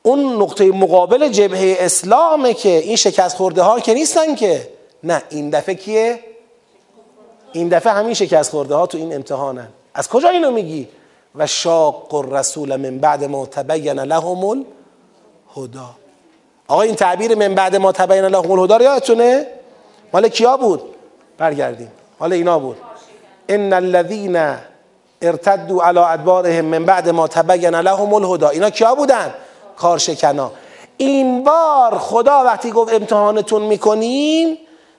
اون 0.02 0.42
نقطه 0.42 0.64
مقابل 0.64 1.28
جبهه 1.28 1.76
اسلامه 1.80 2.54
که 2.54 2.68
این 2.68 2.96
شکست 2.96 3.36
خورده 3.36 3.62
ها 3.62 3.80
که 3.80 3.94
نیستن 3.94 4.34
که. 4.34 4.77
نه 5.02 5.22
این 5.28 5.50
دفعه 5.50 5.74
کیه؟ 5.74 6.20
این 7.52 7.68
دفعه 7.68 7.92
همین 7.92 8.14
شکست 8.14 8.50
خورده 8.50 8.74
ها 8.74 8.86
تو 8.86 8.98
این 8.98 9.14
امتحانن. 9.14 9.68
از 9.94 10.08
کجا 10.08 10.28
اینو 10.28 10.50
میگی؟ 10.50 10.88
و 11.34 11.46
شاق 11.46 12.14
الرسول 12.14 12.76
من 12.76 12.98
بعد 12.98 13.24
ما 13.24 13.46
تبین 13.46 14.00
لهم 14.00 14.44
الهدا 14.44 15.90
آقا 16.68 16.82
این 16.82 16.94
تعبیر 16.94 17.34
من 17.34 17.54
بعد 17.54 17.76
ما 17.76 17.92
تبین 17.92 18.24
لهم 18.24 18.50
الهدا 18.50 18.76
رو 18.76 18.82
یادتونه؟ 18.82 19.46
مال 20.12 20.28
کیا 20.28 20.56
بود؟ 20.56 20.82
برگردیم. 21.38 21.92
مال 22.20 22.32
اینا 22.32 22.58
بود. 22.58 22.76
ان 23.48 23.72
الذين 23.72 24.36
ارتدوا 25.22 25.84
على 25.84 25.98
ادبارهم 25.98 26.64
من 26.64 26.84
بعد 26.84 27.08
ما 27.08 27.28
تبین 27.28 27.74
لهم 27.74 28.14
الهدا 28.14 28.48
اینا 28.48 28.70
کیا 28.70 28.94
بودن؟ 28.94 29.34
کارشکنا. 29.76 30.52
این 30.96 31.44
بار 31.44 31.98
خدا 31.98 32.44
وقتی 32.44 32.70
گفت 32.70 32.94
امتحانتون 32.94 33.62
می‌کنیم 33.62 34.58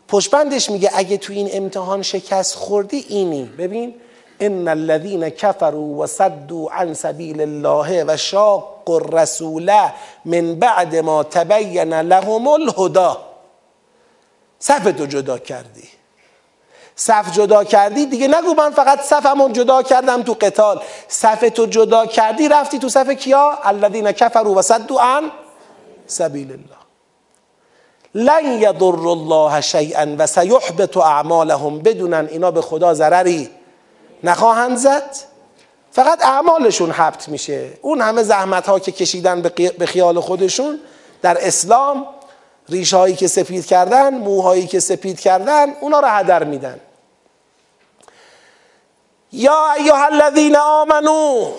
پشبندش 0.10 0.70
میگه 0.70 0.90
اگه 0.94 1.18
تو 1.18 1.34
این 1.34 1.50
امتحان 1.54 2.02
شکست 2.02 2.56
خوردی 2.56 3.06
اینی. 3.10 3.44
ببین 3.58 3.96
ان 4.40 4.68
الذين 4.68 5.30
كفروا 5.30 6.04
وصدوا 6.04 6.72
عن 6.72 6.94
سبيل 6.94 7.42
الله 7.42 8.04
و 8.04 8.18
شاق 8.18 8.90
الرسول 8.90 9.72
من 10.26 10.56
بعد 10.56 10.96
ما 10.96 11.24
تبین 11.24 11.94
لهم 11.94 12.48
الهدى. 12.48 13.20
صف 14.60 14.84
تو 14.98 15.06
جدا 15.06 15.38
کردی. 15.38 15.90
صف 16.96 17.32
جدا 17.32 17.64
کردی؟ 17.64 18.06
دیگه 18.06 18.28
نگو 18.28 18.54
من 18.54 18.72
فقط 18.72 19.02
صفمون 19.02 19.54
جدا 19.54 19.84
کردم 19.84 20.24
تو 20.24 20.34
قتال. 20.42 20.82
صف 21.08 21.50
تو 21.56 21.66
جدا 21.66 22.06
کردی 22.06 22.48
رفتی 22.48 22.80
تو 22.80 22.90
صف 22.90 23.10
کیا؟ 23.10 23.60
الذين 23.66 24.12
كفروا 24.12 24.56
وصدوا 24.56 25.02
عن 25.02 25.32
سبيل 26.08 26.52
الله. 26.52 26.79
لن 28.16 28.46
یضر 28.46 29.08
الله 29.08 29.62
شیئا 29.62 30.16
و 30.18 30.28
سیحبط 30.28 30.98
اعمالهم 30.98 31.80
بدونن 31.80 32.28
اینا 32.32 32.52
به 32.52 32.62
خدا 32.62 32.94
ضرری 32.94 33.50
نخواهند 34.24 34.78
زد. 34.78 35.16
فقط 35.92 36.26
اعمالشون 36.26 36.92
حبت 36.92 37.30
میشه. 37.30 37.70
اون 37.82 38.02
همه 38.02 38.24
زحمت 38.24 38.68
ها 38.68 38.80
که 38.80 38.92
کشیدن 38.92 39.42
به 39.80 39.86
خیال 39.86 40.20
خودشون 40.20 40.80
در 41.22 41.48
اسلام 41.48 42.08
ریش 42.70 42.94
هایی 42.94 43.16
که 43.16 43.28
سپید 43.28 43.66
کردن 43.66 44.18
موهایی 44.18 44.68
که 44.68 44.80
سپید 44.80 45.20
کردن 45.20 45.74
اونا 45.82 46.00
رو 46.00 46.08
هدر 46.08 46.44
میدن. 46.44 46.80
یا 49.32 49.72
ایها 49.78 50.06
الذین 50.06 50.56
آمنو 50.56 51.52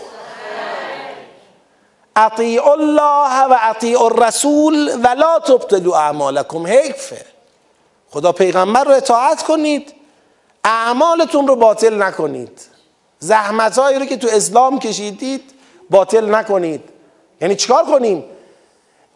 اطیع 2.16 2.68
الله 2.68 3.44
و 3.44 3.56
اطیع 3.62 4.02
الرسول 4.02 5.00
ولا 5.04 5.38
تبطلوا 5.38 5.98
اعمالکم 5.98 6.66
حیفه. 6.66 7.24
خدا 8.10 8.32
پیغمبر 8.32 8.84
رو 8.84 8.90
اطاعت 8.90 9.42
کنید. 9.42 9.94
اعمالتون 10.64 11.46
رو 11.46 11.56
باطل 11.56 12.02
نکنید. 12.02 12.60
زحمت 13.18 13.78
رو 13.78 14.04
که 14.04 14.16
تو 14.16 14.28
اسلام 14.30 14.78
کشیدید 14.78 15.50
باطل 15.90 16.34
نکنید. 16.34 16.80
یعنی 17.40 17.56
چیکار 17.56 17.84
کنیم؟ 17.84 18.24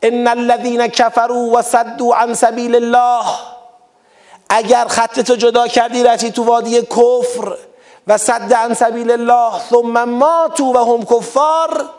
ان 0.03 0.28
الذين 0.28 0.86
كفروا 0.86 1.59
و 1.59 1.62
صدوا 1.62 2.16
عن 2.16 2.34
سبیل 2.34 2.74
الله. 2.74 3.24
اگر 4.49 4.86
خطت 4.88 5.32
جدا 5.32 5.66
کردی 5.66 6.03
رفتی 6.03 6.30
تو 6.30 6.45
وادی 6.45 6.82
کفر. 6.82 7.57
و 8.07 8.18
صد 8.18 8.53
عن 8.53 8.74
سبیل 8.74 9.11
الله 9.11 9.61
ثم 9.70 10.05
ماتوا 10.05 10.66
و 10.66 10.78
هم 10.78 11.05
کفار. 11.05 11.90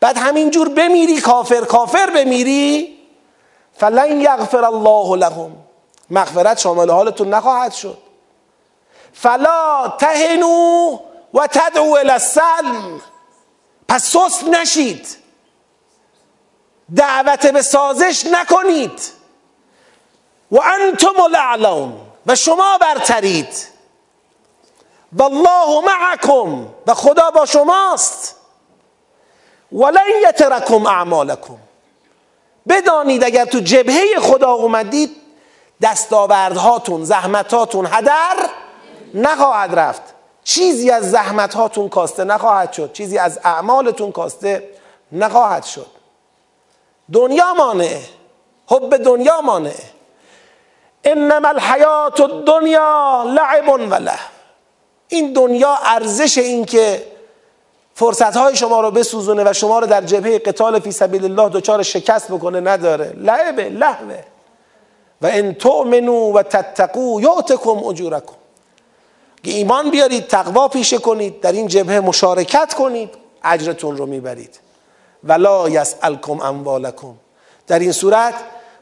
بعد 0.00 0.18
همینجور 0.18 0.68
بمیری 0.68 1.20
کافر 1.20 1.64
کافر 1.64 2.10
بمیری 2.10 2.98
فلن 3.76 4.20
یغفر 4.20 4.64
الله 4.64 5.16
لهم. 5.16 5.56
مغفرت 6.10 6.58
شامل 6.58 6.90
حالتون 6.90 7.34
نخواهد 7.34 7.72
شد. 7.72 7.98
فلا 9.12 9.88
تهنو 9.98 10.98
و 11.34 11.46
تدعو 11.46 11.96
السلم. 11.96 13.00
پس 13.88 14.04
سست 14.04 14.44
نشید. 14.44 15.16
دعوت 16.96 17.46
به 17.46 17.62
سازش 17.62 18.26
نکنید. 18.26 19.02
و 20.50 20.60
انتم 20.60 21.20
الاعلون. 21.20 21.92
و 22.26 22.34
شما 22.34 22.78
برترید. 22.80 23.66
والله 25.12 25.84
معکم. 25.86 26.66
و 26.86 26.94
خدا 26.94 27.30
با 27.30 27.46
شماست. 27.46 28.39
ولن 29.72 30.28
یترکم 30.28 30.86
اعمالکم. 30.86 31.56
بدانید 32.68 33.24
اگر 33.24 33.44
تو 33.44 33.60
جبهه 33.60 34.20
خدا 34.20 34.52
اومدید 34.52 35.16
دستاوردهاتون 35.82 37.04
زحمتاتون 37.04 37.86
هدر 37.86 38.36
نخواهد 39.14 39.78
رفت. 39.78 40.02
چیزی 40.44 40.90
از 40.90 41.10
زحمتهاتون 41.10 41.88
کاسته 41.88 42.24
نخواهد 42.24 42.72
شد. 42.72 42.92
چیزی 42.92 43.18
از 43.18 43.40
اعمالتون 43.44 44.12
کاسته 44.12 44.68
نخواهد 45.12 45.64
شد. 45.64 45.86
دنیا 47.12 47.54
مانه 47.54 48.00
حب 48.66 48.96
دنیا 48.96 49.40
مانه 49.40 49.74
انما 51.04 51.48
الحیات 51.48 52.20
الدنیا 52.20 53.24
لعب 53.26 53.68
و 53.68 53.94
له 53.94 54.18
این 55.08 55.32
دنیا 55.32 55.78
ارزش 55.84 56.38
این 56.38 56.64
که 56.64 57.06
فرصت 58.00 58.36
های 58.36 58.56
شما 58.56 58.80
رو 58.80 58.90
بسوزونه 58.90 59.50
و 59.50 59.52
شما 59.52 59.78
رو 59.78 59.86
در 59.86 60.00
جبهه 60.00 60.38
قتال 60.38 60.80
فی 60.80 60.92
سبیل 60.92 61.24
الله 61.24 61.48
دچار 61.48 61.82
شکست 61.82 62.32
بکنه 62.32 62.60
نداره. 62.60 63.12
لعبه 63.16 63.68
لحوه 63.68 64.18
و 65.22 65.26
ان 65.26 65.54
تؤمنوا 65.54 66.32
و 66.32 66.42
تتقوا 66.42 67.20
یؤتکم 67.20 67.84
اجورکم. 67.84 68.34
ایمان 69.42 69.90
بیارید 69.90 70.26
تقوا 70.26 70.68
پیشه 70.68 70.98
کنید 70.98 71.40
در 71.40 71.52
این 71.52 71.66
جبهه 71.66 72.00
مشارکت 72.00 72.74
کنید 72.74 73.10
اجرتون 73.44 73.96
رو 73.96 74.06
می‌برید. 74.06 74.60
ولا 75.24 75.68
یسألکم 75.68 76.40
اموالکم. 76.40 77.14
در 77.66 77.78
این 77.78 77.92
صورت 77.92 78.34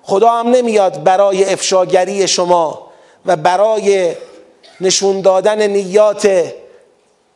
خدا 0.02 0.30
هم 0.30 0.48
نمیاد 0.48 1.02
برای 1.04 1.52
افشاگری 1.52 2.28
شما 2.28 2.86
و 3.26 3.36
برای 3.36 4.14
نشون 4.80 5.20
دادن 5.20 5.66
نیات 5.66 6.52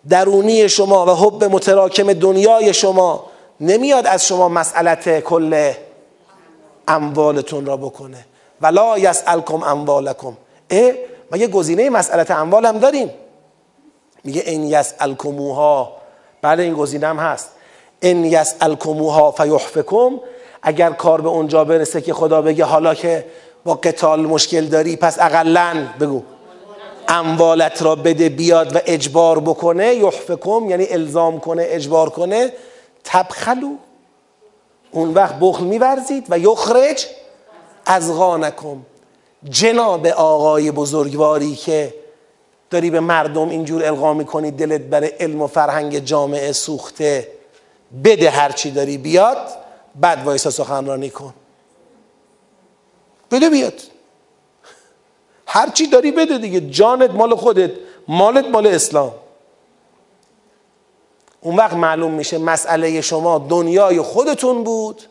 درونی 0.08 0.68
شما 0.68 1.06
و 1.06 1.10
حب 1.10 1.44
متراکم 1.44 2.12
دنیای 2.12 2.74
شما 2.74 3.24
نمیاد 3.60 4.06
از 4.06 4.26
شما 4.26 4.48
مسئلت 4.48 5.20
کل 5.20 5.72
اموالتون 6.88 7.66
را 7.66 7.76
بکنه. 7.76 8.24
ولا 8.60 8.98
یسألکم 8.98 9.62
اموالکم. 9.62 10.36
اه 10.70 10.92
ما 11.30 11.38
یه 11.38 11.46
گزینه 11.46 11.90
مسئلت 11.90 12.30
اموال 12.30 12.66
هم 12.66 12.78
داریم. 12.78 13.10
میگه 14.24 14.42
ان 14.46 14.64
یسألکموها. 14.64 15.92
بله 16.42 16.62
این 16.62 16.74
گزینه 16.74 17.06
هم 17.06 17.18
هست. 17.18 17.50
ان 18.02 18.24
یسألکموها 18.24 19.30
فیحفکم. 19.30 20.20
اگر 20.62 20.90
کار 20.90 21.20
به 21.20 21.28
اونجا 21.28 21.64
برسه 21.64 22.00
که 22.00 22.14
خدا 22.14 22.42
بگه 22.42 22.64
حالا 22.64 22.94
که 22.94 23.24
با 23.64 23.74
قتال 23.74 24.20
مشکل 24.20 24.64
داری 24.64 24.96
پس 24.96 25.18
اقلا 25.20 25.86
بگو. 26.00 26.22
اموالت 27.08 27.82
را 27.82 27.94
بده 27.94 28.28
بیاد 28.28 28.76
و 28.76 28.78
اجبار 28.86 29.40
بکنه 29.40 29.94
یحفکم 29.94 30.70
یعنی 30.70 30.86
الزام 30.90 31.40
کنه 31.40 31.66
اجبار 31.68 32.10
کنه 32.10 32.52
تبخلو. 33.04 33.76
اون 34.90 35.14
وقت 35.14 35.34
بخل 35.40 35.64
میورزید 35.64 36.26
و 36.28 36.38
یخرج 36.38 37.06
از 37.86 38.12
غانکم 38.12 38.76
جناب 39.50 40.06
آقای 40.06 40.70
بزرگواری 40.70 41.54
که 41.54 41.94
داری 42.70 42.90
به 42.90 43.00
مردم 43.00 43.48
اینجور 43.48 43.84
القا 43.84 44.14
می‌کنی 44.14 44.50
دلت 44.50 44.80
برای 44.80 45.08
علم 45.08 45.42
و 45.42 45.46
فرهنگ 45.46 45.98
جامعه 45.98 46.52
سوخته 46.52 47.28
بده 48.04 48.30
هرچی 48.30 48.70
داری 48.70 48.98
بیاد 48.98 49.48
بعد 49.94 50.24
وایسا 50.24 50.50
سخنرانی 50.50 51.10
کن. 51.10 51.34
بده 53.30 53.50
بیاد. 53.50 53.74
هرچی 55.52 55.86
داری 55.86 56.12
بده 56.12 56.38
دیگه. 56.38 56.60
جانت 56.60 57.10
مال 57.10 57.34
خودت 57.34 57.70
مالت 58.08 58.46
مال 58.46 58.66
اسلام. 58.66 59.12
اون 61.40 61.56
وقت 61.56 61.74
معلوم 61.74 62.10
میشه 62.10 62.38
مسئله 62.38 63.00
شما 63.00 63.38
دنیای 63.38 64.00
خودتون 64.00 64.64
بود 64.64 65.02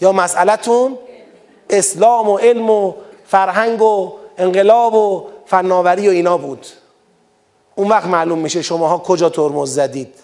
یا 0.00 0.12
مسئلتون 0.12 0.98
اسلام 1.70 2.28
و 2.28 2.38
علم 2.38 2.70
و 2.70 2.94
فرهنگ 3.26 3.82
و 3.82 4.12
انقلاب 4.38 4.94
و 4.94 5.26
فناوری 5.46 6.08
و 6.08 6.10
اینا 6.10 6.38
بود. 6.38 6.66
اون 7.74 7.88
وقت 7.88 8.06
معلوم 8.06 8.38
میشه 8.38 8.62
شماها 8.62 8.98
کجا 8.98 9.28
ترمز 9.28 9.74
زدید. 9.74 10.14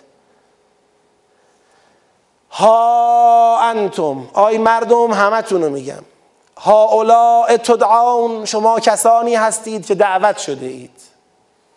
ها 2.51 3.59
انتم 3.63 4.29
آی 4.33 4.59
مردم 4.59 5.11
همتون 5.11 5.63
رو 5.63 5.71
میگم. 5.71 6.03
ها 6.57 6.85
اولا 6.85 7.57
تدعون 7.57 8.45
شما 8.45 8.81
کسانی 8.81 9.35
هستید 9.35 9.87
که 9.87 9.95
دعوت 9.95 10.39
شده 10.39 10.67
اید. 10.67 11.01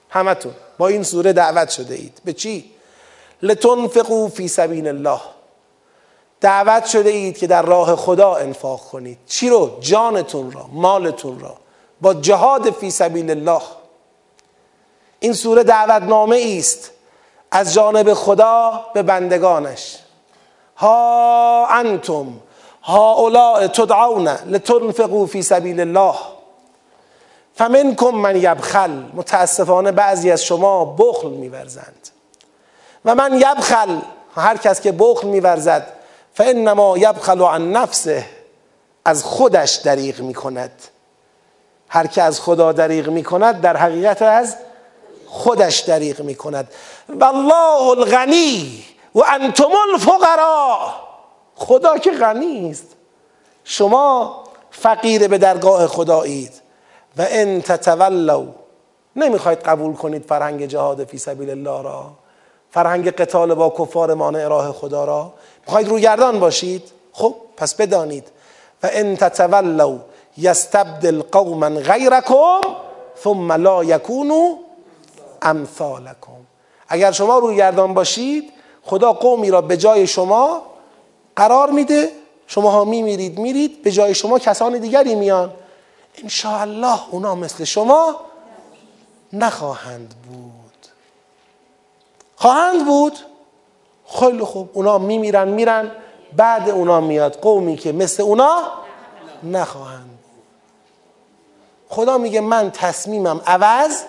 همتون 0.10 0.54
با 0.78 0.88
این 0.88 1.04
سوره 1.04 1.34
دعوت 1.34 1.70
شده 1.70 1.96
اید. 1.96 2.22
به 2.26 2.34
چی؟ 2.34 2.72
لتنفقوا 3.42 4.28
فی 4.28 4.48
سبیل 4.48 4.88
الله. 4.88 5.20
دعوت 6.42 6.86
شده 6.86 7.10
اید 7.10 7.38
که 7.38 7.48
در 7.48 7.62
راه 7.62 7.96
خدا 7.96 8.36
انفاق 8.36 8.82
کنید. 8.82 9.18
چی 9.28 9.50
رو؟ 9.50 9.78
جانتون 9.80 10.52
را 10.52 10.70
مالتون 10.72 11.40
را. 11.40 11.56
با 12.02 12.14
جهاد 12.14 12.72
فی 12.72 12.92
سبیل 12.92 13.32
الله. 13.32 13.62
این 15.20 15.34
سوره 15.34 15.64
دعوتنامه 15.64 16.56
است 16.60 16.92
از 17.52 17.74
جانب 17.74 18.14
خدا 18.14 18.86
به 18.94 19.04
بندگانش. 19.04 19.98
ها 20.78 21.68
انتم 21.68 22.34
هؤلاء 22.88 23.68
تدعون 23.68 24.28
لتنفقوا 24.28 25.26
فی 25.26 25.42
سبیل 25.42 25.80
الله. 25.80 26.16
فمنکم 27.56 28.10
من 28.10 28.36
یبخل. 28.36 28.92
متاسفانه 29.14 29.92
بعضی 29.92 30.32
از 30.32 30.44
شما 30.44 30.86
بخل 30.86 31.30
میورزند. 31.30 32.10
و 33.06 33.16
من 33.16 33.34
یبخل. 33.36 34.00
هر 34.36 34.58
کس 34.58 34.82
که 34.82 34.92
بخل 34.92 35.28
میورزد 35.28 35.94
فانما 36.34 36.98
یبخل 36.98 37.42
عن 37.42 37.72
نفسه. 37.72 38.26
از 39.06 39.24
خودش 39.24 39.76
دریغ 39.76 40.20
می‌کند. 40.20 40.72
هر 41.90 42.08
که 42.08 42.24
از 42.24 42.42
خدا 42.42 42.72
دریغ 42.72 43.10
می‌کند 43.10 43.62
در 43.62 43.78
حقیقت 43.78 44.22
از 44.22 44.56
خودش 45.28 45.80
دریغ 45.80 46.22
می‌کند. 46.22 46.72
والله 47.10 47.82
الغنی 47.82 48.84
و 49.16 49.22
انتم 49.28 49.70
الفقراء. 49.94 51.07
خدا 51.58 51.98
که 51.98 52.12
غنی 52.12 52.70
است. 52.70 52.88
شما 53.64 54.44
فقیر 54.72 55.28
به 55.28 55.38
درگاه 55.38 55.88
خدایید 55.88 56.54
و 57.18 57.26
ان 57.30 57.62
تتولوا 57.62 58.46
نمی‌خواید 59.16 59.60
قبول 59.60 59.94
کنید 59.94 60.26
فرهنگ 60.26 60.66
جهاد 60.66 61.04
فی 61.04 61.18
سبیل 61.18 61.50
الله 61.50 61.84
را. 61.84 62.06
فرهنگ 62.72 63.10
قتال 63.12 63.54
با 63.54 63.74
کفار 63.80 64.14
مانع 64.14 64.48
راه 64.48 64.72
خدا 64.72 65.06
را. 65.06 65.34
می‌خواید 65.66 65.88
روگردان 65.88 66.40
باشید؟ 66.40 66.84
خب 67.14 67.36
پس 67.58 67.76
بدانید. 67.76 68.28
و 68.84 68.90
ان 68.92 69.16
تتولوا 69.16 69.98
یستبدل 70.38 71.22
قوما 71.22 71.70
غیرکم 71.70 72.62
ثم 73.24 73.52
لا 73.52 73.84
یکونوا 73.84 74.54
امثالکم. 75.42 76.32
اگر 76.88 77.12
شما 77.12 77.38
روگردان 77.40 77.94
باشید 77.94 78.54
خدا 78.84 79.14
قومی 79.14 79.52
را 79.52 79.62
به 79.62 79.78
جای 79.78 80.08
شما 80.08 80.62
قرار 81.38 81.70
میده 81.70 82.12
شما 82.48 82.72
ها 82.72 82.86
میمیرید 82.86 83.40
میرید 83.40 83.84
به 83.84 83.92
جای 83.92 84.16
شما 84.16 84.40
کسان 84.40 84.78
دیگری 84.78 85.16
میان. 85.16 85.54
الله 86.46 87.00
اونا 87.12 87.36
مثل 87.36 87.64
شما 87.64 88.16
نخواهند 89.34 90.16
بود. 90.30 90.88
خواهند 92.36 92.86
بود؟ 92.86 93.18
خیلی 94.20 94.44
خوب. 94.44 94.70
اونا 94.74 94.98
میمیرن 94.98 95.48
میرن 95.48 95.92
بعد 96.38 96.70
اونا 96.70 97.02
میاد. 97.02 97.40
قومی 97.42 97.78
که 97.78 97.92
مثل 97.92 98.24
اونا 98.24 98.64
نخواهند 99.44 100.20
خدا 101.90 102.18
میگه 102.18 102.42
من 102.42 102.72
تصمیمم 102.72 103.42
عوض 103.46 104.04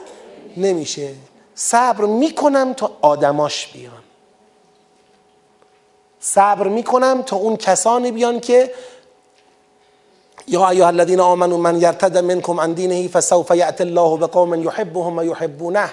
نمیشه. 0.56 1.14
صبر 1.54 2.04
می‌کنم 2.04 2.72
تا 2.72 2.90
آدماش 3.00 3.72
بیان. 3.72 4.07
صبر 6.20 6.68
می‌کنم 6.68 7.22
تا 7.22 7.36
اون 7.36 7.56
کسانی 7.56 8.12
بیان 8.12 8.40
که 8.40 8.72
یا 10.46 10.68
ایها 10.68 10.86
الذین 10.86 11.20
آمنوا 11.20 11.58
من 11.58 11.80
یرتد 11.80 12.18
منکم 12.18 12.60
عن 12.60 12.72
دینه 12.72 13.08
فسوف 13.08 13.50
یأتی 13.50 13.84
الله 13.84 14.16
بقوم 14.16 14.54
یحبهم 14.54 15.18
و 15.18 15.24
یحبونه. 15.24 15.90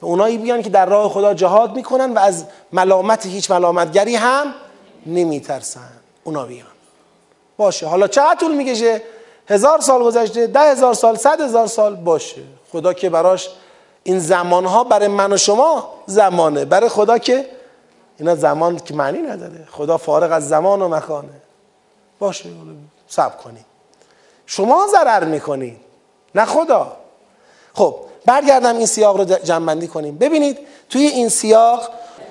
به 0.00 0.06
اونایی 0.06 0.38
بیان 0.38 0.62
که 0.62 0.70
در 0.70 0.86
راه 0.86 1.08
خدا 1.08 1.34
جهاد 1.34 1.76
می‌کنن 1.76 2.12
و 2.12 2.18
از 2.18 2.44
ملامت 2.72 3.26
هیچ 3.26 3.50
ملامتگری 3.50 4.16
هم 4.16 4.54
نمیترسن. 5.06 5.90
اونا 6.24 6.44
بیان. 6.44 6.66
باشه. 7.56 7.86
حالا 7.86 8.08
چقدر 8.08 8.40
طول 8.40 8.54
می‌کشه؟ 8.54 9.02
هزار 9.48 9.80
سال 9.80 10.02
گذشته 10.02 10.46
ده 10.46 10.60
هزار 10.60 10.94
سال 10.94 11.16
صد 11.16 11.40
هزار 11.40 11.66
سال؟ 11.66 11.94
باشه. 11.94 12.42
خدا 12.72 12.92
که 12.92 13.10
براش 13.10 13.48
این 14.02 14.18
زمانها 14.18 14.84
برای 14.84 15.08
من 15.08 15.32
و 15.32 15.36
شما 15.36 15.94
زمانه. 16.06 16.64
برای 16.64 16.88
خدا 16.88 17.18
که 17.18 17.46
اینا 18.20 18.34
زمان 18.34 18.78
که 18.78 18.94
معنی 18.94 19.18
نداره. 19.18 19.68
خدا 19.70 19.96
فارغ 19.96 20.32
از 20.32 20.48
زمان 20.48 20.82
و 20.82 20.88
مکانه 20.88 21.28
باشه 22.18 22.50
سب 23.08 23.42
کنید 23.42 23.64
شما 24.46 24.86
ضرر 24.92 25.24
می‌کنید 25.24 25.76
نه 26.34 26.44
خدا. 26.44 26.96
خب 27.74 27.96
برگردم 28.26 28.76
این 28.76 28.86
سیاق 28.86 29.16
رو 29.16 29.24
جنبندی 29.24 29.88
کنیم. 29.88 30.18
ببینید 30.18 30.58
توی 30.88 31.06
این 31.06 31.28
سیاق 31.28 31.90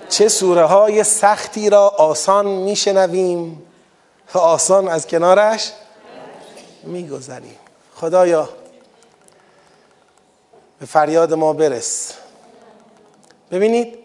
چه 0.09 0.29
سوره 0.29 0.63
های 0.63 1.03
سختی 1.03 1.69
را 1.69 1.87
آسان 1.87 2.45
میشنویم 2.45 3.61
و 4.33 4.37
آسان 4.37 4.87
از 4.87 5.07
کنارش 5.07 5.71
میگذریم. 6.83 7.57
خدایا 7.95 8.49
به 10.79 10.85
فریاد 10.85 11.33
ما 11.33 11.53
برس. 11.53 12.13
ببینید 13.51 13.98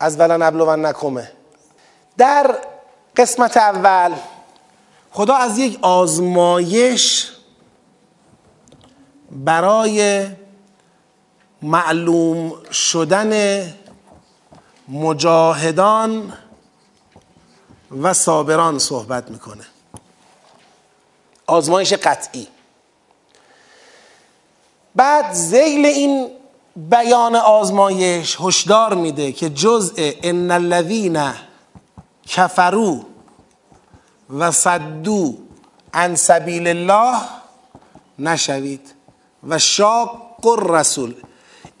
از 0.00 0.20
ولا 0.20 0.36
نبلو 0.36 0.76
نکمه. 0.76 1.32
در 2.18 2.58
قسمت 3.16 3.56
اول 3.56 4.14
خدا 5.12 5.34
از 5.34 5.58
یک 5.58 5.78
آزمایش 5.82 7.30
برای 9.30 10.26
معلوم 11.62 12.64
شدن 12.72 13.62
مجاهدان 14.88 16.32
و 18.02 18.12
صابران 18.12 18.78
صحبت 18.78 19.30
می‌کنه. 19.30 19.64
آزمایش 21.46 21.92
قطعی. 21.92 22.48
بعد 24.94 25.32
زیل 25.32 25.86
این 25.86 26.39
بیان 26.76 27.36
آزمایش 27.36 28.36
هشدار 28.40 28.94
میده 28.94 29.32
که 29.32 29.50
جزء 29.50 30.10
ان 30.22 30.50
الذین 30.50 31.32
کفرو 32.28 33.04
و 34.38 34.50
صدو 34.50 35.34
عن 35.94 36.14
سبیل 36.14 36.66
الله 36.66 37.18
نشوید. 38.18 38.94
و 39.48 39.58
شاق 39.58 40.46
الرسول 40.46 41.14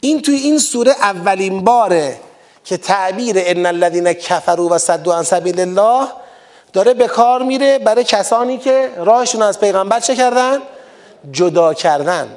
این 0.00 0.22
توی 0.22 0.34
این 0.34 0.58
سوره 0.58 0.92
اولین 0.92 1.64
باره 1.64 2.20
که 2.64 2.76
تعبیر 2.76 3.36
ان 3.38 3.66
الذین 3.66 4.12
کفروا 4.12 4.74
و 4.74 4.78
صدوا 4.78 5.16
عن 5.16 5.22
سبیل 5.22 5.60
الله 5.60 6.08
داره 6.72 6.94
به 6.94 7.08
کار 7.08 7.42
میره 7.42 7.78
برای 7.78 8.04
کسانی 8.04 8.58
که 8.58 8.90
راهشون 8.96 9.42
از 9.42 9.60
پیغمبر 9.60 10.00
چه 10.00 10.16
کردن؟ 10.16 10.58
جدا 11.32 11.74
کردن. 11.74 12.36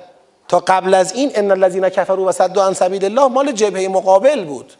تا 0.53 0.59
قبل 0.59 0.93
از 0.93 1.13
این 1.13 1.31
ان 1.35 1.51
الذین 1.51 1.89
کفروا 1.89 2.25
و 2.25 2.61
عن 2.61 2.73
سبیل 2.73 3.05
الله 3.05 3.27
مال 3.27 3.51
جبهه 3.51 3.87
مقابل 3.87 4.45
بود. 4.45 4.73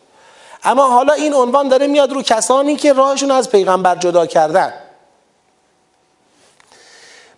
اما 0.63 0.87
حالا 0.87 1.13
این 1.13 1.33
عنوان 1.33 1.67
داره 1.67 1.87
میاد 1.87 2.11
رو 2.11 2.21
کسانی 2.21 2.75
که 2.75 2.93
راهشون 2.93 3.31
از 3.31 3.49
پیغمبر 3.49 3.95
جدا 3.95 4.25
کردن. 4.25 4.73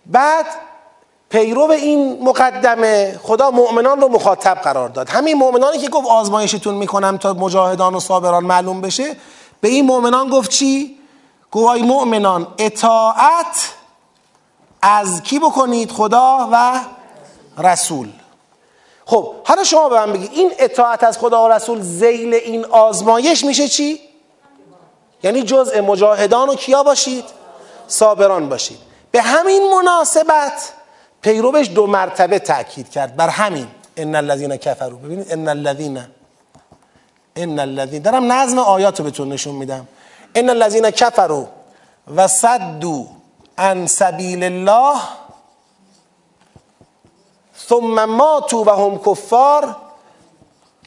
بعد 0.06 0.46
پیرو 1.30 1.70
این 1.70 2.22
مقدمه 2.22 3.20
خدا 3.22 3.50
مؤمنان 3.50 4.00
رو 4.00 4.08
مخاطب 4.08 4.54
قرار 4.54 4.88
داد. 4.88 5.08
همین 5.08 5.36
مؤمنانی 5.36 5.78
که 5.78 5.88
گفت 5.88 6.08
آزمایشتون 6.08 6.74
می‌کنم 6.74 7.16
تا 7.16 7.32
مجاهدان 7.32 7.94
و 7.94 8.00
صابران 8.00 8.44
معلوم 8.44 8.80
بشه 8.80 9.16
به 9.60 9.68
این 9.68 9.86
مؤمنان 9.86 10.28
گفت 10.28 10.50
چی؟ 10.50 10.98
گفت 11.52 11.80
مؤمنان 11.80 12.46
اطاعت 12.58 13.72
از 14.82 15.22
کی 15.22 15.38
بکنید؟ 15.38 15.90
خدا 15.90 16.48
و 16.52 16.80
رسول. 17.58 18.08
خب 19.06 19.34
حالا 19.44 19.64
شما 19.64 19.88
به 19.88 20.06
من 20.06 20.12
بگید 20.12 20.30
این 20.32 20.52
اطاعت 20.58 21.04
از 21.04 21.18
خدا 21.18 21.44
و 21.44 21.48
رسول 21.48 21.80
زیل 21.80 22.34
این 22.34 22.64
آزمایش 22.64 23.44
میشه 23.44 23.68
چی؟ 23.68 24.00
یعنی 25.22 25.42
جزء 25.42 25.80
مجاهدان 25.82 26.48
و 26.48 26.54
کیا 26.54 26.82
باشید؟ 26.82 27.24
صابران 27.88 28.48
باشید. 28.48 28.78
به 29.10 29.22
همین 29.22 29.74
مناسبت 29.74 30.72
پیروش 31.20 31.70
دو 31.70 31.86
مرتبه 31.86 32.38
تاکید 32.38 32.90
کرد. 32.90 33.16
بر 33.16 33.28
همین. 33.28 33.66
ان 33.96 34.14
الذين 34.14 34.56
کفروا. 34.56 34.98
ببینید 34.98 35.32
ان 35.32 35.48
الذين 35.48 36.06
ان 37.36 37.58
الذين 37.58 38.02
دارم 38.02 38.32
نظم 38.32 38.58
آیات 38.58 38.98
رو 38.98 39.04
بهتون 39.04 39.28
نشون 39.28 39.54
میدم. 39.54 39.88
ان 40.34 40.50
الذين 40.50 40.90
کفروا 40.90 41.44
و 42.16 42.28
صدوا 42.28 43.04
عن 43.58 43.86
سبیل 43.86 44.44
الله 44.44 45.00
ثم 47.68 48.04
ماتوا 48.04 48.62
و 48.64 48.70
هم 48.70 48.98
کفار. 49.06 49.76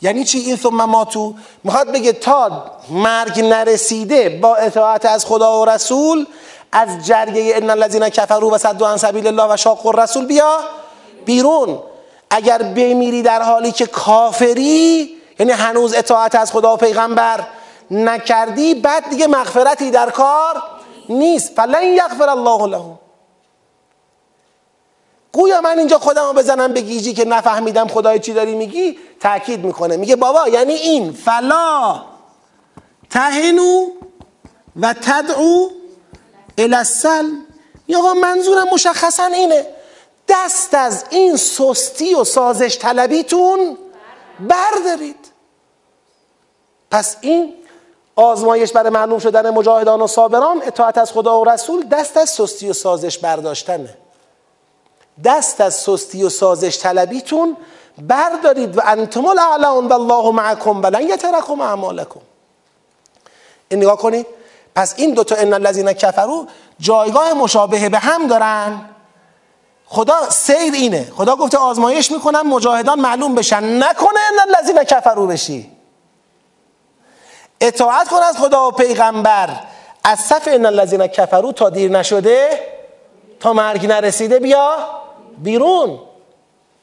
یعنی 0.02 0.24
چی 0.24 0.40
این 0.40 0.56
ثم 0.56 0.86
ماتو 0.86 1.34
می‌خواد 1.64 1.92
بگه 1.92 2.14
تا 2.14 2.64
مرگ 2.90 3.40
نرسیده 3.40 4.30
با 4.30 4.56
اطاعت 4.56 5.06
از 5.06 5.26
خدا 5.26 5.62
و 5.62 5.66
رسول 5.66 6.26
از 6.72 7.06
جریه 7.06 7.56
ان 7.56 7.70
الذين 7.70 8.10
کفروا 8.10 8.50
و 8.50 8.58
صدوا 8.58 8.90
عن 8.90 8.98
سبیل 8.98 9.28
الله 9.28 9.54
و 9.54 9.58
شاق 9.58 9.86
الرسول 9.86 10.26
بیا 10.26 10.58
بیرون. 11.26 11.80
اگر 12.30 12.58
بمیری 12.58 13.22
در 13.22 13.42
حالی 13.42 13.72
که 13.72 13.86
کافری 13.86 15.10
یعنی 15.40 15.52
هنوز 15.52 15.94
اطاعت 15.94 16.36
از 16.36 16.52
خدا 16.52 16.74
و 16.74 16.78
پیغمبر 16.78 17.48
نکردی 17.92 18.76
بعد 18.76 19.10
دیگه 19.10 19.28
مغفرتی 19.28 19.92
در 19.92 20.10
کار 20.10 20.64
نیست. 21.10 21.56
فلن 21.56 21.84
یغفر 21.84 22.30
الله 22.30 22.68
لهم. 22.68 23.00
گویا 25.32 25.62
من 25.62 25.80
اینجا 25.80 26.00
خودم 26.00 26.28
رو 26.28 26.34
بزنم 26.34 26.74
به 26.74 26.82
گیجی 26.82 27.14
که 27.14 27.26
نفهمیدم 27.26 27.88
خدای 27.88 28.20
چی 28.20 28.34
داری 28.34 28.56
میگی؟ 28.56 28.98
تاکید 29.20 29.66
می‌کنه. 29.66 29.98
میگه 29.98 30.16
بابا 30.16 30.48
یعنی 30.48 30.74
این 30.74 31.14
فلا 31.14 32.02
تهنو 33.10 33.88
و 34.82 34.94
تدعو 35.02 35.70
الاسل 36.58 37.26
آقا 37.98 38.14
منظورم 38.14 38.68
مشخصا 38.74 39.26
اینه. 39.26 39.68
دست 40.28 40.74
از 40.74 41.04
این 41.10 41.38
سستی 41.38 42.14
و 42.14 42.24
سازش 42.24 42.78
طلبیتون 42.78 43.78
بردارید. 44.40 45.26
پس 46.92 47.18
این 47.22 47.54
آزمایش 48.16 48.72
برای 48.72 48.90
معلوم 48.90 49.20
شدن 49.20 49.50
مجاهدان 49.50 50.02
و 50.02 50.08
صابران 50.08 50.62
اطاعت 50.66 50.98
از 50.98 51.12
خدا 51.12 51.40
و 51.40 51.50
رسول 51.50 51.86
دست 51.86 52.18
از 52.18 52.30
سستی 52.30 52.70
و 52.70 52.74
سازش 52.74 53.18
برداشتنه. 53.18 53.98
دست 55.24 55.62
از 55.62 55.76
سستی 55.76 56.24
و 56.24 56.30
سازش 56.30 56.80
طلبیتون 56.80 57.58
بردارید 57.98 58.78
و 58.78 58.82
انتم 58.86 59.26
الاعلون 59.26 59.88
و 59.88 59.94
الله 59.94 60.32
معکم 60.32 60.82
ولن 60.82 61.02
یترکم 61.02 61.62
اعمالکم. 61.62 62.20
این 63.70 63.80
نگاه 63.80 63.98
کنید. 63.98 64.26
پس 64.76 64.94
این 64.98 65.14
دوتا 65.14 65.36
ان 65.36 65.54
الذین 65.54 65.94
کفرو 65.94 66.48
جایگاه 66.80 67.34
مشابه 67.34 67.90
به 67.90 68.00
هم 68.00 68.28
دارن. 68.28 68.82
خدا 69.86 70.30
سیر 70.30 70.74
اینه. 70.74 71.12
خدا 71.18 71.36
گفته 71.36 71.58
آزمایش 71.58 72.12
می‌کنم 72.12 72.48
مجاهدان 72.48 73.00
معلوم 73.00 73.36
بشن. 73.36 73.84
نکنه 73.84 74.20
ان 74.34 74.56
الذین 74.56 74.84
کفرو 74.84 75.28
بشی. 75.28 75.72
اطاعت 77.62 78.08
کن 78.08 78.24
از 78.24 78.38
خدا 78.38 78.68
و 78.68 78.72
پیغمبر. 78.72 79.50
از 80.04 80.20
صف 80.20 80.48
ان 80.52 80.66
الذین 80.66 81.08
کفرو 81.08 81.52
تا 81.52 81.70
دیر 81.70 81.92
نشده 81.92 82.60
تا 83.40 83.54
مرگ 83.54 83.86
نرسیده 83.86 84.40
بیا. 84.40 84.78
بیرون. 85.44 86.00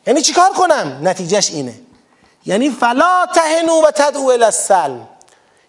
یعنی 0.07 0.23
چیکار 0.23 0.51
کنم؟ 0.51 1.01
نتیجهش 1.03 1.51
اینه. 1.51 1.75
یعنی 2.47 2.71
فلا 2.71 3.27
تهنو 3.35 3.83
و 3.83 3.91
تدعو 3.91 4.31
السلم. 4.31 5.09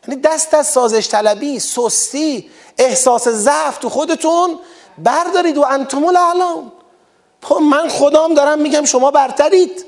یعنی 0.07 0.21
دست 0.21 0.53
از 0.53 0.67
سازش 0.67 1.09
طلبی 1.09 1.59
سستی 1.59 2.49
احساس 2.77 3.27
ضعف 3.27 3.77
تو 3.77 3.89
خودتون 3.89 4.59
بردارید 4.97 5.57
و 5.57 5.65
انتم 5.69 6.05
الاعلام. 6.05 6.71
خب 7.43 7.55
من 7.55 7.89
خدام 7.89 8.33
دارم 8.33 8.59
میگم 8.59 8.85
شما 8.85 9.11
برترید. 9.11 9.85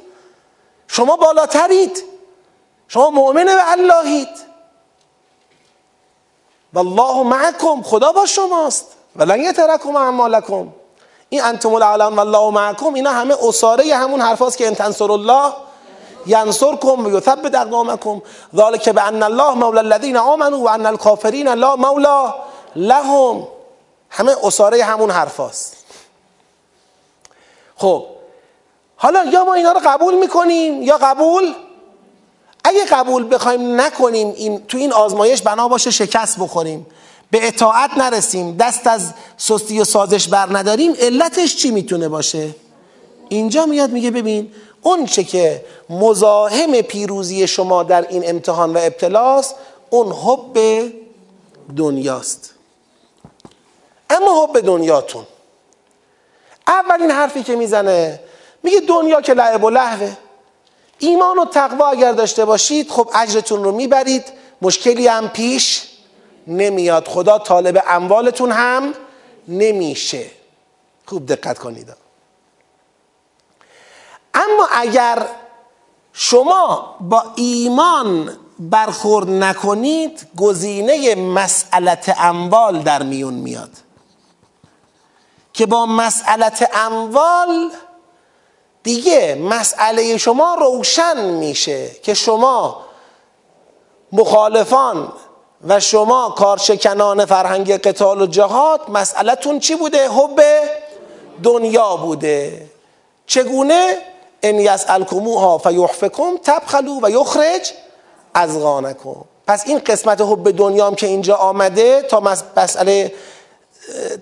شما 0.88 1.16
بالاترید. 1.16 2.04
شما 2.88 3.10
مؤمن 3.10 3.46
به 3.46 3.72
اللهید. 3.72 4.50
والله 6.74 7.24
معکم. 7.24 7.82
خدا 7.82 8.12
با 8.12 8.26
شماست. 8.26 8.86
ولن 9.16 9.40
یترکم 9.40 9.96
اعمالکم. 9.96 10.68
این 11.30 11.44
انتم 11.44 11.74
الاعلام 11.74 12.18
والله 12.18 12.50
معکم 12.50 12.94
اینا 12.94 13.12
همه 13.12 13.36
اساره 13.48 13.96
همون 13.96 14.22
حرفاست 14.22 14.58
که 14.58 14.68
ان 14.68 14.76
تنصر 14.76 15.12
الله 15.12 15.54
ینصرکم 16.26 17.06
و 17.06 17.18
یثبت 17.18 17.56
اقدامکم. 17.56 18.22
ذالک 18.56 18.90
به 18.90 19.08
ان 19.08 19.24
الله 19.24 19.54
مولا 19.54 19.80
الذین 19.80 20.18
آمنوا 20.18 20.60
و 20.60 20.70
ان 20.70 20.86
الکافرین 20.86 21.48
لا 21.48 21.76
مولا 21.76 22.36
لهم. 22.76 23.48
همه 24.10 24.36
اساره 24.44 24.84
همون 24.84 25.12
حرفاست. 25.12 25.78
خب 27.78 28.06
حالا 28.98 29.24
یا 29.24 29.44
ما 29.44 29.54
اینا 29.54 29.72
رو 29.72 29.80
قبول 29.86 30.14
می‌کنیم 30.14 30.84
یا 30.84 30.98
قبول؟ 30.98 31.54
اگه 32.64 32.86
قبول 32.86 33.36
بخوایم 33.36 33.82
نکنیم 33.82 34.34
این 34.38 34.66
تو 34.68 34.78
این 34.78 34.94
آزمایش 34.94 35.42
بنا 35.42 35.68
باشه 35.68 35.92
شکست 35.92 36.40
بخوریم. 36.40 36.88
به 37.32 37.48
اطاعت 37.48 37.98
نرسیم 37.98 38.58
دست 38.58 38.88
از 38.88 39.14
سستی 39.38 39.80
و 39.80 39.84
سازش 39.84 40.28
بر 40.28 40.58
نداریم 40.58 40.94
علتش 41.00 41.56
چی 41.56 41.72
می‌تونه 41.72 42.10
باشه؟ 42.10 42.56
اینجا 43.30 43.66
میاد 43.66 43.90
میگه 43.90 44.12
ببین 44.12 44.52
اون 44.82 45.06
چه 45.06 45.24
که 45.24 45.66
مزاحم 45.90 46.82
پیروزی 46.82 47.48
شما 47.48 47.84
در 47.84 48.08
این 48.10 48.30
امتحان 48.30 48.74
و 48.74 48.80
ابتلاست 48.82 49.56
اون 49.90 50.12
حب 50.12 50.58
دنیاست. 51.78 52.54
اما 54.10 54.44
حب 54.44 54.60
دنیاتون. 54.60 55.24
اولین 56.68 57.12
حرفی 57.12 57.44
که 57.44 57.56
می‌زنه 57.56 58.20
میگه 58.64 58.80
دنیا 58.80 59.22
که 59.22 59.34
لعب 59.34 59.64
و 59.64 59.70
لحوه 59.70 60.12
ایمان 61.00 61.40
و 61.40 61.46
تقوا 61.46 61.90
اگر 61.90 62.12
داشته 62.12 62.46
باشید 62.46 62.90
خب 62.90 63.10
اجرتون 63.16 63.64
رو 63.64 63.72
می‌برید 63.72 64.24
مشکلی 64.62 65.08
هم 65.08 65.30
پیش 65.30 65.89
نمیاد. 66.50 67.08
خدا 67.08 67.40
طالب 67.40 67.84
اموالتون 67.88 68.52
هم 68.52 68.94
نمیشه. 69.48 70.26
خوب 71.06 71.26
دقت 71.26 71.60
کنید. 71.60 71.94
اما 74.34 74.68
اگر 74.72 75.26
شما 76.14 76.96
با 77.00 77.24
ایمان 77.36 78.38
برخورد 78.60 79.30
نکنید 79.30 80.28
گزینه 80.38 81.16
مسئلت 81.16 82.16
اموال 82.20 82.82
در 82.82 83.04
میون 83.04 83.34
میاد. 83.34 83.70
که 85.54 85.66
با 85.66 85.86
مسئلت 85.86 86.70
اموال 86.74 87.72
دیگه 88.84 89.36
مسئله 89.36 90.18
شما 90.18 90.56
روشن 90.60 91.26
میشه. 91.26 91.90
که 92.04 92.14
شما 92.14 92.86
مخالفان 94.12 95.14
و 95.68 95.80
شما 95.80 96.36
کارشکنان 96.38 97.26
فرهنگ 97.26 97.72
قتال 97.72 98.22
و 98.22 98.26
جهاد 98.26 98.82
مسئلتون 98.90 99.60
چی 99.60 99.76
بوده؟ 99.76 100.10
حب 100.10 100.42
دنیا 101.44 101.96
بوده 101.96 102.66
چگونه؟ 103.28 103.98
ان 104.44 104.60
یسالکموها 104.60 105.58
فیحفکم 105.58 106.38
تبخلو 106.44 107.00
و 107.04 107.10
یخرج 107.10 107.74
ازغانکم 108.34 109.16
پس 109.48 109.64
این 109.68 109.80
قسمت 109.80 110.22
حب 110.22 110.58
دنیام 110.58 110.96
که 110.96 111.08
اینجا 111.08 111.36
آمده 111.36 112.02
تا 112.02 112.20
مسئله 112.56 113.14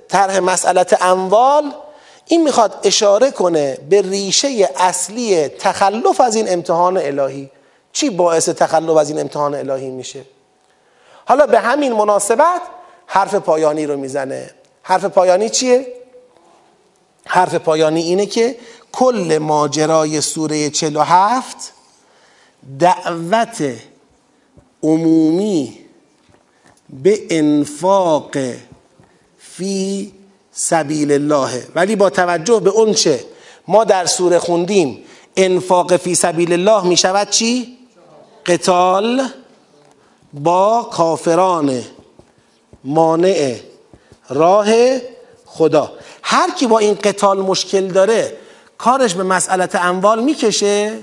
طرح 0.10 0.40
مسئلت 0.40 1.02
اموال 1.02 1.74
این 2.26 2.44
می‌خواد 2.44 2.80
اشاره 2.84 3.32
کنه 3.32 3.78
به 3.90 4.02
ریشه 4.02 4.70
اصلی 4.78 5.48
تخلف 5.48 6.22
از 6.22 6.36
این 6.36 6.54
امتحان 6.54 6.98
الهی 6.98 7.50
چی 7.94 8.10
باعث 8.10 8.50
تخلف 8.50 8.98
از 8.98 9.10
این 9.10 9.20
امتحان 9.20 9.56
الهی 9.56 9.90
میشه 9.90 10.22
حالا 11.28 11.46
به 11.46 11.60
همین 11.60 11.94
مناسبت 11.94 12.62
حرف 13.08 13.36
پایانی 13.36 13.86
رو 13.86 13.98
می‌زنه 13.98 14.52
حرف 14.84 15.06
پایانی 15.06 15.50
چیه؟ 15.50 15.88
حرف 17.26 17.56
پایانی 17.56 18.02
اینه 18.02 18.26
که 18.26 18.56
کل 18.92 19.38
ماجرای 19.42 20.22
سوره 20.22 20.70
47 20.70 21.74
دعوت 22.80 23.74
عمومی 24.84 25.80
به 26.90 27.22
انفاق 27.30 28.38
فی 29.40 30.14
سبیل 30.52 31.12
الله 31.12 31.68
ولی 31.76 31.96
با 31.96 32.10
توجه 32.10 32.60
به 32.60 32.70
اون 32.70 32.94
چه 32.94 33.26
ما 33.68 33.84
در 33.84 34.06
سوره 34.06 34.40
خوندیم 34.40 35.04
انفاق 35.38 35.98
فی 35.98 36.16
سبیل 36.16 36.54
الله 36.54 36.88
می 36.88 36.98
شود 36.98 37.30
چی؟ 37.30 37.78
قتال 38.46 39.30
با 40.44 40.90
کافران 40.92 41.82
مانع 42.84 43.56
راه 44.30 44.68
خدا. 45.46 45.92
هر 46.24 46.52
کی 46.52 46.68
با 46.68 46.80
این 46.80 46.94
قتال 46.94 47.40
مشکل 47.40 47.88
داره 47.88 48.38
کارش 48.78 49.14
به 49.14 49.24
مسئلت 49.24 49.76
اموال 49.76 50.24
می‌کشه 50.24 50.94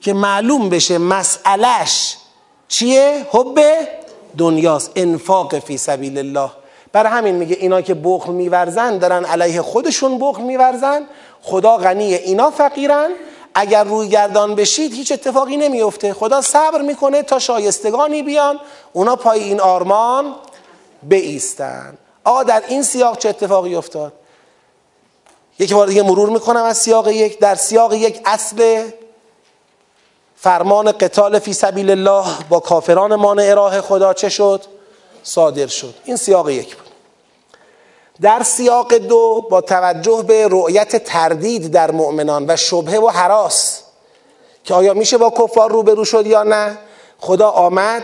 که 0.00 0.12
معلوم 0.12 0.68
بشه 0.68 0.98
مسئلش 0.98 2.16
چیه؟ 2.68 3.26
حب 3.30 3.60
دنیاست 4.38 4.90
انفاق 4.96 5.58
فی 5.58 5.78
سبیل 5.78 6.18
الله. 6.18 6.50
برای 6.92 7.12
همین 7.12 7.34
میگه 7.34 7.56
اینا 7.60 7.80
که 7.80 7.94
بخل 7.94 8.32
میورزن 8.32 8.98
دارن 8.98 9.24
علیه 9.24 9.62
خودشون 9.62 10.18
بخل 10.18 10.42
میورزن 10.42 11.02
خدا 11.42 11.76
غنی 11.76 12.14
اینا 12.14 12.50
فقیرن. 12.50 13.10
اگر 13.60 13.84
روی 13.84 14.08
گردان 14.08 14.54
بشید 14.54 14.92
هیچ 14.92 15.12
اتفاقی 15.12 15.56
نمیفته 15.56 16.14
خدا 16.14 16.42
صبر 16.42 16.82
می‌کنه 16.82 17.22
تا 17.22 17.38
شایستگانی 17.38 18.22
بیان 18.22 18.60
اونا 18.92 19.16
پای 19.16 19.44
این 19.44 19.60
آرمان 19.60 20.34
بیستن. 21.02 21.98
آقا 22.24 22.42
در 22.42 22.62
این 22.68 22.82
سیاق 22.82 23.18
چه 23.18 23.28
اتفاقی 23.28 23.74
افتاد؟ 23.74 24.12
یک 25.58 25.72
بار 25.72 25.86
دیگه 25.86 26.02
مرور 26.02 26.28
می‌کنم 26.30 26.62
از 26.62 26.78
سیاق 26.78 27.08
یک. 27.08 27.38
در 27.38 27.54
سیاق 27.54 27.92
یک 27.92 28.20
اصل 28.24 28.90
فرمان 30.36 30.92
قتال 30.92 31.38
فی 31.38 31.52
سبیل 31.52 31.90
الله 31.90 32.24
با 32.48 32.60
کافران 32.60 33.14
مانع 33.14 33.54
راه 33.54 33.80
خدا 33.80 34.14
چه 34.14 34.28
شد؟ 34.28 34.64
صادر 35.22 35.66
شد. 35.66 35.94
این 36.04 36.16
سیاق 36.16 36.50
یک 36.50 36.76
بود. 36.76 36.87
در 38.20 38.42
سیاق 38.42 38.94
دو 38.94 39.46
با 39.50 39.60
توجه 39.60 40.24
به 40.26 40.48
رؤیت 40.50 41.04
تردید 41.04 41.70
در 41.70 41.90
مؤمنان 41.90 42.44
و 42.48 42.56
شبهه 42.56 42.98
و 42.98 43.08
حراس 43.08 43.82
که 44.64 44.74
آیا 44.74 44.94
میشه 44.94 45.18
با 45.18 45.30
کفار 45.30 45.70
روبرو 45.70 46.04
شد 46.04 46.26
یا 46.26 46.42
نه 46.42 46.78
خدا 47.18 47.48
آمد 47.48 48.02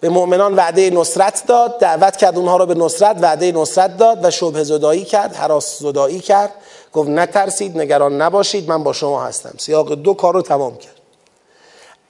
به 0.00 0.08
مؤمنان 0.08 0.54
وعده 0.54 0.90
نصرت 0.90 1.42
داد 1.46 1.78
دعوت 1.78 2.16
کرد 2.16 2.36
اونها 2.36 2.56
رو 2.56 2.66
به 2.66 2.74
نصرت 2.74 3.16
وعده 3.20 3.52
نصرت 3.52 3.96
داد 3.96 4.24
و 4.24 4.30
شبه 4.30 4.64
زدایی 4.64 5.04
کرد 5.04 5.34
حراس 5.34 5.78
زدایی 5.78 6.20
کرد 6.20 6.52
گفت 6.92 7.08
نترسید 7.08 7.78
نگران 7.78 8.22
نباشید 8.22 8.68
من 8.68 8.82
با 8.82 8.92
شما 8.92 9.24
هستم. 9.24 9.54
سیاق 9.58 9.94
دو 9.94 10.14
کار 10.14 10.34
رو 10.34 10.42
تمام 10.42 10.76
کرد. 10.76 10.96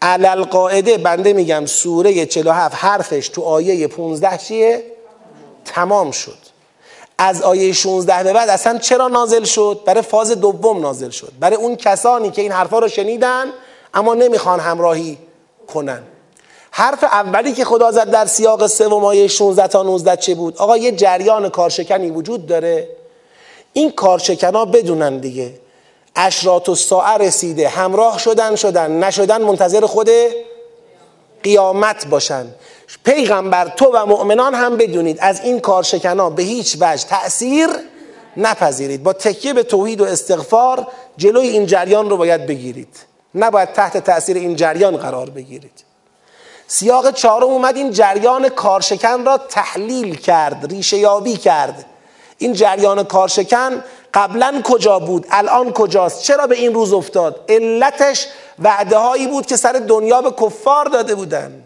علل 0.02 0.44
قاعده 0.44 0.98
بنده 0.98 1.32
میگم 1.32 1.66
سوره 1.66 2.26
47 2.26 2.74
حرفش 2.74 3.28
تو 3.28 3.42
آیه 3.42 3.88
15 3.88 4.38
چیه؟ 4.38 4.84
تمام 5.64 6.10
شد. 6.10 6.45
از 7.18 7.42
آیه 7.42 7.72
16 7.72 8.22
به 8.24 8.32
بعد 8.32 8.48
اصلا 8.48 8.78
چرا 8.78 9.08
نازل 9.08 9.44
شد؟ 9.44 9.80
برای 9.84 10.02
فاز 10.02 10.30
دوم 10.30 10.80
نازل 10.80 11.10
شد. 11.10 11.32
برای 11.40 11.56
اون 11.56 11.76
کسانی 11.76 12.30
که 12.30 12.42
این 12.42 12.52
حرفا 12.52 12.78
رو 12.78 12.88
شنیدن 12.88 13.44
اما 13.94 14.14
نمی‌خوان 14.14 14.60
همراهی 14.60 15.18
کنن. 15.66 16.02
حرف 16.70 17.04
اولی 17.04 17.52
که 17.52 17.64
خدا 17.64 17.90
زد 17.90 18.10
در 18.10 18.26
سیاق 18.26 18.66
سوم 18.66 19.04
آیه 19.04 19.28
16 19.28 19.66
تا 19.68 19.82
19 19.82 20.16
چه 20.16 20.34
بود؟ 20.34 20.56
آقا 20.56 20.76
یه 20.76 20.92
جریان 20.92 21.48
کارشکنی 21.48 22.10
وجود 22.10 22.46
داره. 22.46 22.88
این 23.72 23.90
کارشکنا 23.90 24.64
بدونن 24.64 25.18
دیگه. 25.18 25.52
اشرات 26.16 26.68
و 26.68 26.74
ساعه 26.74 27.16
رسیده. 27.18 27.68
همراه 27.68 28.18
شدن 28.18 28.56
شدن. 28.56 29.04
نشدن 29.04 29.42
منتظر 29.42 29.86
خود 29.86 30.10
قیامت 31.42 32.06
باشن. 32.06 32.46
پیغمبر 33.04 33.68
تو 33.68 33.90
و 33.94 34.06
مؤمنان 34.06 34.54
هم 34.54 34.76
بدونید 34.76 35.18
از 35.20 35.40
این 35.40 35.60
کارشکنا 35.60 36.30
به 36.30 36.42
هیچ 36.42 36.76
وجه 36.80 37.06
تأثیر 37.06 37.68
نپذیرید. 38.36 39.02
با 39.02 39.12
تکیه 39.12 39.52
به 39.52 39.62
توحید 39.62 40.00
و 40.00 40.04
استغفار 40.04 40.86
جلوی 41.16 41.48
این 41.48 41.66
جریان 41.66 42.10
رو 42.10 42.16
باید 42.16 42.46
بگیرید. 42.46 42.96
نباید 43.34 43.72
تحت 43.72 43.96
تأثیر 43.96 44.36
این 44.36 44.56
جریان 44.56 44.96
قرار 44.96 45.30
بگیرید. 45.30 45.84
سیاق 46.66 47.10
چهارم 47.10 47.46
اومد 47.46 47.76
این 47.76 47.90
جریان 47.90 48.48
کارشکن 48.48 49.24
را 49.24 49.38
تحلیل 49.38 50.14
کرد 50.14 50.66
ریشه 50.72 50.96
یابی 50.96 51.36
کرد. 51.36 51.84
این 52.38 52.52
جریان 52.52 53.02
کارشکن 53.02 53.84
قبلا 54.14 54.60
کجا 54.64 54.98
بود؟ 54.98 55.26
الان 55.30 55.72
کجاست؟ 55.72 56.22
چرا 56.22 56.46
به 56.46 56.54
این 56.54 56.74
روز 56.74 56.92
افتاد؟ 56.92 57.44
علتش 57.48 58.26
وعده 58.58 58.96
هایی 58.96 59.26
بود 59.26 59.46
که 59.46 59.56
سر 59.56 59.72
دنیا 59.72 60.22
به 60.22 60.30
کفار 60.30 60.84
داده 60.84 61.14
بودن. 61.14 61.62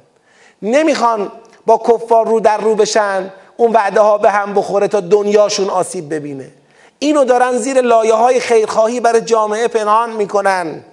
نمی‌خوان 0.62 1.32
با 1.66 1.78
کفار 1.78 2.28
رو 2.28 2.41
در 2.41 2.59
رو 2.59 2.74
بشن 2.74 3.32
اون 3.57 3.73
وعده 3.73 4.01
ها 4.01 4.19
به 4.19 4.31
هم 4.31 4.55
بخوره 4.55 4.89
تا 4.89 5.01
دنیاشون 5.01 5.70
آسیب 5.70 6.15
ببینه. 6.15 6.51
اینو 6.99 7.24
دارن 7.24 7.57
زیر 7.57 7.81
لایه 7.81 8.15
های 8.15 8.41
خیرخواهی 8.41 9.01
برای 9.01 9.20
جامعه 9.20 9.69
پنهان 9.69 10.11
می‌کنن. 10.12 10.85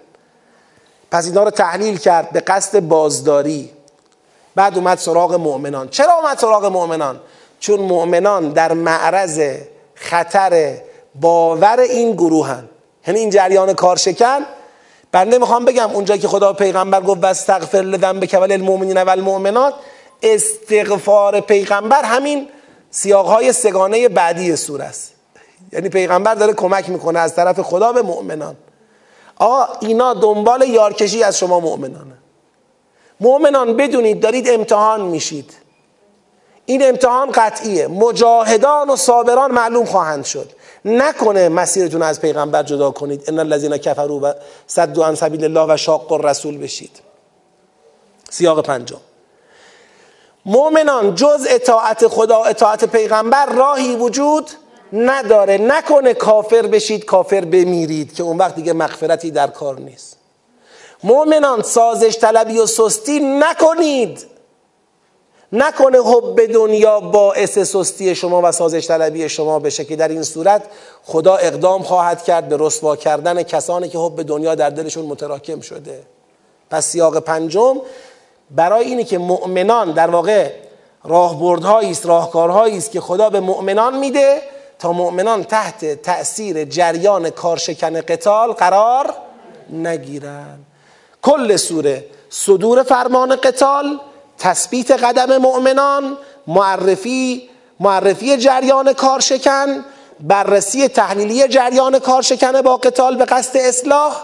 پس 1.11 1.25
اینا 1.25 1.43
رو 1.43 1.51
تحلیل 1.51 1.97
کرد 1.97 2.29
به 2.29 2.39
قصد 2.39 2.79
بازداری. 2.79 3.71
بعد 4.55 4.77
اومد 4.77 4.97
سراغ 4.97 5.33
مؤمنان. 5.33 5.89
چرا 5.89 6.13
اومد 6.13 6.37
سراغ 6.37 6.65
مؤمنان؟ 6.65 7.19
چون 7.59 7.79
مؤمنان 7.79 8.49
در 8.49 8.73
معرض 8.73 9.57
خطر 9.95 10.77
باور 11.15 11.79
این 11.79 12.11
گروهن. 12.11 12.69
یعنی 13.07 13.19
این 13.19 13.29
جریان 13.29 13.73
کارشکن 13.73 14.39
بنده 15.11 15.37
می‌خوام 15.37 15.65
بگم 15.65 15.91
اونجا 15.91 16.17
که 16.17 16.27
خدا 16.27 16.53
پیغمبر 16.53 17.01
گفت 17.01 17.23
واستغفر 17.23 17.77
لذنبک 17.77 18.37
وللمؤمنین 18.41 19.01
والمؤمنات 19.01 19.73
استغفار 20.21 21.39
پیغمبر 21.39 22.03
همین 22.03 22.47
سیاقهای 22.91 23.53
سگانه 23.53 24.09
بعدی 24.09 24.55
سوره 24.55 24.83
است. 24.83 25.13
یعنی 25.73 25.89
پیغمبر 25.89 26.35
داره 26.35 26.53
کمک 26.53 26.89
می‌کنه 26.89 27.19
از 27.19 27.35
طرف 27.35 27.59
خدا 27.59 27.91
به 27.91 28.01
مؤمنان. 28.01 28.55
آقا 29.37 29.67
اینا 29.81 30.13
دنبال 30.13 30.61
یارکشی 30.61 31.23
از 31.23 31.37
شما 31.37 31.59
مؤمنانه. 31.59 32.17
مؤمنان 33.19 33.77
بدونید 33.77 34.19
دارید 34.19 34.49
امتحان 34.49 35.01
میشید. 35.01 35.53
این 36.65 36.87
امتحان 36.87 37.31
قطعیه. 37.31 37.87
مجاهدان 37.87 38.89
و 38.89 38.95
صابران 38.95 39.51
معلوم 39.51 39.85
خواهند 39.85 40.25
شد. 40.25 40.51
نکنه 40.85 41.49
مسیرتون 41.49 42.01
از 42.01 42.21
پیغمبر 42.21 42.63
جدا 42.63 42.91
کنید. 42.91 43.23
ان 43.27 43.39
الذين 43.39 43.77
كفروا 43.77 44.19
و 44.23 44.33
صدوا 44.67 45.07
عن 45.07 45.15
سبیل 45.15 45.43
الله 45.43 45.73
و 45.73 45.77
شاق 45.77 46.11
الرسول 46.11 46.57
بشید. 46.57 46.91
سیاق 48.29 48.65
پنجم. 48.65 48.97
مؤمنان 50.45 51.15
جز 51.15 51.47
اطاعت 51.49 52.07
خدا 52.07 52.43
اطاعت 52.43 52.85
پیغمبر 52.85 53.45
راهی 53.45 53.95
وجود 53.95 54.51
نداره. 54.93 55.57
نکنه 55.57 56.13
کافر 56.13 56.61
بشید 56.61 57.05
کافر 57.05 57.45
بمیرید 57.45 58.13
که 58.15 58.23
اون 58.23 58.37
وقت 58.37 58.55
دیگه 58.55 58.73
مغفرتی 58.73 59.31
در 59.31 59.47
کار 59.47 59.79
نیست. 59.79 60.17
مؤمنان 61.03 61.61
سازش 61.61 62.17
طلبی 62.17 62.59
و 62.59 62.65
سستی 62.65 63.19
نکنید. 63.19 64.36
نکنه 65.51 65.97
حب 65.97 66.53
دنیا 66.53 66.99
باعث 66.99 67.59
سستی 67.59 68.15
شما 68.15 68.41
و 68.43 68.51
سازش 68.51 68.87
طلبی 68.87 69.29
شما 69.29 69.59
بشه 69.59 69.85
که 69.85 69.95
در 69.95 70.07
این 70.07 70.23
صورت 70.23 70.63
خدا 71.03 71.35
اقدام 71.35 71.83
خواهد 71.83 72.23
کرد 72.23 72.49
به 72.49 72.57
رسوا 72.59 72.95
کردن 72.95 73.43
کسانی 73.43 73.89
که 73.89 73.97
حب 73.97 74.21
دنیا 74.21 74.55
در 74.55 74.69
دلشون 74.69 75.05
متراکم 75.05 75.61
شده. 75.61 76.03
پس 76.69 76.85
سیاق 76.85 77.19
پنجم 77.19 77.81
برای 78.51 78.85
اینه 78.85 79.03
که 79.03 79.17
مؤمنان 79.17 79.91
در 79.91 80.09
واقع 80.09 80.51
راهبردهایی 81.03 81.91
است 81.91 82.05
راهکارهایی 82.05 82.77
است 82.77 82.91
که 82.91 83.01
خدا 83.01 83.29
به 83.29 83.39
مؤمنان 83.39 83.99
میده 83.99 84.41
تا 84.79 84.91
مؤمنان 84.91 85.43
تحت 85.43 86.01
تأثیر 86.01 86.65
جریان 86.65 87.29
کارشکن 87.29 88.01
قتال 88.01 88.51
قرار 88.51 89.13
نگیرن. 89.69 90.59
کل 91.21 91.55
سوره 91.55 92.05
صدور 92.29 92.83
فرمان 92.83 93.35
قتال 93.35 93.99
تثبیت 94.39 94.91
قدم 94.91 95.37
مؤمنان 95.37 96.17
معرفی 96.47 97.49
معرفی 97.79 98.37
جریان 98.37 98.93
کارشکن 98.93 99.85
بررسی 100.19 100.87
تحلیلی 100.87 101.47
جریان 101.47 101.99
کارشکن 101.99 102.61
با 102.61 102.77
قتال 102.77 103.15
به 103.15 103.25
قصد 103.25 103.57
اصلاح 103.57 104.23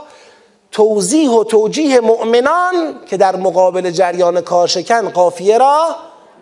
توضیح 0.72 1.30
و 1.30 1.44
توجیه 1.44 2.00
مؤمنان 2.00 2.96
که 3.06 3.18
در 3.18 3.36
مقابل 3.36 3.92
جریان 3.92 4.42
کارشکن 4.42 5.10
قافیه 5.10 5.58
را 5.58 5.96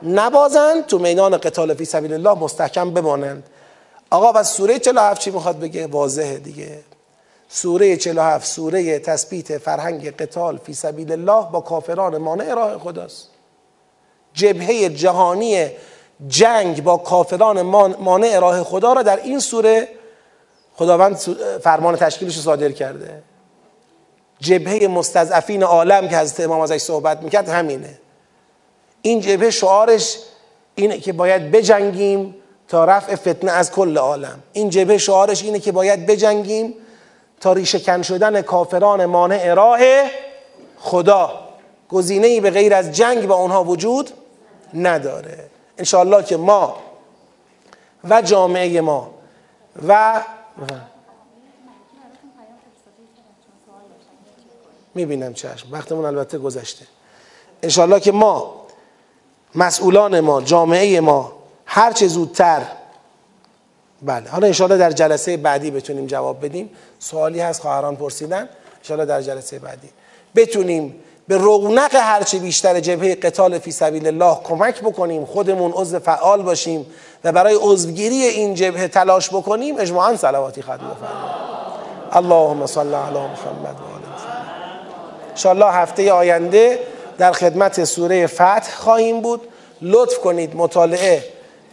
نبازند 0.04 0.86
تو 0.86 1.00
میدان 1.00 1.38
قتال 1.38 1.74
فی 1.74 1.86
سبیل 1.86 2.14
الله 2.14 2.40
مستحکم 2.40 2.92
بمانند. 2.92 3.44
آقا 4.10 4.32
و 4.36 4.44
سوره 4.44 4.80
47 4.80 5.22
چی 5.22 5.32
می‌خواد 5.32 5.60
بگه؟ 5.60 5.88
واضحه 5.88 6.38
دیگه. 6.38 6.80
سوره 7.50 7.98
47 7.98 8.48
سوره 8.48 9.00
تثبیت 9.00 9.58
فرهنگ 9.58 10.16
قتال 10.18 10.58
فی 10.58 10.74
سبیل 10.74 11.12
الله 11.12 11.52
با 11.52 11.62
کافران 11.62 12.18
مانع 12.18 12.54
راه 12.54 12.78
خداست. 12.78 13.31
جبهه 14.34 14.90
جهانی 14.90 15.68
جنگ 16.28 16.84
با 16.84 16.98
کافران 16.98 17.62
مانع 18.00 18.40
راه 18.40 18.64
خدا 18.64 18.94
را 18.94 19.04
در 19.04 19.20
این 19.24 19.40
سوره 19.40 19.88
خداوند 20.76 21.16
فرمان 21.64 21.96
تشکیلش 21.96 22.36
رو 22.36 22.42
صادر 22.42 22.72
کرده. 22.72 23.24
جبهه 24.40 24.88
مستضعفین 24.88 25.64
عالم 25.64 26.08
که 26.08 26.18
حضرت 26.18 26.40
امام 26.40 26.62
ازش 26.62 26.78
صحبت 26.78 27.22
می‌کرد 27.22 27.50
همینه. 27.50 28.00
این 29.02 29.20
جبهه 29.20 29.50
شعارش 29.50 30.18
اینه 30.76 30.98
که 30.98 31.14
باید 31.14 31.52
بجنگیم 31.52 32.36
تا 32.68 32.86
رفع 32.86 33.16
فتنه 33.16 33.52
از 33.52 33.72
کل 33.72 33.98
عالم. 33.98 34.44
این 34.54 34.70
جبهه 34.70 34.98
شعارش 34.98 35.44
اینه 35.44 35.60
که 35.60 35.72
باید 35.72 36.06
بجنگیم 36.06 36.74
تا 37.40 37.54
ریشه 37.54 38.04
شدن 38.04 38.42
کافران 38.42 39.06
مانع 39.06 39.54
راه 39.54 39.80
خدا. 40.78 41.40
گزینه 41.90 42.28
ای 42.28 42.40
به 42.40 42.50
غیر 42.50 42.74
از 42.74 42.92
جنگ 42.92 43.28
با 43.28 43.36
اونها 43.36 43.64
وجود 43.64 44.12
نداره. 44.74 45.50
انشاءالله 45.78 46.24
که 46.24 46.38
ما 46.38 46.78
و 48.04 48.22
جامعه 48.22 48.82
ما 48.82 49.10
و 49.88 50.22
می‌بینم 54.96 55.34
چشم. 55.34 55.68
وقتمون 55.72 56.06
البته 56.06 56.38
گذشته. 56.38 56.86
انشاءالله 57.64 58.00
که 58.00 58.12
ما 58.12 58.66
مسئولان 59.56 60.20
ما 60.20 60.42
جامعه 60.42 61.00
ما 61.00 61.34
هر 61.66 61.92
چه 61.92 62.08
زودتر 62.08 62.62
بله. 64.02 64.30
حالا 64.30 64.48
انشاءالله 64.48 64.78
در 64.78 64.92
جلسه 64.92 65.38
بعدی 65.38 65.72
بتونیم 65.72 66.08
جواب 66.08 66.46
بدیم. 66.46 66.70
سوالی 67.00 67.40
هست 67.40 67.62
خواهران 67.62 67.96
پرسیدن. 67.96 68.50
انشاءالله 68.78 69.06
در 69.06 69.22
جلسه 69.22 69.60
بعدی. 69.60 69.90
بتونیم 70.36 71.04
به 71.32 71.38
رونق 71.38 71.96
هرچه 71.96 72.40
بیشتر 72.40 72.80
جبهه 72.80 73.16
قتال 73.16 73.60
فی 73.60 73.72
سبیل 73.72 74.08
الله 74.08 74.38
کمک 74.44 74.82
بکنیم 74.82 75.26
خودمون 75.26 75.72
عضو 75.72 76.00
فعال 76.00 76.42
باشیم 76.42 76.86
و 77.24 77.32
برای 77.32 77.56
عضوگیری 77.62 78.16
این 78.16 78.54
جبهه 78.54 78.88
تلاش 78.88 79.30
بکنیم 79.30 79.76
اجماعا 79.80 80.16
صلواتی 80.18 80.62
خواهد 80.62 80.80
بفرمایید 80.80 81.36
اللهم 82.12 82.66
صل 82.66 82.94
علی 82.94 83.20
محمد 83.20 83.76
و 85.44 85.48
آل 85.48 85.56
محمد. 85.56 85.74
هفته 85.76 86.12
آینده 86.12 86.80
در 87.18 87.32
خدمت 87.32 87.84
سوره 87.84 88.28
فتح 88.28 88.76
خواهیم 88.76 89.22
بود. 89.22 89.42
لطف 89.82 90.20
کنید 90.20 90.56
مطالعه 90.56 91.24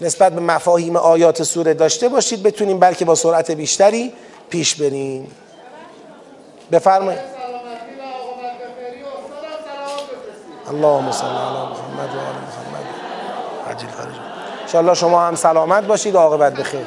نسبت 0.01 0.32
به 0.32 0.40
مفاهیم 0.40 0.97
آیات 0.97 1.43
سوره 1.43 1.74
داشته 1.74 2.09
باشید 2.09 2.43
بتونیم 2.43 2.78
بلکه 2.78 3.05
با 3.05 3.14
سرعت 3.14 3.51
بیشتری 3.51 4.12
پیش 4.51 4.74
بریم. 4.74 5.30
بفرمایید. 6.72 7.38
اللهم 10.70 11.11
صل 11.11 11.27
علی 11.27 11.62
محمد 11.70 12.15
و 12.15 12.19
آل 12.19 12.36
محمد. 12.49 12.85
عجل 13.70 13.86
فرج 13.86 14.86
ان 14.86 14.95
شما 14.95 15.28
هم 15.28 15.35
سلامت 15.35 15.85
باشید 15.85 16.15
و 16.15 16.19
عاقبت 16.19 16.55
بخیر 16.55 16.86